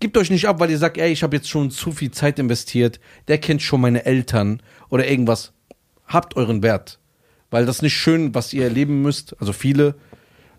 Gebt 0.00 0.16
euch 0.16 0.30
nicht 0.30 0.48
ab, 0.48 0.60
weil 0.60 0.70
ihr 0.70 0.78
sagt, 0.78 0.98
ey, 0.98 1.12
ich 1.12 1.22
habe 1.22 1.36
jetzt 1.36 1.48
schon 1.48 1.70
zu 1.70 1.92
viel 1.92 2.10
Zeit 2.10 2.38
investiert, 2.38 3.00
der 3.28 3.38
kennt 3.38 3.62
schon 3.62 3.80
meine 3.80 4.04
Eltern 4.06 4.62
oder 4.88 5.08
irgendwas. 5.08 5.52
Habt 6.10 6.36
euren 6.36 6.62
Wert. 6.62 6.98
Weil 7.50 7.66
das 7.66 7.82
nicht 7.82 7.94
schön, 7.94 8.34
was 8.34 8.52
ihr 8.52 8.64
erleben 8.64 9.00
müsst, 9.02 9.34
also 9.40 9.52
viele, 9.52 9.94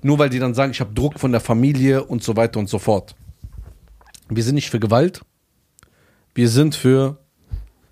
nur 0.02 0.18
weil 0.18 0.30
die 0.30 0.39
dann 0.39 0.54
sagen, 0.54 0.72
ich 0.72 0.80
habe 0.80 0.93
Druck 0.93 1.20
von 1.20 1.32
der 1.32 1.41
Familie 1.41 2.04
und 2.04 2.24
so 2.24 2.36
weiter 2.36 2.60
und 2.60 2.68
so 2.68 2.80
fort. 2.80 3.16
Wir 4.30 4.43
sind 4.43 4.56
nicht 4.56 4.70
für 4.70 4.80
Gewalt, 4.80 5.22
wir 6.34 6.49
sind 6.49 6.76
für 6.76 7.18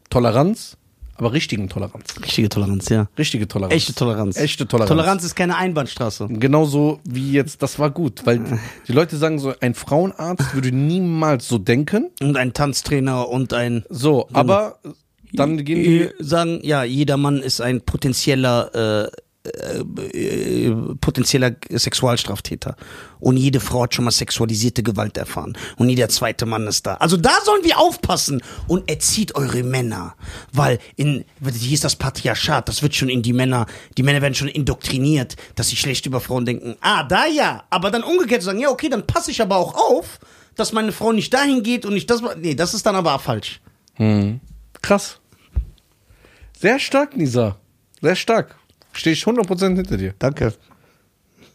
Toleranz, 0.09 0.77
aber 1.15 1.33
richtigen 1.33 1.67
Toleranz. 1.67 2.15
Richtige 2.23 2.47
Toleranz, 2.47 2.87
ja. 2.87 3.09
Richtige 3.17 3.45
Toleranz. 3.45 3.73
Echte 3.73 3.93
Toleranz. 3.93 4.37
Echte 4.37 4.67
Toleranz. 4.67 4.89
Toleranz 4.89 5.23
ist 5.25 5.35
keine 5.35 5.57
Einbahnstraße. 5.57 6.29
Genauso 6.29 7.01
wie 7.03 7.33
jetzt, 7.33 7.61
das 7.61 7.77
war 7.77 7.91
gut, 7.91 8.25
weil 8.25 8.41
die 8.87 8.93
Leute 8.93 9.17
sagen 9.17 9.37
so, 9.37 9.53
ein 9.59 9.73
Frauenarzt 9.73 10.55
würde 10.55 10.71
niemals 10.71 11.47
so 11.49 11.57
denken. 11.57 12.09
Und 12.21 12.37
ein 12.37 12.53
Tanztrainer 12.53 13.27
und 13.27 13.53
ein. 13.53 13.83
So, 13.89 14.29
aber 14.31 14.79
dann 15.33 15.63
gehen 15.63 15.83
die. 15.83 16.09
Sagen, 16.19 16.59
ja, 16.63 16.83
jeder 16.83 17.17
Mann 17.17 17.37
ist 17.37 17.61
ein 17.61 17.81
potenzieller, 17.81 19.05
äh, 19.05 19.09
äh, 19.49 20.71
potenzieller 20.99 21.55
Sexualstraftäter. 21.69 22.75
Und 23.19 23.37
jede 23.37 23.59
Frau 23.59 23.83
hat 23.83 23.93
schon 23.93 24.05
mal 24.05 24.11
sexualisierte 24.11 24.83
Gewalt 24.83 25.17
erfahren. 25.17 25.57
Und 25.77 25.89
jeder 25.89 26.09
zweite 26.09 26.45
Mann 26.45 26.67
ist 26.67 26.85
da. 26.85 26.95
Also 26.95 27.17
da 27.17 27.31
sollen 27.45 27.63
wir 27.63 27.79
aufpassen 27.79 28.41
und 28.67 28.89
erzieht 28.89 29.35
eure 29.35 29.63
Männer. 29.63 30.15
Weil 30.51 30.79
in, 30.95 31.25
hier 31.41 31.73
ist 31.73 31.83
das 31.83 31.95
Patriarchat, 31.95 32.67
das 32.67 32.81
wird 32.81 32.95
schon 32.95 33.09
in 33.09 33.21
die 33.21 33.33
Männer, 33.33 33.65
die 33.97 34.03
Männer 34.03 34.21
werden 34.21 34.35
schon 34.35 34.47
indoktriniert, 34.49 35.35
dass 35.55 35.69
sie 35.69 35.75
schlecht 35.75 36.05
über 36.05 36.19
Frauen 36.19 36.45
denken. 36.45 36.75
Ah, 36.81 37.03
da 37.03 37.25
ja. 37.25 37.63
Aber 37.69 37.91
dann 37.91 38.03
umgekehrt 38.03 38.41
zu 38.41 38.47
sagen, 38.47 38.59
ja, 38.59 38.69
okay, 38.69 38.89
dann 38.89 39.07
passe 39.07 39.31
ich 39.31 39.41
aber 39.41 39.57
auch 39.57 39.75
auf, 39.75 40.19
dass 40.55 40.73
meine 40.73 40.91
Frau 40.91 41.13
nicht 41.13 41.33
dahin 41.33 41.63
geht 41.63 41.85
und 41.85 41.93
nicht 41.93 42.09
das. 42.09 42.21
Nee, 42.37 42.55
das 42.55 42.73
ist 42.73 42.85
dann 42.85 42.95
aber 42.95 43.17
falsch. 43.19 43.61
Krass. 44.81 45.19
Sehr 46.57 46.79
stark, 46.79 47.15
Nisa. 47.15 47.57
Sehr 48.01 48.15
stark. 48.15 48.55
Stehe 48.93 49.13
ich 49.13 49.23
100% 49.23 49.75
hinter 49.75 49.97
dir. 49.97 50.13
Danke. 50.19 50.53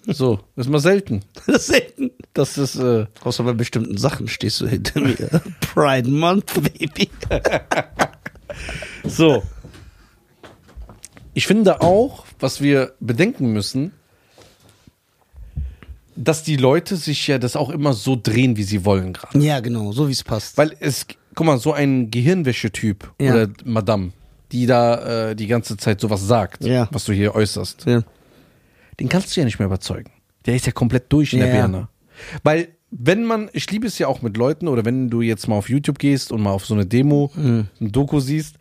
So, 0.06 0.40
ist 0.56 0.68
mal 0.68 0.80
selten. 0.80 1.22
Das 1.46 1.56
ist 1.56 1.66
selten. 1.66 2.10
Das 2.32 2.58
ist, 2.58 2.76
äh, 2.76 3.06
Außer 3.22 3.44
bei 3.44 3.52
bestimmten 3.52 3.96
Sachen 3.96 4.28
stehst 4.28 4.60
du 4.60 4.66
hinter 4.66 5.00
mir. 5.00 5.16
Pride 5.60 6.08
Month, 6.10 6.52
Baby. 6.54 7.08
so. 9.04 9.42
Ich 11.32 11.46
finde 11.46 11.80
auch, 11.80 12.24
was 12.38 12.60
wir 12.60 12.94
bedenken 13.00 13.52
müssen, 13.52 13.92
dass 16.16 16.42
die 16.44 16.56
Leute 16.56 16.96
sich 16.96 17.26
ja 17.26 17.38
das 17.38 17.56
auch 17.56 17.70
immer 17.70 17.92
so 17.92 18.18
drehen, 18.20 18.56
wie 18.56 18.62
sie 18.62 18.84
wollen 18.84 19.12
gerade. 19.12 19.38
Ja, 19.38 19.60
genau, 19.60 19.92
so 19.92 20.08
wie 20.08 20.12
es 20.12 20.22
passt. 20.22 20.56
Weil 20.58 20.76
es, 20.80 21.06
guck 21.34 21.46
mal, 21.46 21.58
so 21.58 21.72
ein 21.72 22.10
Gehirnwäschetyp 22.10 23.10
Ja. 23.20 23.32
oder 23.34 23.48
Madame, 23.64 24.12
die 24.52 24.66
da 24.66 25.30
äh, 25.30 25.36
die 25.36 25.46
ganze 25.46 25.76
Zeit 25.76 26.00
sowas 26.00 26.26
sagt, 26.26 26.64
Ja. 26.64 26.88
was 26.92 27.04
du 27.04 27.12
hier 27.12 27.34
äußerst, 27.34 27.86
ja. 27.86 28.02
den 29.00 29.08
kannst 29.08 29.34
du 29.36 29.40
ja 29.40 29.44
nicht 29.44 29.58
mehr 29.58 29.66
überzeugen. 29.66 30.10
Der 30.46 30.54
ist 30.56 30.66
ja 30.66 30.72
komplett 30.72 31.12
durch 31.12 31.32
in 31.32 31.40
der 31.40 31.48
Ja. 31.48 31.54
Birne. 31.54 31.88
Weil, 32.42 32.68
wenn 32.90 33.24
man, 33.24 33.50
ich 33.52 33.68
liebe 33.70 33.86
es 33.86 33.98
ja 33.98 34.06
auch 34.06 34.22
mit 34.22 34.36
Leuten, 34.36 34.68
oder 34.68 34.84
wenn 34.84 35.10
du 35.10 35.20
jetzt 35.20 35.48
mal 35.48 35.56
auf 35.56 35.68
YouTube 35.68 35.98
gehst 35.98 36.30
und 36.30 36.42
mal 36.42 36.50
auf 36.52 36.64
so 36.66 36.74
eine 36.74 36.86
Demo, 36.86 37.30
Mhm. 37.34 37.66
ein 37.80 37.90
Doku 37.92 38.20
siehst, 38.20 38.56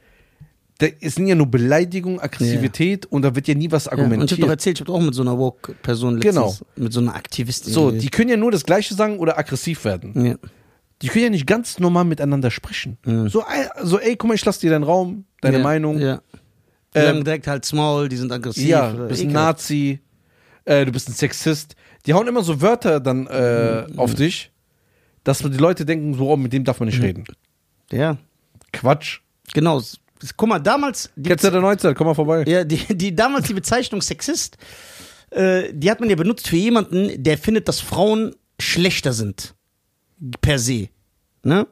da 0.79 0.87
es 1.01 1.15
sind 1.15 1.27
ja 1.27 1.35
nur 1.35 1.45
Beleidigung, 1.47 2.19
Aggressivität 2.19 3.05
und 3.05 3.21
da 3.21 3.35
wird 3.35 3.47
ja 3.47 3.53
nie 3.53 3.69
was 3.71 3.85
ja. 3.85 3.91
Und 3.91 3.97
ich 3.97 4.01
hab 4.05 4.11
argumentiert. 4.11 4.41
doch 4.43 4.49
erzählt, 4.49 4.79
ich 4.79 4.81
hab 4.87 4.89
auch 4.89 5.01
mit 5.01 5.13
so 5.13 5.21
einer 5.21 5.37
Woke-Person 5.37 6.15
letztens, 6.15 6.33
Genau. 6.35 6.55
mit 6.75 6.91
so 6.93 6.99
einer 6.99 7.13
Aktivistin. 7.15 7.71
so, 7.71 7.91
die 7.91 8.09
können 8.09 8.29
ja 8.31 8.37
nur 8.37 8.49
das 8.51 8.63
Gleiche 8.63 8.95
sagen 8.95 9.19
oder 9.19 9.37
aggressiv 9.37 9.85
werden. 9.85 10.25
ja. 10.25 10.35
Die 11.03 11.09
können 11.09 11.25
ja 11.25 11.29
nicht 11.29 11.45
ganz 11.45 11.77
normal 11.79 12.05
miteinander 12.05 12.49
sprechen. 12.49 12.97
So, 13.27 13.41
ey, 13.41 13.67
so, 13.83 13.99
ey, 13.99 14.15
guck 14.15 14.29
mal, 14.29 14.33
ich 14.35 14.45
lass 14.45 14.57
dir 14.59 14.71
deinen 14.71 14.83
Raum, 14.83 15.25
deine 15.41 15.57
ja. 15.57 15.63
Meinung. 15.63 15.99
Ja. 15.99 16.21
Die 16.95 16.99
Ähm, 16.99 17.05
sagen 17.05 17.23
direkt 17.25 17.47
halt 17.47 17.65
Small, 17.65 18.07
die 18.09 18.15
sind 18.17 18.31
aggressiv. 18.31 18.67
Ja, 18.67 18.91
du 18.91 19.07
bist 19.07 19.21
ein. 19.21 19.31
Nazi, 19.31 19.99
äh, 20.65 20.85
du 20.85 20.91
bist 20.91 21.09
ein 21.09 21.13
Sexist. 21.13 21.75
Die 22.05 22.13
hauen 22.13 22.27
immer 22.27 22.41
so 22.43 22.61
Wörter 22.61 22.99
dann 22.99 23.27
äh, 23.27 23.85
Mhm. 23.87 23.99
auf 23.99 24.15
dich, 24.15 24.51
dass 25.23 25.39
die 25.39 25.49
Leute 25.57 25.85
denken, 25.85 26.13
so, 26.15 26.29
oh, 26.29 26.37
mit 26.37 26.53
dem 26.53 26.63
darf 26.63 26.79
man 26.79 26.87
nicht 26.87 26.99
Mhm. 26.99 27.03
reden. 27.05 27.23
Ja, 27.91 28.17
Quatsch. 28.71 29.19
genau. 29.53 29.81
Guck 30.37 30.47
mal, 30.49 30.59
damals, 30.59 31.09
Kennst 31.21 31.43
du 31.43 31.51
der 31.51 31.59
Neuzeit? 31.59 31.95
Komm 31.97 32.07
mal 32.07 32.13
vorbei. 32.13 32.45
ja, 32.47 32.63
die, 32.63 32.77
die, 32.95 33.13
damals 33.13 33.47
die 33.47 33.53
Bezeichnung 33.53 34.01
Sexist, 34.01 34.55
äh, 35.31 35.73
die 35.73 35.91
hat 35.91 35.99
man 35.99 36.09
ja 36.09 36.15
benutzt 36.15 36.47
für 36.47 36.55
jemanden, 36.55 37.21
der 37.21 37.37
findet, 37.37 37.67
dass 37.67 37.81
Frauen 37.81 38.33
schlechter 38.57 39.11
sind. 39.11 39.53
Per 40.39 40.59
se. 40.59 40.87
Ne? 41.43 41.67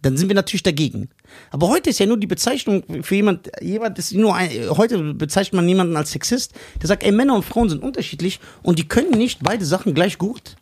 Dann 0.00 0.16
sind 0.16 0.28
wir 0.28 0.34
natürlich 0.34 0.62
dagegen. 0.62 1.08
Aber 1.50 1.68
heute 1.68 1.90
ist 1.90 1.98
ja 1.98 2.06
nur 2.06 2.18
die 2.18 2.28
Bezeichnung 2.28 2.84
für 3.02 3.16
jemand, 3.16 3.50
jemand 3.60 3.98
ist 3.98 4.14
nur 4.14 4.34
ein, 4.34 4.50
heute 4.70 5.14
bezeichnet 5.14 5.54
man 5.54 5.68
jemanden 5.68 5.96
als 5.96 6.12
Sexist, 6.12 6.52
der 6.80 6.86
sagt, 6.86 7.02
ey, 7.02 7.10
Männer 7.10 7.34
und 7.34 7.44
Frauen 7.44 7.68
sind 7.68 7.82
unterschiedlich 7.82 8.38
und 8.62 8.78
die 8.78 8.86
können 8.86 9.10
nicht 9.10 9.40
beide 9.42 9.64
Sachen 9.64 9.94
gleich 9.94 10.18
gut. 10.18 10.56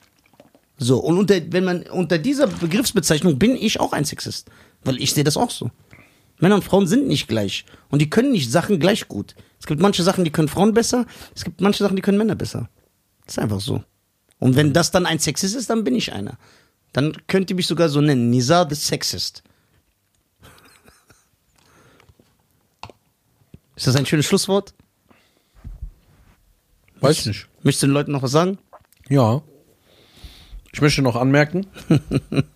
So, 0.79 0.99
und 0.99 1.19
unter, 1.19 1.41
wenn 1.51 1.65
man, 1.65 1.83
unter 1.85 2.19
dieser 2.19 2.47
Begriffsbezeichnung 2.47 3.39
bin 3.39 3.57
ich 3.57 3.81
auch 3.81 3.93
ein 3.93 4.05
Sexist. 4.05 4.51
Weil 4.85 5.01
ich 5.01 5.13
sehe 5.13 5.25
das 5.25 5.37
auch 5.37 5.51
so. 5.51 5.71
Männer 6.39 6.57
und 6.57 6.65
Frauen 6.65 6.87
sind 6.87 7.09
nicht 7.09 7.29
gleich. 7.29 7.65
Und 7.89 8.01
die 8.01 8.11
können 8.11 8.33
nicht 8.33 8.51
Sachen 8.51 8.79
gleich 8.79 9.09
gut. 9.09 9.35
Es 9.59 9.67
gibt 9.67 9.81
manche 9.81 10.03
Sachen, 10.03 10.25
die 10.25 10.31
können 10.31 10.49
Frauen 10.49 10.75
besser. 10.75 11.07
Es 11.35 11.45
gibt 11.45 11.61
manche 11.61 11.83
Sachen, 11.83 11.97
die 11.97 12.03
können 12.03 12.19
Männer 12.19 12.35
besser. 12.35 12.69
Das 13.25 13.37
ist 13.37 13.43
einfach 13.43 13.61
so. 13.61 13.83
Und 14.39 14.55
wenn 14.55 14.75
das 14.75 14.91
dann 14.91 15.07
ein 15.07 15.19
Sexist 15.19 15.57
ist, 15.57 15.71
dann 15.71 15.83
bin 15.83 15.95
ich 15.95 16.13
einer. 16.13 16.39
Dann 16.97 17.13
könnt 17.27 17.51
ihr 17.51 17.57
mich 17.57 17.67
sogar 17.67 17.91
so 17.91 18.01
nennen. 18.01 18.31
Nizar 18.31 18.67
the 18.67 18.75
Sexist. 18.75 19.43
Ist 23.75 23.87
das 23.87 23.97
ein 23.97 24.07
schönes 24.07 24.25
Schlusswort? 24.25 24.73
Weiß 27.01 27.19
ich 27.19 27.27
nicht. 27.27 27.49
Möchtest 27.63 27.83
du 27.83 27.89
den 27.89 27.93
Leuten 27.93 28.13
noch 28.13 28.23
was 28.23 28.31
sagen? 28.31 28.57
Ja. 29.11 29.43
Ich 30.73 30.81
möchte 30.81 31.03
noch 31.03 31.17
anmerken. 31.17 31.67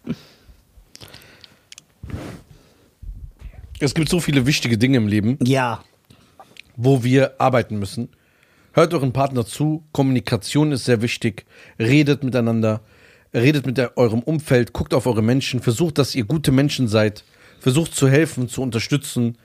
es 3.78 3.93
gibt 3.93 4.09
so 4.09 4.20
viele 4.20 4.47
wichtige 4.47 4.78
Dinge 4.78 4.97
im 4.97 5.07
Leben, 5.07 5.36
Ja. 5.43 5.84
wo 6.76 7.05
wir 7.05 7.38
arbeiten 7.38 7.78
müssen. 7.78 8.09
Hört 8.72 8.95
euren 8.95 9.12
Partner 9.12 9.45
zu. 9.45 9.84
Kommunikation 9.93 10.72
ist 10.72 10.86
sehr 10.86 11.03
wichtig. 11.03 11.45
Redet 11.78 12.24
miteinander. 12.24 12.80
Redet 13.33 13.66
mit 13.66 13.78
eurem 13.97 14.20
Umfeld. 14.20 14.72
Guckt 14.72 14.95
auf 14.95 15.07
eure 15.07 15.22
Menschen. 15.22 15.61
Versucht, 15.61 15.99
dass 15.99 16.14
ihr 16.14 16.24
gute 16.24 16.53
Menschen 16.53 16.89
seid. 16.89 17.24
Versucht 17.61 17.95
zu 17.95 18.09
helfen, 18.09 18.49
zu 18.49 18.62
unterstützen. 18.62 19.37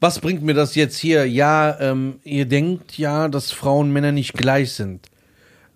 Was 0.00 0.18
bringt 0.18 0.42
mir 0.42 0.54
das 0.54 0.74
jetzt 0.74 0.98
hier? 0.98 1.26
Ja, 1.26 1.78
ähm, 1.80 2.20
ihr 2.24 2.46
denkt 2.46 2.98
ja, 2.98 3.28
dass 3.28 3.52
Frauen 3.52 3.86
und 3.86 3.92
Männer 3.92 4.12
nicht 4.12 4.34
gleich 4.34 4.72
sind, 4.72 5.08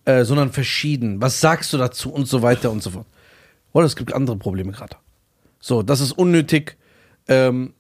äh, 0.04 0.24
sondern 0.24 0.52
verschieden. 0.52 1.20
Was 1.20 1.40
sagst 1.40 1.72
du 1.72 1.78
dazu 1.78 2.12
und 2.12 2.26
so 2.26 2.42
weiter 2.42 2.70
und 2.70 2.82
so 2.82 2.90
fort. 2.90 3.06
Oder 3.72 3.86
es 3.86 3.96
gibt 3.96 4.12
andere 4.12 4.36
Probleme 4.36 4.72
gerade. 4.72 4.96
So, 5.60 5.82
das 5.82 6.00
ist 6.00 6.12
unnötig. 6.12 6.76
Ähm, 7.28 7.74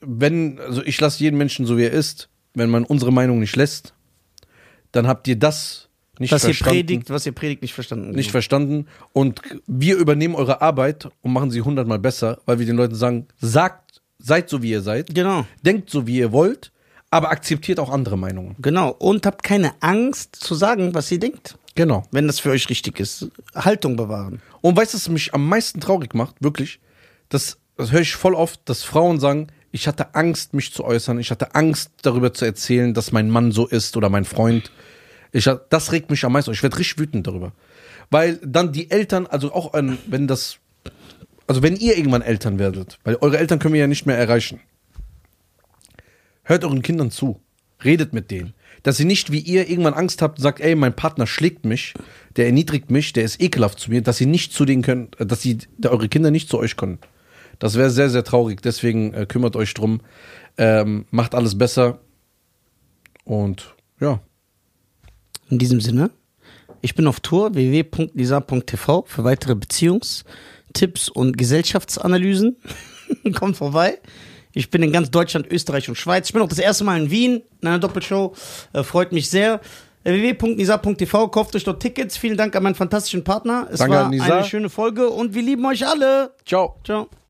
wenn, 0.00 0.60
also 0.60 0.82
ich 0.84 1.00
lasse 1.00 1.22
jeden 1.22 1.38
Menschen 1.38 1.66
so 1.66 1.76
wie 1.76 1.84
er 1.84 1.92
ist. 1.92 2.28
Wenn 2.54 2.70
man 2.70 2.84
unsere 2.84 3.12
Meinung 3.12 3.38
nicht 3.38 3.56
lässt, 3.56 3.94
dann 4.92 5.06
habt 5.06 5.28
ihr 5.28 5.36
das 5.36 5.87
nicht 6.20 6.32
Was 6.32 6.42
ihr 6.42 6.48
verstanden. 6.48 6.74
predigt, 6.86 7.10
was 7.10 7.26
ihr 7.26 7.32
predigt, 7.32 7.62
nicht 7.62 7.74
verstanden. 7.74 8.10
Nicht 8.10 8.30
verstanden. 8.30 8.86
Und 9.12 9.40
wir 9.66 9.96
übernehmen 9.96 10.34
eure 10.34 10.60
Arbeit 10.62 11.08
und 11.22 11.32
machen 11.32 11.50
sie 11.50 11.62
hundertmal 11.62 11.98
besser, 11.98 12.38
weil 12.46 12.58
wir 12.58 12.66
den 12.66 12.76
Leuten 12.76 12.94
sagen, 12.94 13.26
sagt, 13.40 14.00
seid 14.18 14.48
so 14.48 14.62
wie 14.62 14.70
ihr 14.70 14.82
seid, 14.82 15.14
Genau, 15.14 15.46
denkt 15.62 15.90
so 15.90 16.06
wie 16.06 16.18
ihr 16.18 16.32
wollt, 16.32 16.72
aber 17.10 17.30
akzeptiert 17.30 17.78
auch 17.80 17.90
andere 17.90 18.18
Meinungen. 18.18 18.56
genau. 18.60 18.90
Und 18.90 19.24
habt 19.26 19.42
keine 19.42 19.72
Angst 19.80 20.36
zu 20.36 20.54
sagen, 20.54 20.94
was 20.94 21.10
ihr 21.12 21.18
denkt. 21.20 21.56
Genau. 21.74 22.02
Wenn 22.10 22.26
das 22.26 22.40
für 22.40 22.50
euch 22.50 22.68
richtig 22.68 22.98
ist. 22.98 23.28
Haltung 23.54 23.94
bewahren. 23.96 24.42
Und 24.60 24.76
weißt 24.76 24.94
du, 24.94 24.98
was 24.98 25.08
mich 25.08 25.32
am 25.32 25.48
meisten 25.48 25.80
traurig 25.80 26.12
macht? 26.14 26.34
Wirklich? 26.40 26.80
Das, 27.28 27.58
das 27.76 27.92
höre 27.92 28.00
ich 28.00 28.16
voll 28.16 28.34
oft, 28.34 28.60
dass 28.68 28.82
Frauen 28.82 29.20
sagen, 29.20 29.46
ich 29.70 29.86
hatte 29.86 30.16
Angst, 30.16 30.54
mich 30.54 30.72
zu 30.72 30.82
äußern. 30.82 31.20
Ich 31.20 31.30
hatte 31.30 31.54
Angst, 31.54 31.92
darüber 32.02 32.34
zu 32.34 32.44
erzählen, 32.46 32.94
dass 32.94 33.12
mein 33.12 33.30
Mann 33.30 33.52
so 33.52 33.66
ist 33.66 33.96
oder 33.96 34.08
mein 34.08 34.24
Freund. 34.24 34.72
Ich, 35.32 35.48
das 35.70 35.92
regt 35.92 36.10
mich 36.10 36.24
am 36.24 36.32
meisten. 36.32 36.52
Ich 36.52 36.62
werde 36.62 36.78
richtig 36.78 36.98
wütend 36.98 37.26
darüber. 37.26 37.52
Weil 38.10 38.36
dann 38.44 38.72
die 38.72 38.90
Eltern, 38.90 39.26
also 39.26 39.52
auch 39.52 39.74
an, 39.74 39.98
wenn 40.06 40.26
das, 40.26 40.58
also 41.46 41.62
wenn 41.62 41.76
ihr 41.76 41.96
irgendwann 41.96 42.22
Eltern 42.22 42.58
werdet, 42.58 42.98
weil 43.04 43.16
eure 43.16 43.38
Eltern 43.38 43.58
können 43.58 43.74
wir 43.74 43.80
ja 43.80 43.86
nicht 43.86 44.06
mehr 44.06 44.16
erreichen. 44.16 44.60
Hört 46.44 46.64
euren 46.64 46.82
Kindern 46.82 47.10
zu. 47.10 47.40
Redet 47.84 48.12
mit 48.12 48.30
denen. 48.30 48.54
Dass 48.82 48.98
ihr 48.98 49.06
nicht 49.06 49.30
wie 49.30 49.40
ihr 49.40 49.68
irgendwann 49.68 49.94
Angst 49.94 50.22
habt 50.22 50.38
und 50.38 50.42
sagt, 50.42 50.60
ey, 50.60 50.74
mein 50.74 50.96
Partner 50.96 51.26
schlägt 51.26 51.64
mich, 51.66 51.94
der 52.36 52.46
erniedrigt 52.46 52.90
mich, 52.90 53.12
der 53.12 53.24
ist 53.24 53.40
ekelhaft 53.40 53.78
zu 53.78 53.90
mir, 53.90 54.00
dass 54.02 54.20
ihr 54.20 54.26
nicht 54.26 54.52
zu 54.52 54.64
denen 54.64 54.82
könnt, 54.82 55.20
äh, 55.20 55.26
dass 55.26 55.42
sie, 55.42 55.58
eure 55.84 56.08
Kinder 56.08 56.30
nicht 56.30 56.48
zu 56.48 56.58
euch 56.58 56.76
können. 56.76 56.98
Das 57.58 57.74
wäre 57.74 57.90
sehr, 57.90 58.08
sehr 58.08 58.24
traurig. 58.24 58.62
Deswegen 58.62 59.12
äh, 59.12 59.26
kümmert 59.26 59.56
euch 59.56 59.74
drum. 59.74 60.00
Ähm, 60.56 61.06
macht 61.10 61.34
alles 61.34 61.58
besser. 61.58 62.00
Und 63.24 63.74
ja. 64.00 64.20
In 65.50 65.58
diesem 65.58 65.80
Sinne, 65.80 66.10
ich 66.80 66.94
bin 66.94 67.06
auf 67.06 67.20
Tour 67.20 67.54
www.lisa.tv 67.54 69.04
für 69.06 69.24
weitere 69.24 69.54
Beziehungstipps 69.54 71.08
und 71.08 71.36
Gesellschaftsanalysen. 71.36 72.56
Kommt 73.34 73.56
vorbei. 73.56 73.98
Ich 74.52 74.70
bin 74.70 74.82
in 74.82 74.92
ganz 74.92 75.10
Deutschland, 75.10 75.46
Österreich 75.50 75.88
und 75.88 75.96
Schweiz. 75.96 76.28
Ich 76.28 76.32
bin 76.32 76.42
auch 76.42 76.48
das 76.48 76.58
erste 76.58 76.84
Mal 76.84 77.00
in 77.00 77.10
Wien 77.10 77.42
in 77.60 77.68
einer 77.68 77.78
Doppelshow. 77.78 78.34
Äh, 78.72 78.82
freut 78.82 79.12
mich 79.12 79.28
sehr. 79.28 79.60
Äh, 80.04 80.12
www.nisa.tv, 80.12 81.28
kauft 81.28 81.54
euch 81.56 81.64
dort 81.64 81.80
Tickets. 81.80 82.16
Vielen 82.16 82.36
Dank 82.36 82.54
an 82.56 82.62
meinen 82.62 82.74
fantastischen 82.74 83.24
Partner. 83.24 83.68
Es 83.70 83.78
Danke 83.78 83.96
war 83.96 84.10
eine 84.10 84.44
schöne 84.44 84.70
Folge 84.70 85.10
und 85.10 85.34
wir 85.34 85.42
lieben 85.42 85.64
euch 85.66 85.86
alle. 85.86 86.32
Ciao. 86.44 86.76
Ciao. 86.84 87.08